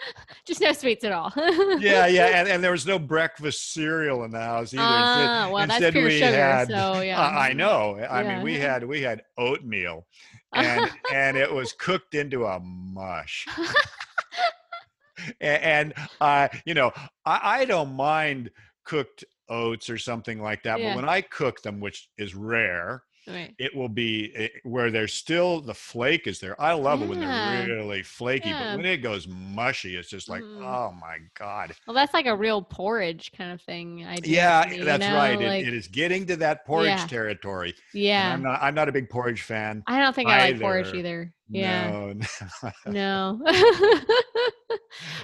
Just 0.45 0.59
no 0.59 0.73
sweets 0.73 1.03
at 1.05 1.11
all. 1.13 1.31
yeah 1.79 2.05
yeah 2.05 2.25
and, 2.39 2.47
and 2.49 2.63
there 2.63 2.71
was 2.71 2.85
no 2.85 2.99
breakfast 2.99 3.73
cereal 3.73 4.23
in 4.25 4.31
the 4.31 4.39
house 4.39 4.73
either 4.73 4.83
Instead- 4.83 5.29
Ah, 5.29 5.49
well, 5.51 5.67
that's 5.67 5.91
pure 5.91 6.03
we 6.03 6.19
sugar. 6.19 6.31
had- 6.35 6.67
so 6.67 7.01
yeah. 7.01 7.19
I, 7.19 7.47
I 7.47 7.49
mm-hmm. 7.49 7.57
know. 7.57 8.05
I 8.09 8.23
mean, 8.23 8.41
we 8.41 8.55
had 8.59 8.83
we 8.83 9.01
had 9.01 9.21
oatmeal, 9.37 10.05
and 10.53 10.89
and 11.13 11.37
it 11.37 11.51
was 11.51 11.71
cooked 11.73 12.13
into 12.15 12.45
a 12.45 12.59
mush. 12.59 13.47
And, 15.41 15.63
and 15.63 15.93
uh, 16.21 16.47
you 16.65 16.73
know, 16.73 16.91
I, 17.25 17.61
I 17.61 17.65
don't 17.65 17.95
mind 17.95 18.51
cooked 18.83 19.23
oats 19.49 19.89
or 19.89 19.97
something 19.97 20.41
like 20.41 20.63
that, 20.63 20.79
Yeah. 20.79 20.89
but 20.89 20.95
when 20.97 21.09
I 21.09 21.21
cook 21.21 21.61
them, 21.61 21.79
which 21.79 22.09
is 22.17 22.35
rare, 22.35 23.03
Right. 23.27 23.53
it 23.57 23.75
will 23.75 23.89
be 23.89 24.31
eh, 24.35 24.47
where 24.63 24.91
there's 24.91 25.13
still 25.13 25.61
the 25.61 25.73
flake 25.73 26.27
is 26.27 26.39
there. 26.39 26.59
I 26.61 26.73
love 26.73 27.01
it 27.01 27.07
when 27.07 27.19
they're 27.19 27.65
really 27.67 28.03
flaky, 28.03 28.49
Yeah. 28.49 28.71
but 28.71 28.77
when 28.77 28.85
it 28.85 28.97
goes 28.97 29.27
mushy, 29.27 29.95
it's 29.95 30.09
just 30.09 30.27
like, 30.29 30.41
Mm. 30.41 30.63
oh 30.63 30.91
my 30.99 31.17
god. 31.37 31.73
Well, 31.87 31.93
that's 31.95 32.13
like 32.13 32.25
a 32.25 32.35
real 32.35 32.61
porridge 32.61 33.31
kind 33.31 33.51
of 33.51 33.61
thing. 33.61 34.05
I 34.05 34.17
Yeah, 34.23 34.65
that's 34.83 35.05
right. 35.07 35.39
It, 35.41 35.67
it 35.69 35.73
is 35.73 35.87
getting 35.87 36.25
to 36.27 36.35
that 36.37 36.65
porridge 36.65 36.87
Yeah. 36.99 37.07
territory. 37.07 37.75
yeah. 37.93 38.33
I'm 38.33 38.43
not. 38.43 38.61
I'm 38.61 38.75
not 38.75 38.89
a 38.89 38.91
big 38.91 39.09
porridge 39.09 39.41
fan. 39.43 39.83
I 39.87 39.99
don't 39.99 40.13
think 40.15 40.29
I 40.29 40.51
like 40.51 40.59
porridge 40.59 40.87
either. 40.87 40.97
either. 40.97 41.33
Yeah. 41.49 41.91
No, 41.91 42.71
No. 42.87 43.41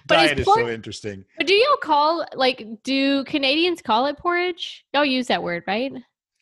but 0.07 0.15
diet 0.15 0.39
is 0.39 0.47
is 0.47 0.53
so 0.53 0.69
interesting. 0.69 1.25
but 1.37 1.47
do 1.47 1.53
y'all 1.53 1.77
call 1.77 2.25
like 2.35 2.65
do 2.83 3.23
Canadians 3.25 3.81
call 3.81 4.05
it 4.05 4.17
porridge? 4.17 4.85
Y'all 4.93 5.05
use 5.05 5.27
that 5.27 5.41
word, 5.43 5.63
right? 5.67 5.91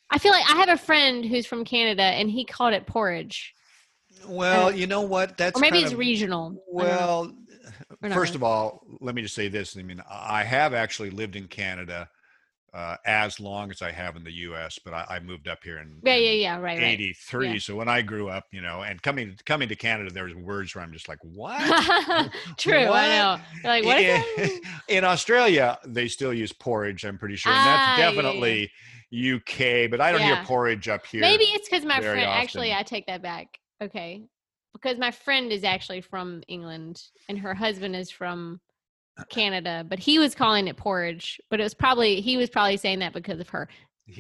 I 0.10 0.18
feel 0.20 0.32
like 0.32 0.50
I 0.50 0.56
have 0.58 0.70
a 0.70 0.78
friend 0.78 1.26
who's 1.26 1.46
from 1.46 1.66
Canada 1.66 2.04
and 2.04 2.30
he 2.30 2.46
called 2.46 2.74
it 2.74 2.86
porridge. 2.88 3.54
Well, 4.28 4.72
you 4.72 4.88
know 4.88 5.02
what? 5.02 5.38
That's 5.38 5.58
or 5.58 5.62
maybe 5.62 5.78
kind 5.78 5.84
it's 5.86 5.94
of- 5.94 6.00
regional. 6.00 6.64
I 6.80 6.84
don't 6.84 6.88
know. 6.88 7.34
Well, 8.02 8.12
first 8.14 8.36
of 8.36 8.44
all, 8.44 8.84
let 9.02 9.16
me 9.16 9.22
just 9.22 9.36
say 9.36 9.48
this. 9.48 9.76
I 9.78 9.84
mean, 9.84 10.02
I 10.10 10.44
have 10.44 10.74
actually 10.74 11.10
lived 11.10 11.36
in 11.36 11.48
Canada 11.48 12.08
uh, 12.74 12.96
as 13.06 13.40
long 13.40 13.72
as 13.72 13.82
I 13.82 13.92
have 13.92 14.16
in 14.16 14.24
the 14.24 14.32
U.S., 14.32 14.78
but 14.84 14.94
I, 14.94 15.06
I 15.10 15.20
moved 15.20 15.48
up 15.48 15.60
here 15.64 15.80
in 15.80 16.00
Yeah, 16.04 16.14
in 16.16 16.24
yeah, 16.24 16.30
yeah, 16.32 16.56
right, 16.56 16.78
right. 16.78 16.84
83. 16.84 17.50
Yeah. 17.54 17.60
So 17.60 17.76
when 17.76 17.88
I 17.90 18.02
grew 18.02 18.30
up, 18.30 18.46
you 18.52 18.62
know, 18.62 18.84
and 18.84 19.02
coming 19.02 19.36
coming 19.46 19.68
to 19.70 19.76
Canada, 19.76 20.12
there's 20.12 20.36
words 20.36 20.76
where 20.76 20.84
I'm 20.84 20.94
just 20.94 21.08
like, 21.10 21.20
what? 21.24 21.60
True, 22.58 22.88
What? 22.88 22.96
I 23.04 23.08
know. 23.18 23.40
You're 23.64 23.72
like, 23.72 23.86
what 23.86 24.00
in, 24.00 24.60
in 24.90 25.04
Australia, 25.04 25.78
they 25.86 26.08
still 26.08 26.34
use 26.34 26.52
porridge. 26.54 27.04
I'm 27.06 27.18
pretty 27.18 27.36
sure, 27.36 27.52
and 27.52 27.60
Ah, 27.60 27.66
that's 27.66 28.00
yeah, 28.00 28.06
yeah, 28.06 28.12
definitely 28.16 28.72
UK. 29.14 29.88
But 29.90 30.02
I 30.02 30.12
don't 30.12 30.22
Yeah. 30.22 30.36
hear 30.36 30.46
porridge 30.46 30.88
up 30.88 31.06
here. 31.06 31.22
Maybe 31.22 31.46
it's 31.46 31.70
because 31.70 31.86
my 31.86 32.00
friend. 32.00 32.22
Actually. 32.22 32.74
I 32.74 32.84
take 32.84 33.08
that 33.08 33.22
back. 33.22 33.60
Okay, 33.82 34.24
because 34.74 34.98
my 34.98 35.12
friend 35.12 35.52
is 35.52 35.64
actually 35.64 36.02
from 36.02 36.44
England, 36.48 37.02
and 37.30 37.38
her 37.40 37.54
husband 37.54 37.96
is 37.96 38.10
from 38.10 38.60
Canada, 39.30 39.86
but 39.88 40.00
he 40.00 40.20
was 40.20 40.36
calling 40.36 40.68
it 40.68 40.78
porridge. 40.78 41.40
But 41.50 41.60
it 41.60 41.64
was 41.64 41.74
probably 41.74 42.22
he 42.22 42.38
was 42.38 42.50
probably 42.50 42.78
saying 42.78 43.00
that 43.00 43.14
because 43.14 43.40
of 43.40 43.50
her. 43.50 43.68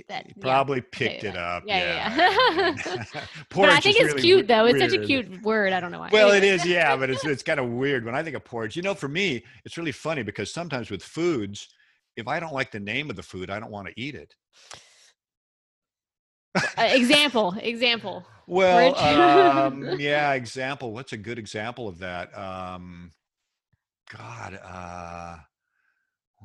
That- 0.09 0.27
he 0.27 0.33
probably 0.41 0.77
you 0.77 0.83
picked 0.83 1.23
it 1.23 1.37
up. 1.37 1.63
Yeah, 1.65 1.77
Yeah. 1.77 2.15
yeah, 2.17 2.75
yeah. 2.85 3.03
but 3.49 3.69
I 3.69 3.79
think 3.79 3.95
is 3.95 4.07
it's 4.07 4.13
really 4.15 4.21
cute 4.21 4.47
though. 4.47 4.65
It's 4.65 4.79
such 4.79 4.93
a 4.93 5.03
cute 5.05 5.41
word. 5.43 5.71
I 5.71 5.79
don't 5.79 5.91
know 5.91 5.99
why. 5.99 6.09
Well, 6.11 6.31
it 6.31 6.43
is, 6.43 6.65
yeah, 6.65 6.95
but 6.97 7.09
it's 7.09 7.23
it's 7.25 7.43
kind 7.43 7.59
of 7.59 7.69
weird 7.69 8.03
when 8.05 8.13
I 8.13 8.21
think 8.21 8.35
of 8.35 8.43
porridge. 8.43 8.75
You 8.75 8.81
know, 8.81 8.93
for 8.93 9.07
me, 9.07 9.43
it's 9.63 9.77
really 9.77 9.93
funny 9.93 10.23
because 10.23 10.53
sometimes 10.53 10.91
with 10.91 11.03
foods, 11.03 11.69
if 12.17 12.27
I 12.27 12.39
don't 12.39 12.53
like 12.53 12.71
the 12.71 12.79
name 12.79 13.09
of 13.09 13.15
the 13.15 13.23
food, 13.23 13.49
I 13.49 13.59
don't 13.59 13.71
want 13.71 13.87
to 13.87 13.93
eat 13.95 14.15
it. 14.15 14.35
Uh, 16.55 16.89
example, 16.91 17.55
example. 17.61 18.25
Well, 18.47 18.95
um, 18.95 19.83
yeah, 19.99 20.33
example. 20.33 20.91
What's 20.91 21.13
a 21.13 21.17
good 21.17 21.37
example 21.37 21.87
of 21.87 21.99
that? 21.99 22.35
Um, 22.37 23.11
God, 24.11 24.59
uh, 24.63 25.37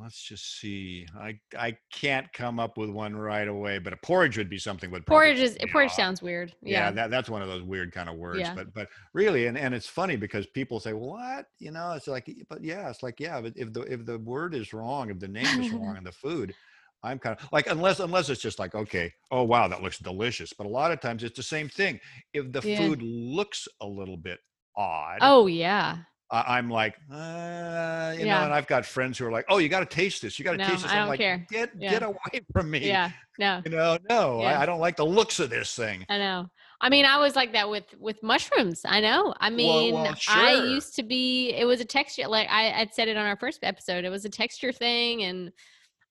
let's 0.01 0.23
just 0.23 0.59
see. 0.59 1.07
I 1.19 1.39
I 1.57 1.77
can't 1.93 2.33
come 2.33 2.59
up 2.59 2.79
with 2.79 2.91
one 2.91 3.15
right 3.15 3.47
away, 3.49 3.79
but 3.79 3.93
a 3.93 3.97
porridge 3.99 4.39
would 4.39 4.49
be 4.49 4.59
something. 4.59 4.91
Would 4.91 5.07
Porridge 5.07 5.39
is 5.39 5.57
porridge 5.71 5.91
off. 5.91 5.97
sounds 5.97 6.23
weird. 6.23 6.55
yeah, 6.63 6.87
Yeah. 6.87 6.91
that, 6.93 7.11
that's 7.11 7.29
one 7.29 7.43
of 7.43 7.49
those 7.49 7.63
weird 7.63 7.93
kind 7.93 8.09
of 8.09 8.17
words 8.17 8.41
Yeah. 8.41 8.55
but 8.55 8.73
but 8.75 8.89
really 9.13 9.47
and, 9.47 9.57
and 9.59 9.75
it's 9.75 9.87
funny 9.89 10.17
because 10.17 10.47
people 10.49 10.81
say 10.81 10.93
what 10.93 11.47
you 11.59 11.71
know 11.71 11.93
it's 11.93 12.09
like 12.09 12.29
but 12.49 12.65
yeah 12.65 12.89
it's 12.89 13.03
like 13.03 13.21
yeah 13.21 13.41
but 13.41 13.53
if 13.57 13.73
the 13.73 13.83
if 13.83 14.05
the 14.07 14.19
word 14.19 14.55
is 14.55 14.73
wrong 14.73 15.11
if 15.11 15.19
the 15.19 15.29
name 15.29 15.61
is 15.61 15.71
wrong 15.73 15.97
and 15.97 16.07
the 16.07 16.13
food 16.13 16.55
i'm 17.03 17.19
kind 17.19 17.37
of 17.39 17.49
like 17.53 17.67
unless 17.67 18.01
unless 18.01 18.29
it's 18.31 18.41
just 18.41 18.59
like 18.59 18.75
okay 18.75 19.13
oh 19.31 19.43
wow 19.43 19.69
that 19.69 19.83
looks 19.83 19.99
delicious 19.99 20.53
but 20.53 20.67
a 20.67 20.71
lot 20.71 20.91
of 20.93 21.01
times 21.01 21.23
it's 21.23 21.37
the 21.37 21.43
same 21.43 21.69
thing 21.69 21.99
if 22.33 22.51
the 22.53 22.63
Yeah. 22.67 22.79
food 22.79 23.03
looks 23.03 23.69
a 23.81 23.87
little 23.87 24.17
bit 24.17 24.39
odd 24.77 25.19
Oh 25.21 25.47
yeah. 25.47 25.99
I, 26.33 26.59
i'm 26.59 26.69
like 26.71 26.97
uh, 27.13 28.15
you 28.19 28.27
Yeah. 28.27 28.39
know 28.39 28.45
and 28.47 28.53
i've 28.55 28.67
got 28.67 28.85
friends 28.87 29.19
who 29.19 29.27
are 29.27 29.31
like 29.31 29.45
oh 29.49 29.59
you 29.59 29.69
got 29.69 29.81
to 29.81 29.87
taste 29.87 30.23
this 30.23 30.39
you 30.39 30.45
got 30.45 30.53
to 30.53 30.59
No, 30.59 30.67
taste 30.67 30.83
this 30.83 30.91
I 30.91 30.97
i'm 30.97 31.01
don't 31.03 31.09
like 31.11 31.21
care. 31.21 31.47
get 31.51 31.71
Yeah. 31.79 31.91
get 31.91 32.03
away 32.03 32.41
from 32.53 32.71
me 32.71 32.87
Yeah. 32.87 33.11
No. 33.39 33.63
you 33.65 33.71
know 33.71 33.99
no 34.09 34.41
Yeah. 34.41 34.59
I, 34.59 34.63
I 34.63 34.67
don't 34.67 34.81
like 34.81 34.97
the 34.97 35.07
looks 35.07 35.39
of 35.41 35.51
this 35.51 35.75
thing 35.75 36.05
I 36.09 36.19
know. 36.19 36.47
I 36.85 36.89
mean, 36.89 37.05
I 37.05 37.19
was 37.19 37.37
like 37.37 37.53
that 37.53 37.71
with 37.71 37.85
with 38.01 38.21
mushrooms. 38.25 38.81
I 38.85 38.99
know. 39.01 39.33
I 39.39 39.51
mean, 39.51 39.95
well, 39.95 40.17
I 40.29 40.55
sure. 40.55 40.67
used 40.67 40.97
to 40.97 41.05
be. 41.05 41.51
It 41.51 41.65
was 41.65 41.81
a 41.81 41.85
texture. 41.85 42.27
Like 42.27 42.49
I, 42.51 42.73
I'd 42.73 42.93
said 42.93 43.07
it 43.07 43.17
on 43.17 43.25
our 43.25 43.37
first 43.37 43.61
episode. 43.63 44.05
It 44.05 44.09
was 44.11 44.25
a 44.25 44.29
texture 44.29 44.73
thing, 44.73 45.23
and 45.23 45.53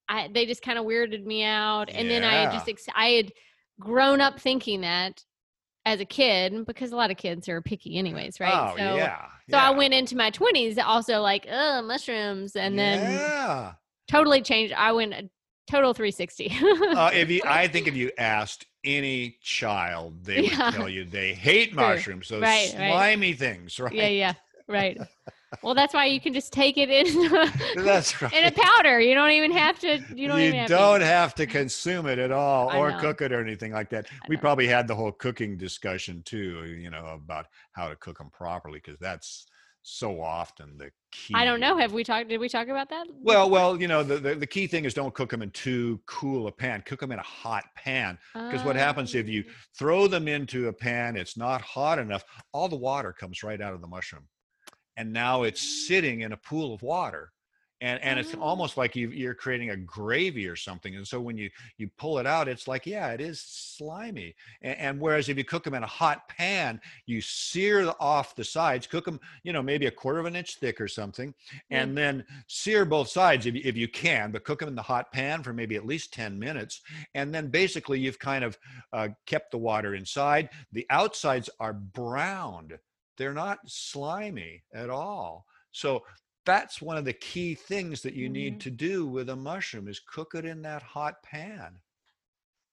I 0.07 0.29
they 0.33 0.45
just 0.45 0.61
kind 0.61 0.79
of 0.79 0.85
weirded 0.85 1.25
me 1.25 1.43
out. 1.43 1.89
And 1.89 2.09
then 2.09 2.23
I 2.23 2.35
had 2.35 2.53
just 2.53 2.69
ex- 2.69 2.85
I 2.95 3.07
had 3.09 3.33
grown 3.81 4.21
up 4.21 4.39
thinking 4.39 4.79
that 4.81 5.21
as 5.85 5.99
a 5.99 6.05
kid 6.05 6.65
because 6.65 6.91
a 6.91 6.95
lot 6.95 7.11
of 7.11 7.17
kids 7.17 7.49
are 7.49 7.61
picky, 7.61 7.97
anyways, 7.97 8.39
right? 8.39 8.53
oh 8.53 8.77
so, 8.77 8.95
yeah 8.95 9.25
So 9.49 9.57
I 9.57 9.71
went 9.71 9.93
into 9.93 10.15
my 10.15 10.29
twenties 10.29 10.77
also 10.77 11.21
like, 11.21 11.47
oh, 11.51 11.81
mushrooms, 11.81 12.55
and 12.55 12.77
then 12.77 12.99
yeah. 13.11 13.73
totally 14.07 14.41
changed. 14.41 14.73
I 14.73 14.91
went 14.91 15.13
total 15.69 15.93
360. 15.93 16.51
Uh, 16.95 17.09
if 17.13 17.29
you, 17.29 17.41
I 17.45 17.67
think 17.67 17.87
if 17.87 17.95
you 17.95 18.11
asked 18.17 18.65
any 18.83 19.37
child, 19.41 20.23
they 20.25 20.41
would 20.41 20.51
tell 20.51 20.89
you 20.89 21.05
they 21.05 21.33
hate 21.33 21.73
mushrooms, 21.73 22.29
those 22.29 22.41
Right, 22.41 22.73
right. 22.77 22.91
slimy 22.91 23.33
things, 23.33 23.79
right? 23.79 23.93
yeah, 23.93 24.07
yeah, 24.07 24.33
right. 24.67 24.99
Well, 25.63 25.75
that's 25.75 25.93
why 25.93 26.05
you 26.05 26.21
can 26.21 26.33
just 26.33 26.53
take 26.53 26.77
it 26.77 26.89
in 26.89 27.29
That's 27.83 28.21
right. 28.21 28.31
in 28.33 28.45
a 28.45 28.51
powder. 28.51 28.99
You 29.01 29.13
don't 29.13 29.31
even 29.31 29.51
have 29.51 29.79
to. 29.79 29.99
You 30.15 30.27
don't 30.27 30.39
even 30.39 30.59
have 30.59 30.69
don't 30.69 30.99
to. 31.01 31.05
have 31.05 31.35
to 31.35 31.45
consume 31.45 32.07
it 32.07 32.19
at 32.19 32.31
all 32.31 32.69
I 32.69 32.77
or 32.77 32.91
know. 32.91 32.99
cook 32.99 33.21
it 33.21 33.31
or 33.33 33.41
anything 33.41 33.71
like 33.73 33.89
that. 33.89 34.07
I 34.11 34.25
We 34.29 34.35
know. 34.37 34.41
probably 34.41 34.67
had 34.67 34.87
the 34.87 34.95
whole 34.95 35.11
cooking 35.11 35.57
discussion 35.57 36.23
too, 36.23 36.65
you 36.79 36.89
know, 36.89 37.05
about 37.05 37.47
how 37.73 37.89
to 37.89 37.95
cook 37.97 38.17
them 38.17 38.29
properly 38.31 38.81
because 38.83 38.99
that's 38.99 39.45
so 39.83 40.21
often 40.21 40.77
the 40.77 40.91
key. 41.11 41.33
I 41.35 41.43
don't 41.43 41.59
know. 41.59 41.75
Have 41.77 41.91
we 41.91 42.03
talked? 42.03 42.29
Did 42.29 42.39
we 42.39 42.47
talk 42.47 42.67
about 42.67 42.87
that? 42.89 43.07
Well, 43.21 43.49
well, 43.49 43.81
you 43.81 43.87
know, 43.87 44.03
the, 44.03 44.17
the, 44.19 44.35
the 44.35 44.47
key 44.47 44.67
thing 44.67 44.85
is 44.85 44.93
don't 44.93 45.13
cook 45.13 45.31
them 45.31 45.41
in 45.41 45.49
too 45.51 45.99
cool 46.05 46.47
a 46.47 46.51
pan. 46.51 46.81
Cook 46.85 46.99
them 47.01 47.11
in 47.11 47.19
a 47.19 47.23
hot 47.23 47.65
pan 47.75 48.17
because 48.33 48.63
what 48.63 48.75
happens 48.75 49.15
if 49.15 49.27
you 49.27 49.41
Um, 49.41 49.53
throw 49.77 50.07
them 50.07 50.27
into 50.27 50.67
a 50.69 50.73
pan 50.73 51.17
it's 51.17 51.35
not 51.35 51.61
hot 51.61 51.99
enough 51.99 52.23
all 52.53 52.69
the 52.69 52.75
water 52.75 53.11
comes 53.11 53.43
right 53.43 53.59
out 53.59 53.73
of 53.73 53.81
the 53.81 53.87
mushroom 53.87 54.27
and 55.01 55.11
now 55.11 55.41
it's 55.41 55.87
sitting 55.87 56.21
in 56.21 56.31
a 56.31 56.37
pool 56.37 56.73
of 56.75 56.81
water 56.83 57.31
and 57.81 57.99
and 58.03 58.19
it's 58.19 58.35
Oh. 58.35 58.39
almost 58.49 58.77
like 58.77 58.95
you, 58.95 59.09
you're 59.09 59.33
creating 59.33 59.71
a 59.71 59.75
gravy 59.75 60.47
or 60.47 60.55
something 60.55 60.95
and 60.95 61.07
so 61.07 61.19
when 61.19 61.35
you 61.37 61.49
you 61.79 61.89
pull 61.97 62.19
it 62.19 62.27
out 62.27 62.47
it's 62.47 62.67
like 62.67 62.85
yeah 62.85 63.07
it 63.15 63.19
is 63.19 63.41
slimy 63.41 64.35
and, 64.61 64.77
and 64.77 65.01
whereas 65.01 65.27
if 65.29 65.37
you 65.39 65.43
cook 65.43 65.63
them 65.63 65.73
in 65.73 65.81
a 65.81 65.87
hot 66.01 66.27
pan 66.29 66.79
you 67.07 67.19
sear 67.19 67.83
the- 67.85 67.99
off 67.99 68.35
the 68.35 68.43
sides 68.43 68.85
cook 68.85 69.05
them 69.05 69.19
you 69.41 69.51
know 69.51 69.63
maybe 69.63 69.87
a 69.87 69.91
quarter 70.01 70.19
of 70.19 70.27
an 70.27 70.35
inch 70.35 70.57
thick 70.57 70.79
or 70.79 70.87
something 70.87 71.33
and 71.71 71.97
then 71.97 72.23
sear 72.47 72.85
both 72.85 73.07
sides 73.07 73.47
if 73.47 73.55
you, 73.55 73.61
if 73.65 73.75
you 73.75 73.87
can 73.87 74.31
but 74.31 74.43
cook 74.43 74.59
them 74.59 74.69
in 74.69 74.75
the 74.75 74.81
hot 74.93 75.11
pan 75.11 75.41
for 75.41 75.51
maybe 75.51 75.75
at 75.75 75.85
least 75.93 76.13
10 76.13 76.37
minutes 76.37 76.81
and 77.15 77.33
then 77.33 77.47
basically 77.49 77.99
you've 77.99 78.19
kind 78.19 78.43
of 78.43 78.55
uh, 78.93 79.07
kept 79.25 79.49
the 79.49 79.57
water 79.57 79.95
inside. 79.95 80.49
The 80.71 80.85
outsides 80.91 81.49
are 81.59 81.73
browned; 81.73 82.77
they're 83.21 83.33
not 83.35 83.59
slimy 83.69 84.63
at 84.73 84.89
all. 84.89 85.45
So 85.71 86.05
that's 86.45 86.81
one 86.81 86.97
of 86.97 87.05
the 87.05 87.13
key 87.13 87.55
things 87.55 88.01
that 88.03 88.15
you 88.15 88.27
Mhm. 88.27 88.31
need 88.31 88.59
to 88.61 88.71
do 88.71 89.07
with 89.07 89.29
a 89.29 89.35
mushroom 89.35 89.87
is 89.87 89.99
cook 89.99 90.35
it 90.35 90.45
in 90.45 90.63
that 90.63 90.81
hot 90.83 91.23
pan 91.23 91.81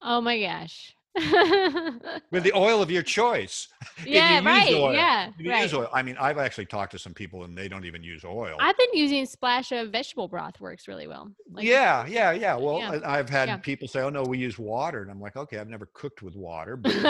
Oh 0.03 0.21
my 0.21 0.41
gosh. 0.41 0.98
with 2.31 2.43
the 2.43 2.53
oil 2.55 2.81
of 2.81 2.91
your 2.91 3.03
choice. 3.03 3.69
yeah, 4.07 4.37
use 4.37 4.45
right. 4.47 4.75
oil, 4.75 4.93
Yeah, 4.95 5.31
you 5.39 5.51
right. 5.51 5.63
use 5.63 5.75
oil, 5.75 5.89
I 5.93 6.03
mean, 6.03 6.17
I've 6.21 6.39
actually 6.39 6.67
talked 6.67 6.93
to 6.93 6.99
some 6.99 7.15
people 7.15 7.45
and 7.45 7.57
they 7.57 7.69
don't 7.69 7.85
even 7.85 8.03
use 8.03 8.25
oil. 8.25 8.57
I've 8.61 8.77
been 8.77 8.93
using 8.93 9.27
splash 9.27 9.73
of 9.73 9.91
vegetable 9.91 10.29
broth. 10.29 10.61
Works 10.61 10.87
really 10.87 11.07
well. 11.09 11.31
Like, 11.51 11.65
yeah, 11.65 12.07
yeah, 12.07 12.33
yeah. 12.33 12.55
Well, 12.55 12.79
Yeah, 12.79 13.01
I've 13.05 13.29
had 13.29 13.49
yeah. 13.49 13.57
people 13.57 13.89
say, 13.89 14.01
"Oh 14.01 14.11
no, 14.11 14.23
we 14.23 14.39
use 14.39 14.59
water," 14.59 15.03
and 15.03 15.11
I'm 15.11 15.21
like, 15.21 15.37
"Okay, 15.37 15.59
I've 15.59 15.69
never 15.69 15.87
cooked 15.93 16.23
with 16.23 16.37
water, 16.37 16.77
but 16.77 16.95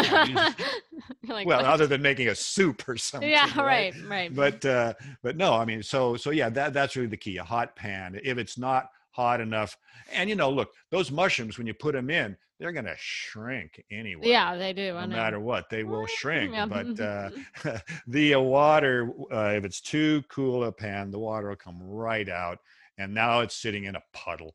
like, 1.29 1.47
well, 1.47 1.59
what? 1.59 1.65
other 1.65 1.87
than 1.87 2.01
making 2.01 2.29
a 2.29 2.35
soup 2.35 2.89
or 2.89 2.97
something." 2.97 3.29
yeah, 3.29 3.51
right, 3.61 3.95
right. 4.07 4.35
but 4.35 4.65
uh 4.65 4.95
but 5.23 5.37
no 5.37 5.55
i 5.55 5.65
mean 5.65 5.83
so 5.83 6.17
so 6.17 6.31
yeah 6.31 6.49
that 6.49 6.73
that's 6.73 6.97
really 6.97 7.09
the 7.09 7.17
key 7.17 7.37
a 7.37 7.45
hot 7.45 7.75
pan 7.77 8.19
if 8.23 8.39
it's 8.39 8.59
not 8.59 8.91
hot 9.11 9.41
enough 9.41 9.77
and 10.13 10.29
you 10.31 10.37
know 10.37 10.51
look 10.51 10.73
those 10.91 11.11
mushrooms 11.11 11.59
when 11.59 11.67
you 11.67 11.75
put 11.75 11.93
them 11.95 12.11
in 12.11 12.37
they're 12.59 12.73
going 12.73 12.85
to 12.85 12.97
shrink 12.99 13.83
anyway 13.91 14.27
yeah, 14.29 14.57
they 14.57 14.73
do. 14.73 14.93
No 14.95 15.07
matter 15.07 15.39
what 15.41 15.71
they 15.71 15.85
will 15.85 16.07
shrink 16.07 16.53
Yeah. 16.53 16.67
but 16.67 17.01
uh 17.01 17.31
the 18.07 18.35
uh, 18.35 18.41
water 18.41 19.11
uh, 19.33 19.53
if 19.57 19.65
it's 19.65 19.81
too 19.81 20.23
cool 20.29 20.65
a 20.65 20.73
pan 20.73 21.11
the 21.11 21.19
water 21.19 21.49
will 21.49 21.57
come 21.57 21.81
right 21.83 22.29
out 22.29 22.59
and 22.99 23.15
now 23.15 23.41
it's 23.41 23.55
sitting 23.57 23.85
in 23.85 23.97
a 23.97 24.03
puddle 24.13 24.55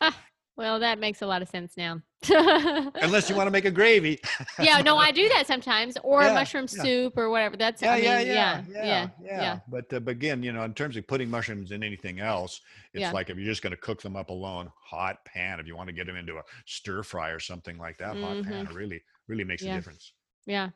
Ah. 0.00 0.16
Well, 0.56 0.78
that 0.80 1.00
makes 1.00 1.20
a 1.22 1.26
lot 1.26 1.42
of 1.42 1.48
sense 1.48 1.76
now. 1.76 2.00
Unless 3.02 3.28
you 3.28 3.36
want 3.36 3.46
to 3.46 3.50
make 3.50 3.64
a 3.64 3.70
gravy. 3.70 4.20
yeah, 4.58 4.80
no, 4.80 4.96
I 4.96 5.10
do 5.10 5.28
that 5.30 5.46
sometimes, 5.46 5.96
or 6.02 6.22
yeah, 6.22 6.34
mushroom 6.34 6.66
yeah. 6.74 6.82
soup 6.82 7.18
or 7.18 7.30
whatever. 7.30 7.56
That's 7.56 7.82
yeah, 7.82 7.92
I 7.92 7.96
mean, 7.96 8.04
yeah, 8.04 8.20
yeah, 8.20 8.64
yeah, 8.68 9.08
yeah, 9.22 9.58
But, 9.68 9.92
uh, 9.92 10.00
but 10.00 10.12
again, 10.12 10.42
you 10.42 10.52
know, 10.52 10.62
in 10.62 10.74
terms 10.74 10.96
of 10.96 11.06
putting 11.06 11.30
mushrooms 11.30 11.72
in 11.72 11.82
anything 11.82 12.20
else, 12.20 12.60
it's 12.92 13.12
like 13.12 13.30
if 13.30 13.36
you're 13.36 13.46
just 13.46 13.62
going 13.62 13.72
to 13.72 13.76
cook 13.76 14.00
them 14.02 14.16
up 14.16 14.30
alone, 14.30 14.70
hot 14.80 15.24
pan. 15.24 15.60
If 15.60 15.66
you 15.66 15.76
want 15.76 15.88
to 15.88 15.94
get 15.94 16.06
them 16.06 16.16
into 16.16 16.36
a 16.36 16.42
stir 16.66 17.02
fry 17.02 17.30
or 17.30 17.40
something 17.40 17.78
like 17.78 17.98
that, 17.98 18.14
mm-hmm. 18.14 18.42
hot 18.42 18.44
pan 18.44 18.68
really, 18.74 19.02
really 19.28 19.44
makes 19.44 19.62
a 19.62 19.72
difference. 19.72 20.12
Yeah. 20.46 20.70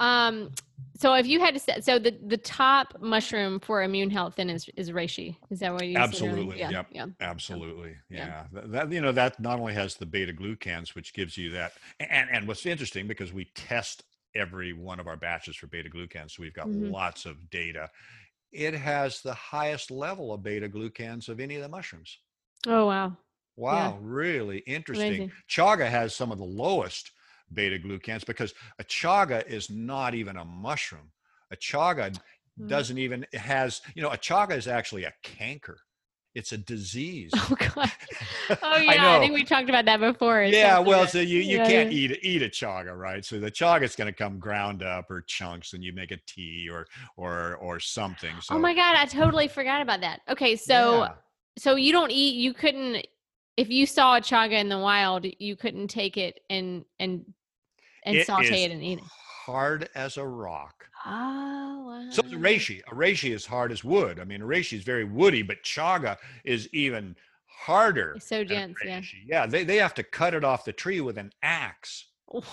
Um, 0.00 0.50
so 0.96 1.14
if 1.14 1.26
you 1.26 1.40
had 1.40 1.54
to 1.54 1.60
say, 1.60 1.80
so 1.80 1.98
the 1.98 2.14
the 2.26 2.36
top 2.36 2.94
mushroom 3.00 3.58
for 3.60 3.82
immune 3.82 4.10
health 4.10 4.34
then 4.36 4.50
is 4.50 4.68
is 4.76 4.90
reishi. 4.90 5.36
Is 5.50 5.60
that 5.60 5.72
what 5.72 5.86
you? 5.86 5.96
Absolutely. 5.96 6.58
Yeah. 6.58 6.70
Yep. 6.70 6.86
Yeah. 6.90 7.06
Absolutely. 7.20 7.94
Yeah. 8.10 8.26
yeah. 8.26 8.44
That, 8.52 8.72
that, 8.72 8.92
you 8.92 9.00
know 9.00 9.12
that 9.12 9.40
not 9.40 9.60
only 9.60 9.72
has 9.72 9.94
the 9.94 10.04
beta 10.04 10.32
glucans, 10.32 10.94
which 10.94 11.14
gives 11.14 11.38
you 11.38 11.50
that, 11.52 11.72
and 12.00 12.28
and 12.30 12.46
what's 12.46 12.66
interesting 12.66 13.06
because 13.06 13.32
we 13.32 13.46
test 13.54 14.04
every 14.34 14.72
one 14.72 15.00
of 15.00 15.06
our 15.06 15.16
batches 15.16 15.56
for 15.56 15.68
beta 15.68 15.88
glucans, 15.88 16.32
so 16.32 16.42
we've 16.42 16.54
got 16.54 16.66
mm-hmm. 16.66 16.90
lots 16.90 17.24
of 17.24 17.48
data. 17.50 17.88
It 18.52 18.74
has 18.74 19.22
the 19.22 19.34
highest 19.34 19.90
level 19.90 20.34
of 20.34 20.42
beta 20.42 20.68
glucans 20.68 21.28
of 21.30 21.40
any 21.40 21.56
of 21.56 21.62
the 21.62 21.68
mushrooms. 21.68 22.18
Oh 22.66 22.86
wow. 22.86 23.16
Wow, 23.56 23.92
yeah. 23.92 23.98
really 24.00 24.58
interesting. 24.58 25.06
Amazing. 25.06 25.32
Chaga 25.48 25.88
has 25.88 26.14
some 26.14 26.30
of 26.30 26.38
the 26.38 26.44
lowest 26.44 27.12
beta 27.52 27.78
glucans 27.78 28.24
because 28.24 28.54
a 28.78 28.84
chaga 28.84 29.46
is 29.46 29.70
not 29.70 30.14
even 30.14 30.36
a 30.36 30.44
mushroom. 30.44 31.10
A 31.52 31.56
chaga 31.56 32.16
mm. 32.58 32.68
doesn't 32.68 32.98
even 32.98 33.26
has 33.32 33.80
you 33.94 34.02
know 34.02 34.10
a 34.10 34.16
chaga 34.16 34.56
is 34.56 34.68
actually 34.68 35.04
a 35.04 35.12
canker. 35.22 35.78
It's 36.34 36.52
a 36.52 36.58
disease. 36.58 37.32
Oh 37.34 37.56
god. 37.74 37.90
Oh 38.62 38.78
yeah, 38.78 39.06
I, 39.06 39.16
I, 39.16 39.18
think 39.20 39.32
we 39.32 39.44
talked 39.44 39.68
about 39.68 39.84
that 39.84 40.00
before. 40.00 40.42
Yeah, 40.42 40.80
well, 40.80 41.06
so 41.06 41.20
you, 41.20 41.38
you 41.38 41.58
yeah. 41.58 41.68
can't 41.68 41.92
eat 41.92 42.18
eat 42.22 42.42
a 42.42 42.48
chaga, 42.48 42.96
right? 42.96 43.24
So 43.24 43.38
the 43.38 43.50
chaga 43.50 43.82
is 43.82 43.94
going 43.94 44.12
to 44.12 44.12
come 44.12 44.40
ground 44.40 44.82
up 44.82 45.08
or 45.08 45.22
chunks, 45.28 45.72
and 45.72 45.84
you 45.84 45.92
make 45.92 46.10
a 46.10 46.18
tea 46.26 46.68
or 46.68 46.86
or 47.16 47.54
or 47.56 47.78
something. 47.78 48.34
So, 48.40 48.56
oh 48.56 48.58
my 48.58 48.74
god, 48.74 48.96
I 48.96 49.04
totally 49.04 49.46
forgot 49.46 49.82
about 49.82 50.00
that. 50.00 50.22
Okay, 50.28 50.56
so 50.56 51.02
yeah. 51.02 51.08
so 51.58 51.76
you 51.76 51.92
don't 51.92 52.10
eat. 52.10 52.34
You 52.34 52.52
couldn't 52.52 53.06
if 53.56 53.68
you 53.68 53.84
saw 53.84 54.16
a 54.16 54.20
chaga 54.20 54.58
in 54.58 54.70
the 54.70 54.78
wild, 54.78 55.26
you 55.38 55.54
couldn't 55.54 55.88
take 55.88 56.16
it 56.16 56.40
and 56.48 56.84
and 56.98 57.24
and 58.04 58.16
it 58.16 58.26
saute 58.26 58.64
it 58.64 58.70
and 58.70 58.82
eat 58.82 58.98
it. 58.98 59.04
Hard 59.04 59.88
as 59.94 60.16
a 60.16 60.24
rock. 60.24 60.88
Oh, 61.06 61.84
wow. 61.86 62.06
So 62.10 62.22
is 62.22 62.32
a 62.32 62.36
reishi. 62.36 62.80
A 62.90 62.94
reishi 62.94 63.34
is 63.34 63.46
hard 63.46 63.72
as 63.72 63.82
wood. 63.82 64.20
I 64.20 64.24
mean, 64.24 64.42
a 64.42 64.46
reishi 64.46 64.76
is 64.76 64.84
very 64.84 65.04
woody, 65.04 65.42
but 65.42 65.62
chaga 65.64 66.16
is 66.44 66.68
even 66.72 67.16
harder. 67.46 68.14
It's 68.16 68.28
so 68.28 68.44
dense, 68.44 68.76
yeah. 68.84 69.00
Yeah, 69.26 69.46
they, 69.46 69.64
they 69.64 69.76
have 69.76 69.94
to 69.94 70.02
cut 70.02 70.34
it 70.34 70.44
off 70.44 70.64
the 70.64 70.72
tree 70.72 71.00
with 71.00 71.18
an 71.18 71.32
axe. 71.42 72.06
What? 72.26 72.44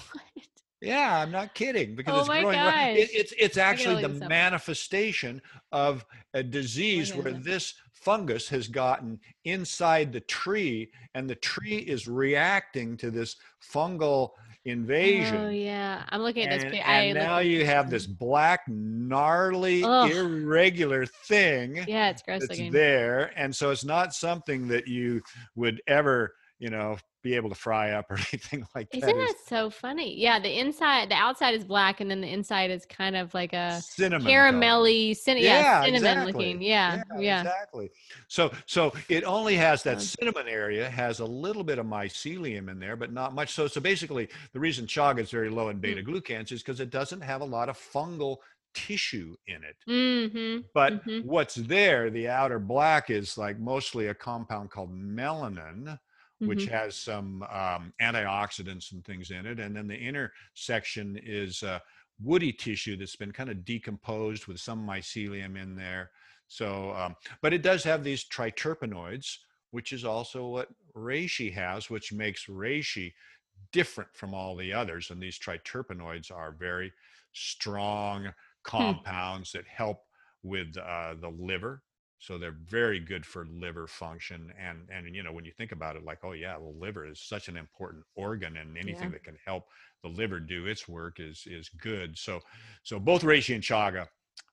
Yeah, 0.81 1.21
I'm 1.21 1.31
not 1.31 1.55
kidding 1.55 1.95
because 1.95 2.15
oh 2.15 2.19
it's 2.19 2.41
growing. 2.41 2.59
Right. 2.59 2.97
It, 2.97 3.09
it's 3.11 3.33
it's 3.37 3.57
actually 3.57 4.01
the 4.03 4.27
manifestation 4.27 5.41
of 5.71 6.05
a 6.35 6.43
disease 6.43 7.15
where 7.15 7.31
this 7.31 7.73
fungus 7.93 8.47
has 8.49 8.67
gotten 8.67 9.19
inside 9.43 10.13
the 10.13 10.19
tree, 10.21 10.91
and 11.15 11.27
the 11.27 11.35
tree 11.35 11.77
is 11.77 12.07
reacting 12.07 12.95
to 12.97 13.09
this 13.09 13.37
fungal 13.73 14.31
invasion. 14.67 15.35
Oh 15.37 15.49
yeah, 15.49 16.03
I'm 16.09 16.21
looking 16.21 16.45
at 16.45 16.53
and, 16.53 16.73
this. 16.73 16.81
And 16.85 17.17
now 17.17 17.39
you 17.39 17.65
have 17.65 17.89
this 17.89 18.05
black, 18.05 18.61
gnarly, 18.67 19.83
Ugh. 19.83 20.11
irregular 20.11 21.05
thing. 21.05 21.83
Yeah, 21.87 22.09
it's 22.09 22.21
gross 22.21 22.41
looking. 22.41 22.71
There, 22.71 23.31
and 23.35 23.55
so 23.55 23.71
it's 23.71 23.85
not 23.85 24.13
something 24.13 24.67
that 24.67 24.87
you 24.87 25.21
would 25.55 25.81
ever, 25.87 26.33
you 26.59 26.69
know, 26.69 26.97
be 27.27 27.35
able 27.35 27.49
to 27.49 27.55
fry 27.55 27.91
up 27.91 28.09
or 28.09 28.15
anything 28.33 28.65
like 28.75 28.89
that. 28.91 29.03
Isn't 29.03 29.17
that 29.17 29.35
so 29.45 29.69
funny? 29.69 30.17
Yeah, 30.17 30.39
the 30.39 30.59
inside, 30.59 31.09
the 31.09 31.15
outside 31.15 31.53
is 31.55 31.63
black, 31.63 31.99
and 32.01 32.09
then 32.09 32.21
the 32.21 32.31
inside 32.31 32.71
is 32.71 32.85
kind 32.85 33.15
of 33.15 33.33
like 33.33 33.53
a 33.53 33.81
cinnamon 33.81 34.27
caramelly, 34.27 35.15
cin- 35.15 35.37
yeah, 35.37 35.43
yeah, 35.43 35.81
cinnamon 35.81 35.95
exactly. 35.95 36.33
looking. 36.33 36.61
Yeah, 36.61 37.03
yeah, 37.13 37.19
yeah, 37.19 37.41
exactly. 37.41 37.89
So, 38.27 38.51
so 38.65 38.93
it 39.09 39.23
only 39.23 39.55
has 39.55 39.83
that 39.83 40.01
cinnamon 40.01 40.47
area 40.47 40.89
has 40.89 41.19
a 41.19 41.25
little 41.25 41.63
bit 41.63 41.79
of 41.79 41.85
mycelium 41.85 42.69
in 42.69 42.79
there, 42.79 42.95
but 42.95 43.11
not 43.11 43.35
much. 43.35 43.53
So, 43.53 43.67
so 43.67 43.81
basically, 43.81 44.29
the 44.53 44.59
reason 44.59 44.85
chaga 44.85 45.19
is 45.19 45.31
very 45.31 45.49
low 45.49 45.69
in 45.69 45.79
beta 45.79 46.01
mm. 46.01 46.07
glucans 46.07 46.51
is 46.51 46.61
because 46.61 46.79
it 46.79 46.89
doesn't 46.89 47.21
have 47.21 47.41
a 47.41 47.45
lot 47.45 47.69
of 47.69 47.77
fungal 47.77 48.37
tissue 48.73 49.35
in 49.47 49.63
it. 49.63 49.75
Mm-hmm. 49.89 50.61
But 50.73 51.05
mm-hmm. 51.05 51.27
what's 51.27 51.55
there, 51.55 52.09
the 52.09 52.29
outer 52.29 52.59
black, 52.59 53.09
is 53.09 53.37
like 53.37 53.59
mostly 53.59 54.07
a 54.07 54.13
compound 54.13 54.69
called 54.71 54.95
melanin 54.95 55.97
which 56.39 56.65
mm-hmm. 56.65 56.73
has 56.73 56.95
some 56.95 57.43
um, 57.43 57.93
antioxidants 58.01 58.91
and 58.91 59.03
things 59.03 59.31
in 59.31 59.45
it. 59.45 59.59
And 59.59 59.75
then 59.75 59.87
the 59.87 59.95
inner 59.95 60.31
section 60.53 61.19
is 61.23 61.63
uh, 61.63 61.79
woody 62.23 62.51
tissue 62.51 62.95
that's 62.95 63.15
been 63.15 63.31
kind 63.31 63.49
of 63.49 63.65
decomposed 63.65 64.47
with 64.47 64.59
some 64.59 64.85
mycelium 64.85 65.61
in 65.61 65.75
there. 65.75 66.11
So, 66.47 66.91
um, 66.93 67.15
but 67.41 67.53
it 67.53 67.61
does 67.63 67.83
have 67.83 68.03
these 68.03 68.23
triterpenoids, 68.23 69.37
which 69.71 69.91
is 69.91 70.05
also 70.05 70.47
what 70.47 70.69
reishi 70.95 71.51
has, 71.53 71.89
which 71.89 72.13
makes 72.13 72.45
reishi 72.45 73.13
different 73.71 74.09
from 74.13 74.33
all 74.33 74.55
the 74.55 74.71
others. 74.71 75.09
And 75.09 75.21
these 75.21 75.39
triterpenoids 75.39 76.31
are 76.31 76.51
very 76.51 76.93
strong 77.33 78.23
hmm. 78.23 78.29
compounds 78.63 79.51
hmm. 79.51 79.57
that 79.57 79.67
help 79.67 80.03
with 80.43 80.77
uh, 80.77 81.15
the 81.19 81.29
liver 81.29 81.81
so 82.19 82.37
they're 82.37 82.55
very 82.67 82.99
good 82.99 83.25
for 83.25 83.45
liver 83.45 83.87
function 83.87 84.51
and 84.59 84.79
and 84.89 85.13
you 85.15 85.23
know 85.23 85.31
when 85.31 85.45
you 85.45 85.51
think 85.51 85.71
about 85.71 85.95
it 85.95 86.03
like 86.03 86.19
oh 86.23 86.31
yeah 86.31 86.57
well 86.57 86.73
liver 86.79 87.05
is 87.05 87.19
such 87.19 87.47
an 87.47 87.57
important 87.57 88.03
organ 88.15 88.57
and 88.57 88.77
anything 88.77 89.05
yeah. 89.05 89.09
that 89.09 89.23
can 89.23 89.37
help 89.45 89.65
the 90.03 90.09
liver 90.09 90.39
do 90.39 90.65
its 90.65 90.87
work 90.87 91.19
is 91.19 91.43
is 91.45 91.69
good 91.81 92.17
so 92.17 92.39
so 92.83 92.99
both 92.99 93.21
reishi 93.21 93.53
and 93.53 93.63
chaga 93.63 94.07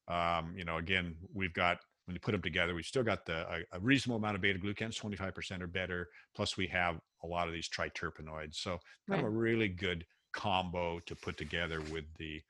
um, 0.08 0.54
you 0.56 0.64
know 0.64 0.76
again 0.76 1.14
we've 1.32 1.54
got 1.54 1.78
when 2.04 2.14
you 2.14 2.20
put 2.20 2.32
them 2.32 2.42
together 2.42 2.74
we've 2.74 2.84
still 2.84 3.02
got 3.02 3.24
the 3.24 3.46
a, 3.50 3.76
a 3.76 3.80
reasonable 3.80 4.16
amount 4.16 4.34
of 4.34 4.42
beta 4.42 4.58
glucans 4.58 5.00
25% 5.00 5.62
or 5.62 5.66
better 5.66 6.08
plus 6.34 6.56
we 6.56 6.66
have 6.66 6.96
a 7.22 7.26
lot 7.26 7.46
of 7.46 7.54
these 7.54 7.68
triterpenoids 7.68 8.56
so 8.56 8.72
kind 8.72 8.80
right. 9.08 9.20
of 9.20 9.24
a 9.24 9.30
really 9.30 9.68
good 9.68 10.04
combo 10.32 11.00
to 11.06 11.14
put 11.16 11.38
together 11.38 11.80
with 11.92 12.04
the 12.18 12.42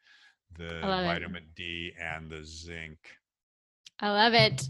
the 0.57 0.81
vitamin 0.83 1.43
it. 1.43 1.55
d 1.55 1.93
and 2.01 2.31
the 2.31 2.45
zinc 2.45 2.99
I 4.01 4.11
love 4.11 4.35
it. 4.35 4.69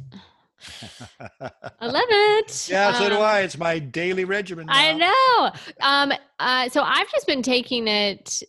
I 1.40 1.86
love 1.86 2.04
it. 2.08 2.68
Yeah, 2.68 2.92
so 2.92 3.04
um, 3.04 3.10
do 3.10 3.18
I. 3.18 3.40
It's 3.40 3.58
my 3.58 3.78
daily 3.78 4.24
regimen. 4.24 4.66
Now. 4.66 4.72
I 4.74 4.92
know. 4.92 5.52
Um, 5.80 6.12
uh, 6.38 6.68
so 6.68 6.82
I've 6.82 7.10
just 7.10 7.26
been 7.26 7.42
taking 7.42 7.88
it 7.88 8.42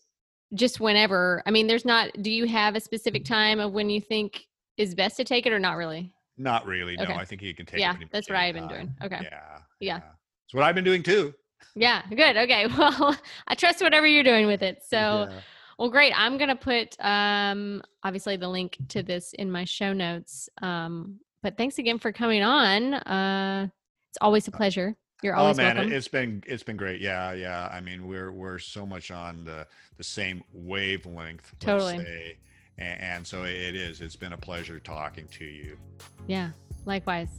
just 0.54 0.80
whenever. 0.80 1.44
I 1.46 1.52
mean, 1.52 1.68
there's 1.68 1.86
not. 1.86 2.12
Do 2.22 2.32
you 2.32 2.46
have 2.48 2.76
a 2.76 2.80
specific 2.80 3.26
time 3.26 3.60
of 3.60 3.74
when 3.74 3.90
you 3.90 4.02
think 4.02 4.46
is 4.78 4.96
best 4.96 5.18
to 5.18 5.24
take 5.24 5.46
it, 5.46 5.54
or 5.54 5.60
not 5.60 5.78
really? 5.78 6.14
Not 6.38 6.66
really. 6.66 6.96
No, 6.96 7.04
okay. 7.04 7.14
I 7.14 7.26
think 7.26 7.42
you 7.42 7.54
can 7.54 7.66
take. 7.66 7.80
It. 7.80 7.82
Yeah, 7.82 7.96
that's 8.12 8.30
what 8.30 8.38
I've 8.38 8.56
been 8.56 8.68
doing. 8.68 8.94
Okay. 9.04 9.20
Yeah. 9.22 9.58
Yeah. 9.80 9.98
It's 10.46 10.54
what 10.54 10.64
I've 10.64 10.76
been 10.76 10.84
doing 10.84 11.04
too. 11.04 11.34
Yeah. 11.76 12.02
Good. 12.10 12.38
Okay. 12.38 12.68
Well, 12.78 13.18
I 13.48 13.56
trust 13.56 13.82
whatever 13.82 14.08
you're 14.08 14.24
doing 14.24 14.48
with 14.48 14.62
it. 14.62 14.82
So. 14.88 15.28
Yeah. 15.30 15.40
Well, 15.78 15.90
great. 15.90 16.14
I'm 16.18 16.38
going 16.38 16.50
to 16.50 16.56
put 16.56 16.96
um, 17.04 17.82
obviously 18.02 18.38
the 18.38 18.48
link 18.48 18.78
to 18.90 19.04
this 19.04 19.34
in 19.34 19.52
my 19.52 19.66
show 19.66 19.92
notes. 19.92 20.48
Um, 20.62 21.20
but 21.46 21.58
thanks 21.58 21.78
again 21.78 22.00
for 22.00 22.12
coming 22.12 22.42
on. 22.42 22.96
Uh, 22.96 23.68
it's 24.10 24.18
always 24.20 24.48
a 24.48 24.52
uh, 24.52 24.58
pleasure. 24.58 24.96
You're 25.22 25.36
oh, 25.36 25.42
always 25.42 25.60
oh 25.60 25.62
man, 25.62 25.76
welcome. 25.76 25.94
it's 25.94 26.08
been 26.08 26.44
it's 26.48 26.64
been 26.64 26.76
great. 26.76 27.02
Yeah, 27.02 27.34
yeah. 27.34 27.70
I 27.72 27.82
mean, 27.82 28.08
we're 28.08 28.32
we're 28.32 28.58
so 28.58 28.84
much 28.84 29.12
on 29.12 29.46
the 29.46 29.68
the 29.98 30.04
same 30.04 30.44
wavelength. 30.54 31.54
Totally. 31.60 32.00
Say. 32.00 32.38
And, 32.80 33.02
and 33.02 33.28
so 33.28 33.44
it 33.44 33.76
is. 33.76 34.02
It's 34.02 34.16
been 34.16 34.34
a 34.34 34.38
pleasure 34.38 34.80
talking 34.80 35.28
to 35.34 35.46
you. 35.46 35.78
Yeah. 36.26 36.50
Likewise. 36.86 37.30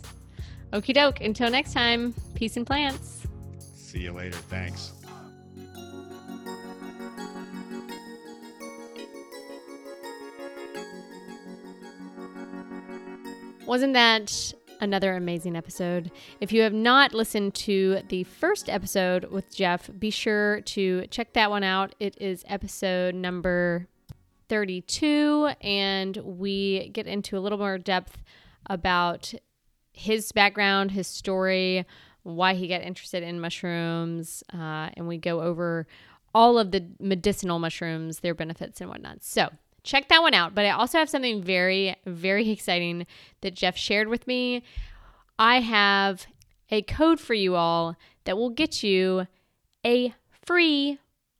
Okie 0.72 0.94
doke. 0.94 1.20
Until 1.20 1.50
next 1.50 1.72
time. 1.72 2.14
Peace 2.34 2.56
and 2.56 2.66
plants. 2.66 3.26
See 3.58 4.02
you 4.02 4.12
later. 4.12 4.36
Thanks. 4.36 4.92
Wasn't 13.66 13.94
that 13.94 14.52
another 14.80 15.16
amazing 15.16 15.56
episode? 15.56 16.12
If 16.40 16.52
you 16.52 16.62
have 16.62 16.72
not 16.72 17.12
listened 17.12 17.54
to 17.54 18.00
the 18.08 18.22
first 18.22 18.68
episode 18.70 19.24
with 19.24 19.52
Jeff, 19.52 19.90
be 19.98 20.10
sure 20.10 20.60
to 20.60 21.08
check 21.08 21.32
that 21.32 21.50
one 21.50 21.64
out. 21.64 21.92
It 21.98 22.16
is 22.20 22.44
episode 22.46 23.16
number 23.16 23.88
32, 24.48 25.50
and 25.62 26.16
we 26.18 26.90
get 26.90 27.08
into 27.08 27.36
a 27.36 27.40
little 27.40 27.58
more 27.58 27.76
depth 27.76 28.22
about 28.66 29.34
his 29.92 30.30
background, 30.30 30.92
his 30.92 31.08
story, 31.08 31.84
why 32.22 32.54
he 32.54 32.68
got 32.68 32.82
interested 32.82 33.24
in 33.24 33.40
mushrooms, 33.40 34.44
uh, 34.54 34.90
and 34.96 35.08
we 35.08 35.18
go 35.18 35.40
over 35.40 35.88
all 36.32 36.56
of 36.56 36.70
the 36.70 36.86
medicinal 37.00 37.58
mushrooms, 37.58 38.20
their 38.20 38.34
benefits, 38.34 38.80
and 38.80 38.88
whatnot. 38.90 39.24
So, 39.24 39.48
check 39.86 40.08
that 40.08 40.20
one 40.20 40.34
out. 40.34 40.54
But 40.54 40.66
I 40.66 40.70
also 40.70 40.98
have 40.98 41.08
something 41.08 41.42
very, 41.42 41.96
very 42.04 42.50
exciting 42.50 43.06
that 43.40 43.54
Jeff 43.54 43.76
shared 43.76 44.08
with 44.08 44.26
me. 44.26 44.62
I 45.38 45.60
have 45.60 46.26
a 46.70 46.82
code 46.82 47.20
for 47.20 47.34
you 47.34 47.54
all 47.54 47.96
that 48.24 48.36
will 48.36 48.50
get 48.50 48.82
you 48.82 49.26
a 49.84 50.14
free 50.44 50.98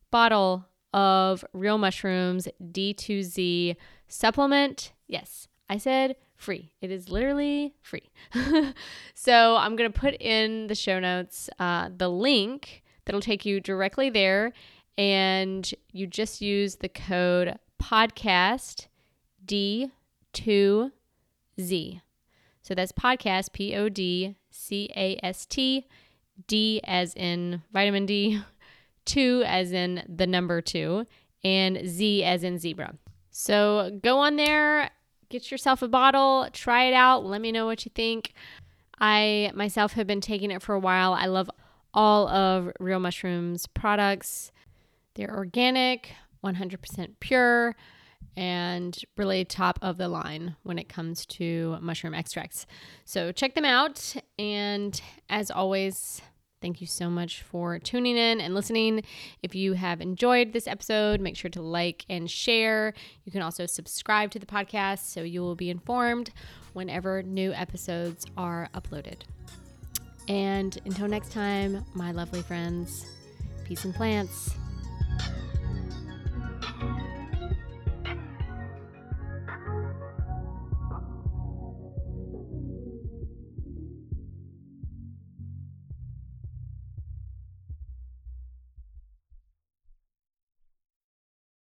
bottle 0.09 0.65
of 0.93 1.43
real 1.53 1.77
mushrooms 1.77 2.47
D2Z 2.63 3.75
supplement. 4.07 4.93
Yes, 5.07 5.47
I 5.69 5.77
said 5.77 6.15
free. 6.37 6.71
It 6.81 6.91
is 6.91 7.09
literally 7.09 7.73
free. 7.81 8.09
so 9.13 9.57
I'm 9.57 9.75
going 9.75 9.91
to 9.91 9.99
put 9.99 10.15
in 10.21 10.67
the 10.67 10.75
show 10.75 10.99
notes 10.99 11.49
uh, 11.59 11.89
the 11.95 12.09
link 12.09 12.83
that'll 13.05 13.21
take 13.21 13.45
you 13.45 13.59
directly 13.59 14.09
there. 14.09 14.53
And 14.97 15.69
you 15.91 16.07
just 16.07 16.41
use 16.41 16.75
the 16.75 16.89
code 16.89 17.59
podcast 17.81 18.87
D2Z. 19.45 20.91
So 22.61 22.75
that's 22.75 22.91
podcast, 22.91 23.53
P 23.53 23.75
O 23.75 23.89
D 23.89 24.35
C 24.51 24.89
A 24.95 25.19
S 25.23 25.45
T, 25.45 25.87
D 26.47 26.81
as 26.83 27.13
in 27.13 27.61
vitamin 27.71 28.05
D, 28.05 28.41
2 29.05 29.43
as 29.45 29.71
in 29.71 30.03
the 30.07 30.27
number 30.27 30.61
2, 30.61 31.05
and 31.43 31.87
Z 31.87 32.23
as 32.23 32.43
in 32.43 32.59
zebra. 32.59 32.95
So 33.31 33.99
go 34.03 34.19
on 34.19 34.35
there, 34.35 34.89
get 35.29 35.49
yourself 35.51 35.81
a 35.81 35.87
bottle, 35.87 36.47
try 36.51 36.85
it 36.85 36.93
out, 36.93 37.25
let 37.25 37.39
me 37.39 37.51
know 37.51 37.65
what 37.65 37.85
you 37.85 37.91
think. 37.93 38.33
I 38.99 39.51
myself 39.53 39.93
have 39.93 40.07
been 40.07 40.21
taking 40.21 40.51
it 40.51 40.61
for 40.61 40.73
a 40.73 40.79
while. 40.79 41.13
I 41.13 41.27
love 41.27 41.49
all 41.93 42.27
of 42.27 42.71
Real 42.79 42.99
Mushrooms 42.99 43.67
products. 43.67 44.51
They're 45.15 45.35
organic, 45.35 46.11
100% 46.55 47.13
pure, 47.19 47.75
and 48.35 49.03
really 49.17 49.43
top 49.45 49.79
of 49.81 49.97
the 49.97 50.07
line 50.07 50.55
when 50.63 50.77
it 50.77 50.89
comes 50.89 51.25
to 51.25 51.77
mushroom 51.81 52.13
extracts. 52.13 52.65
So 53.05 53.31
check 53.31 53.55
them 53.55 53.65
out. 53.65 54.15
And 54.37 54.99
as 55.29 55.49
always, 55.51 56.21
Thank 56.59 56.81
you 56.81 56.87
so 56.87 57.09
much 57.09 57.43
for 57.43 57.77
tuning 57.77 58.17
in 58.17 58.41
and 58.41 58.55
listening. 58.55 59.03
If 59.43 59.53
you 59.53 59.73
have 59.73 60.01
enjoyed 60.01 60.53
this 60.53 60.67
episode, 60.67 61.21
make 61.21 61.37
sure 61.37 61.51
to 61.51 61.61
like 61.61 62.03
and 62.09 62.29
share. 62.29 62.95
You 63.25 63.31
can 63.31 63.43
also 63.43 63.67
subscribe 63.67 64.31
to 64.31 64.39
the 64.39 64.47
podcast 64.47 65.05
so 65.05 65.21
you 65.21 65.41
will 65.41 65.55
be 65.55 65.69
informed 65.69 66.31
whenever 66.73 67.21
new 67.21 67.53
episodes 67.53 68.25
are 68.37 68.69
uploaded. 68.73 69.21
And 70.27 70.77
until 70.85 71.07
next 71.07 71.31
time, 71.31 71.85
my 71.93 72.11
lovely 72.11 72.41
friends, 72.41 73.05
peace 73.63 73.85
and 73.85 73.93
plants. 73.93 74.55